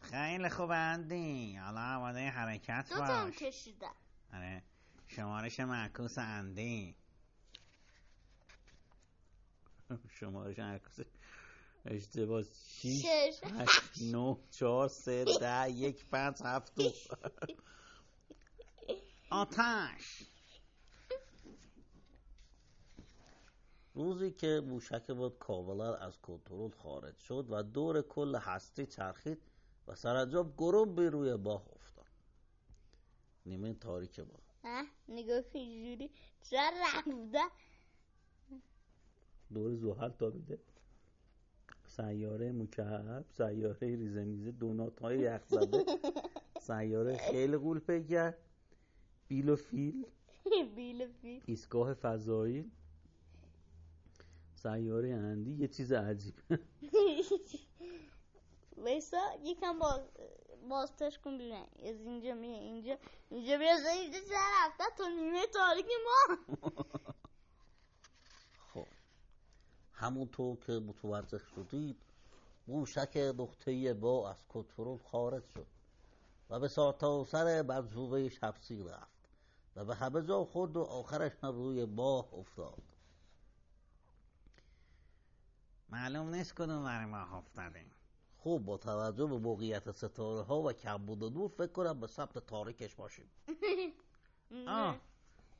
[0.00, 1.56] خیلی خوب اندی.
[1.56, 3.36] حالا آماده حرکت دو تا هم باش.
[3.36, 3.94] کشیدم.
[4.34, 4.62] آره.
[5.06, 6.96] شمارش معکوس اندی.
[10.10, 10.98] شمارش معکوس
[11.84, 12.42] اشتباه.
[12.42, 13.04] شیش
[13.44, 16.90] هشت نه چهار سه ده یک پنج هفت دو.
[19.30, 20.22] آتش.
[23.94, 29.42] روزی که موشک بود کاملا از کنترل خارج شد و دور کل هستی چرخید
[29.88, 32.06] و سرانجام گرم به روی ماه افتاد.
[33.46, 36.10] نیمه تاریک ماه اه نگاه که جوری
[36.42, 37.40] چرا رفته
[39.54, 40.58] دور زحل تابیده
[41.86, 45.84] سیاره مکعب سیاره ریزه میزه دونات های یخ زده.
[46.60, 48.34] سیاره خیلی غول پیکر
[49.28, 50.06] بیل و فیل.
[50.76, 51.42] بیل فیل.
[51.46, 52.70] ایستگاه فضایی.
[54.54, 56.34] سیاره اندی یه چیز عجیب.
[58.76, 60.00] ویسا یکم باز
[60.68, 62.98] بازتش کن ببین از اینجا میه اینجا
[63.30, 66.36] اینجا بیا اینجا چرا رفته تا نیمه تاریک ما
[68.74, 68.86] خب
[69.92, 71.96] همونطور که متوجه شدید
[72.68, 75.66] موشک نقطه با از کنترل خارج شد
[76.50, 79.28] و به سرتاسر منظومه شمسی رفت
[79.76, 82.82] و به همه جا خورد و آخرش هم روی ماه افتاد
[85.88, 87.90] معلوم نیست کدوم ور ماه افتادیم
[88.46, 92.94] خب با توجه به موقعیت ستاره ها و کمبود نور فکر کنم به سمت تاریکش
[92.94, 93.30] باشیم.
[94.68, 94.96] آه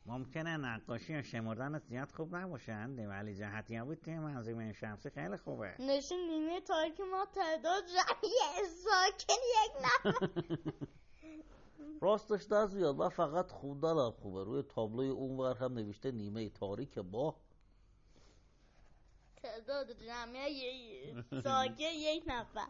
[0.06, 5.74] ممکنه نقاشی و شمردن زیاد خوب نباشند ولی جهتیابی توی منظومه شمسی خیلی خوبه.
[5.78, 10.28] نشون نیمه تاریک ما تعداد جمعی ساکن یک نفر.
[12.06, 14.44] راستش نه زیاد من فقط خوندنم خوبه.
[14.44, 17.36] روی تابلوی اونور هم نوشته نیمه تاریک ماه
[19.46, 21.14] تعداد جمعی
[21.44, 22.66] ساکن یک نفر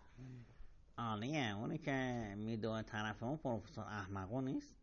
[0.98, 4.74] عالیه اونی که می‌دونه طرف اون پروفسور احمقو نیست.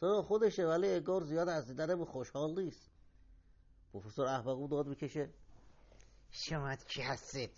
[0.00, 2.90] چرا خودشه ولی انگار زیاد از دیدن به خوشحال نیست.
[3.92, 5.30] پروفسور احمقو داد می‌کشه.
[6.30, 7.50] شما کی هستید؟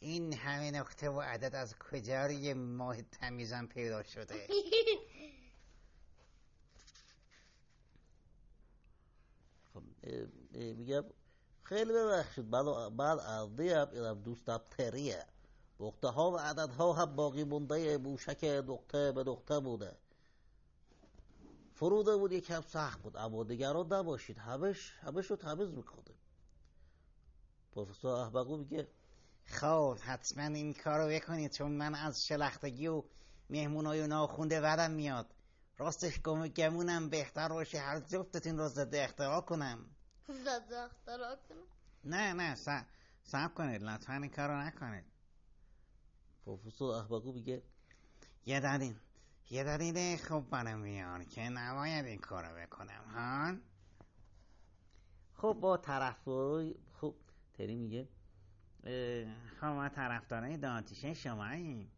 [0.00, 4.46] این همه نقطه و عدد از کجا روی ماه تمیزم پیدا شده؟
[9.74, 9.82] خب
[10.54, 11.04] میگم
[11.68, 12.44] خیلی ببخشید.
[12.46, 15.24] من ارده هم اینم دوستم تریه.
[15.80, 17.98] نقطه ها و عدد ها هم باقی مونده.
[17.98, 19.96] موشک نقطه به نقطه بوده
[21.74, 24.38] فروده بود یکم سخت بود اما نگران نباشید.
[24.38, 26.14] همش همش رو تمیز می‌کنه
[27.72, 28.88] پروفسور احمقو میگه
[29.44, 33.02] خب حتما این کارو بکنید چون من از شلختگی و
[33.50, 35.26] مهمونای ناخونده بدم میاد.
[35.78, 37.78] راستش گم گمونم بهتر باشه.
[37.78, 39.97] هر جفتتون رو ضد اختراع کنم.
[40.28, 40.90] زد
[41.48, 41.64] کنم
[42.04, 42.84] نه نه س-
[43.22, 45.04] صبر کنید لطفا این کارو نکنید.
[46.44, 47.62] پروفسور احمقو میگه
[48.46, 48.98] یه دلیل
[49.50, 53.56] یه دلیل خوب برام میان که نباید این کارو بکنم ها؟
[55.34, 57.14] خب با طرفدارای خب
[57.54, 58.08] تری میگه
[59.60, 61.92] خب ما طرفدارای دانتیشه شماییم.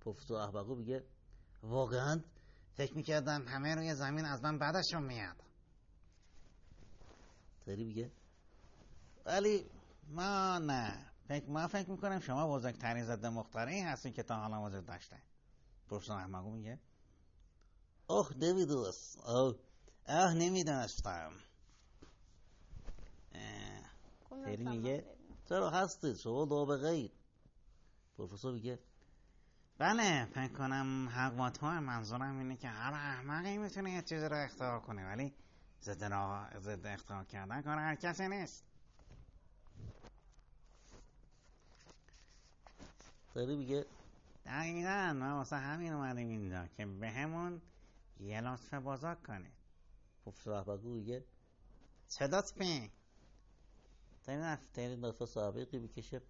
[0.00, 1.04] پروفسور احمقو میگه
[1.62, 2.20] واقعا
[2.74, 5.36] فکر می‌کردم همه روی زمین از من بعدشون میاد.
[7.66, 8.10] تری میگه؟
[9.24, 9.70] ولی
[10.08, 11.06] ما نه.
[11.28, 15.22] فکر ما فکر می‌کنم شما بزرگترین ضد مخترعی هستین که تا حالا وجود داشته
[15.88, 16.80] پروفسور احمقو میگه.
[18.08, 19.18] آه نمی‌دونست.
[19.18, 19.56] آه
[20.06, 20.34] اه.
[20.34, 21.32] نمی‌دونستم
[24.44, 25.04] تری میگه
[25.48, 27.12] چرا هستید؟ شما نابغه اید.
[28.18, 28.78] پروفسور میگه
[29.78, 34.80] بله فکر کنم حق تو منظورم اینه که هر احمقی می‌تونه یه چیزی رو اختراع
[34.80, 35.06] کنه.
[35.06, 35.34] ولی
[35.82, 37.62] ضد را- ضد اختراع کردن.
[37.62, 38.64] کار هر کسی نیست.
[43.34, 43.86] تری میگه؟
[44.44, 45.12] دقیقا.
[45.12, 47.62] ما واسه همین اومدیم اینجا که به همون
[48.20, 49.52] یه لطف بزرگ کنید
[50.24, 51.24] پروفسور احمقو میگه؟
[52.08, 52.90] چه لطفی
[54.24, 56.20] تری نف تری نفس عمیقی می‌کشه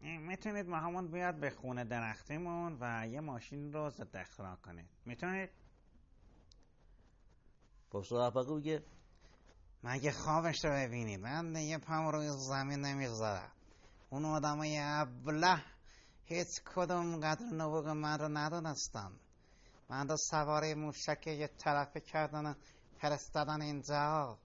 [0.00, 4.88] می‌تونید با همون بیاد به خونه درختیمون و یه ماشین رو ضد اختراع کنید.
[5.04, 5.50] می‌تونید
[7.90, 8.82] پروفسور احمقو میگه
[9.82, 13.50] مگه خوابش رو ببینید من یه پام روی زمین نمی‌گذارم.
[14.10, 15.62] اون آدمای ابله
[16.24, 19.12] هیچ کدوم قدر نبوغ من رو ندونستن.
[19.88, 22.54] من رو سواره موشک یه طرفه کردن و
[22.98, 24.38] فرستادن اینجا.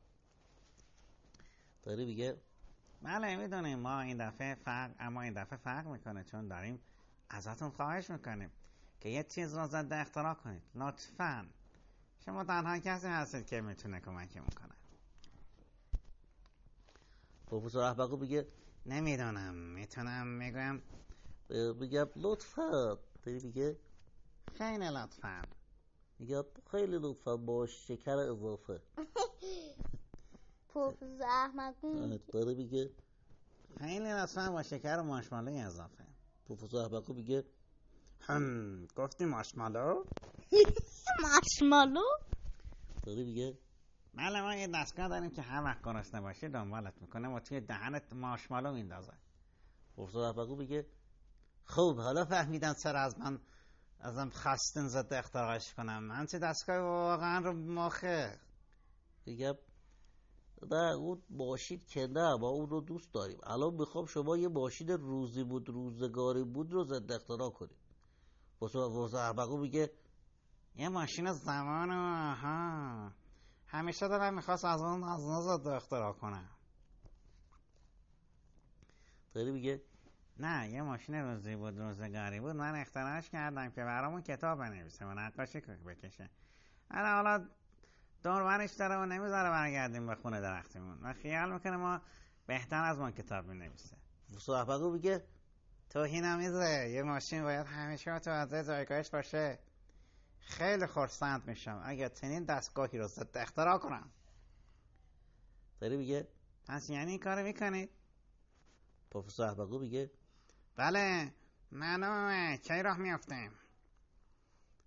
[1.84, 2.42] تری میگه؟
[3.02, 6.80] بله می‌دونیم ما این دفعه فرق اما این دفعه فرق می‌کنه چون داریم
[7.30, 8.52] ازتون خواهش می‌کنیم
[9.00, 10.62] که یه چیز رو ضد اختراع کنید.
[10.76, 11.50] لطفا.
[12.26, 14.76] شما تنها کسی هستید که می‌تونه کمکمون کنه
[17.48, 18.48] پروفسور احمقو میگه
[18.86, 20.82] نمی‌دونم می‌تونم میگم
[22.16, 22.98] لطفا.
[23.24, 23.78] تری میگه؟
[24.58, 25.42] خیلی لطفا.
[26.20, 28.82] میگم خیلی لطفا با شکر اضافه.
[30.70, 32.90] پروفسور احمد اه، تری میگه.
[33.80, 36.06] خیلی لطفا با شکر و مارشمالوی اضافه.
[36.46, 37.44] پروفسور احمقو میگه
[38.22, 40.06] هم گفتی مارشمالو
[41.22, 42.04] مارشمالو
[43.06, 43.58] تری میگه؟
[44.14, 47.36] بله ما یه دستگاه داریم که هر وقت گرسنه باشی دنبالت می‌کنه.
[47.36, 49.14] و توی دهنت مارشمالو میندازه.
[49.98, 50.88] پروفسور احمقو میگه
[51.64, 53.40] خب حالا فهمیدم چرا از من
[54.00, 56.04] ازم خواستین ضد اختراعش کنم.
[56.04, 58.40] من چه دستگاه واقعا رو مخه
[59.26, 59.56] میگم
[60.72, 63.38] نه اون ماشین که نه ما اون رو دوست داریم.
[63.44, 67.78] الان می‌خوام شما یه ماشین روزی بود روزگاری بود رو ضد اختراع کنید.
[68.60, 69.92] پروفسور احمقو میگه
[70.76, 73.12] یه ماشین زمان و آها.
[73.68, 76.50] همیشه دارم می‌خواست از اون از ضد اختراع کنم.
[79.34, 79.82] تری میگه؟
[80.40, 82.56] نه یه ماشین روزی بود روزگاری بود.
[82.56, 86.30] من اختراعش کردم که برامون کتاب بنویسه و نقاشی بکشه.
[86.92, 87.50] من حالا
[88.24, 92.02] دوربرش داره و نمی‌ذاره برگردیم به خونه درختیمون و خیال می‌کنه ما
[92.48, 93.46] بهتر از ما کتاب
[94.30, 95.24] پروفسور احمقو میگه؟
[95.90, 99.60] توهین آمیزه یه ماشین باید همیشه تو از جایگاهش باشه.
[100.46, 101.82] خیلی خرسند میشم.
[101.84, 104.10] اگر چنین دستگاهی رو ضد اختراع کنم.
[105.80, 106.28] تری میگه؟
[106.68, 107.90] پس یعنی این کارو می‌کنید؟
[109.12, 110.12] پروفسور احمقو میگه.
[110.76, 111.34] بله.
[111.72, 113.52] معلومه کی راه میافتیم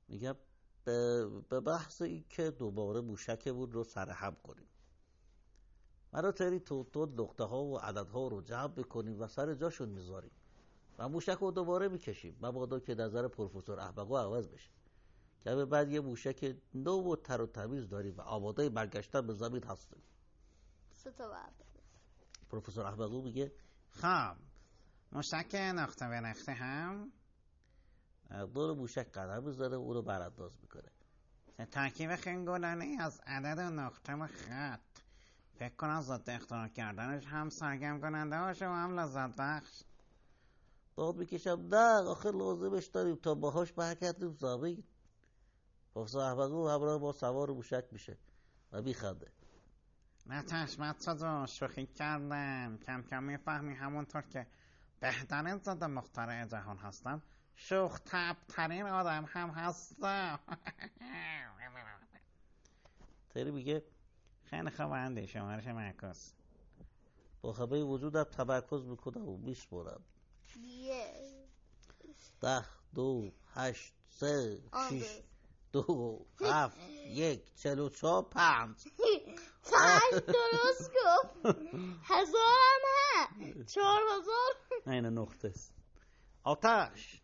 [0.08, 0.36] میگم
[0.84, 4.68] به, بحث این که دوباره موشک بود رو سرهم کنیم.
[6.12, 9.88] مرا تری تو تو نقطه ها و عدد ها رو جمع بکنیم و سر جاشون
[9.88, 10.30] می‌ذاریم.
[10.98, 12.38] و موشک رو دوباره می‌کشیم.
[12.42, 14.70] مبادا که نظر پروفسور احمقو عوض بشه.
[15.44, 19.64] که بعد یه موشک نو و تر و تمیز داریم و آماده برگشتن به زمین
[19.64, 20.02] هستیم.
[20.90, 21.52] سه تا بعد.
[22.50, 23.52] پروفسور احمقو میگه
[23.90, 24.36] خب
[25.12, 27.12] موشک نقطه به نقطه هم.
[28.54, 30.90] دور موشک قدم می‌ذاره و اونو برانداز می‌کنه.
[31.70, 34.80] ترکیب خنگولانی از عدد و نقطه و خط.
[35.58, 39.82] فکر کنم ضد اختراع کردنش هم سرگرم کننده باشه و هم لذت بخش.
[40.96, 44.84] داد می‌کشم نه آخر لازمش داریم تا باهاش برگردیم زمین.
[45.98, 48.18] پروفسور احمقو همراه با سوار موشک میشه
[48.72, 49.32] و میخنده.
[50.26, 52.78] نه تشمت شد شوخی کردم.
[52.86, 54.46] کم کم می‌فهمی همونطور که
[55.00, 57.22] بهترین ضد مخترع جهان هستم.
[57.54, 57.98] شوخ
[58.48, 60.40] ترین آدم هم هستم.
[63.30, 63.84] تری میگه
[64.44, 66.32] خیلی خوب انده شمارش معکوس
[67.42, 70.00] با همه وجودم تمرکز می‌کنم و میشمرم
[70.62, 71.48] یه
[72.40, 72.64] ده
[72.94, 74.62] دو هشت سه.
[74.88, 75.22] شیش
[75.82, 76.78] دو هفت
[77.08, 78.76] یک چل و چهار پنج.
[79.72, 81.56] پنج درست گفت.
[82.02, 82.84] هزارم
[83.14, 84.80] هم چهار هزار.
[84.86, 85.74] نه اینا نقطه است.
[86.42, 87.22] آتش.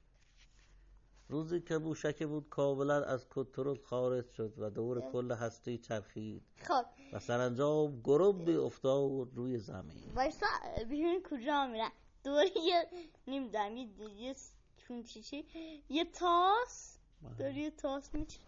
[1.28, 6.42] روزی که موشک بود کاملا از کنترل خارج شد و دور کل هستی چرخید.
[6.56, 6.84] خب.
[7.12, 10.12] و سرانجام گربی افتاد روی زمین.
[10.14, 10.46] وایسا
[10.80, 11.90] ببین کجا میرن
[12.24, 12.88] دوری یه
[13.26, 14.34] نمی‌دونم یه
[14.76, 15.46] چون چی؟
[15.88, 16.93] یه تاس.
[17.38, 18.38] داری یه تاس میچ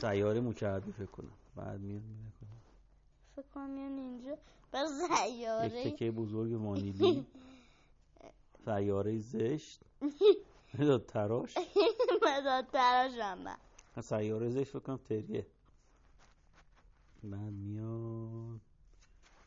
[0.00, 1.32] سیاره مکعبی فکر کنم.
[1.56, 2.60] بعد میاد میره کنم
[3.36, 4.36] فکر کنم میان اینجا.
[4.72, 7.26] بر یک سیاره تکه بزرگ وانیلی.
[8.64, 9.80] سیاره زشت.
[10.78, 11.54] مداد تراش.
[12.22, 13.56] مداد تراشم من
[14.02, 15.46] سیاره زشت فکر کنم تریه.
[17.22, 18.60] بعد میاد.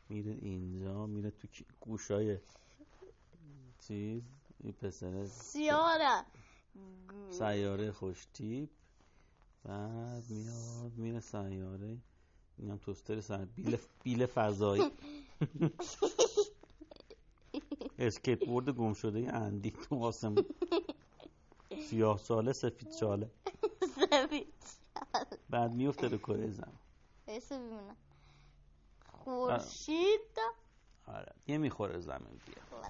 [0.10, 1.06] میره اینجا.
[1.06, 1.48] میره تو
[1.80, 2.38] گوشای
[3.80, 4.24] چیز.
[4.64, 6.26] این پسره سیاره.
[7.30, 8.70] سیاره خوشتیپ
[9.64, 11.98] بعد میاد میره سیاره.
[12.58, 14.92] اینم توستر سر بیل, بیل فضایی.
[18.00, 20.46] اسکیت بورد گم شده اندی تو آسمون.
[21.90, 23.32] سیاه ساله سفید ساله
[23.96, 24.54] سفید
[25.50, 26.80] بعد میفته رو کره زمین.
[29.24, 30.38] خورشید.
[31.08, 31.36] آره.
[31.48, 32.82] یه می‌خوره زمین بیا.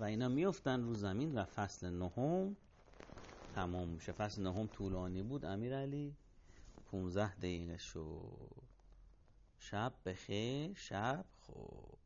[0.00, 2.56] و اینا میفتن رو زمین و فصل نهم
[3.54, 5.44] تمام میشه فصل نهم طولانی بود.
[5.44, 6.16] امیرعلی
[6.86, 8.62] 15 دقیقه شد.
[9.58, 11.98] شب بخیر شب خوب.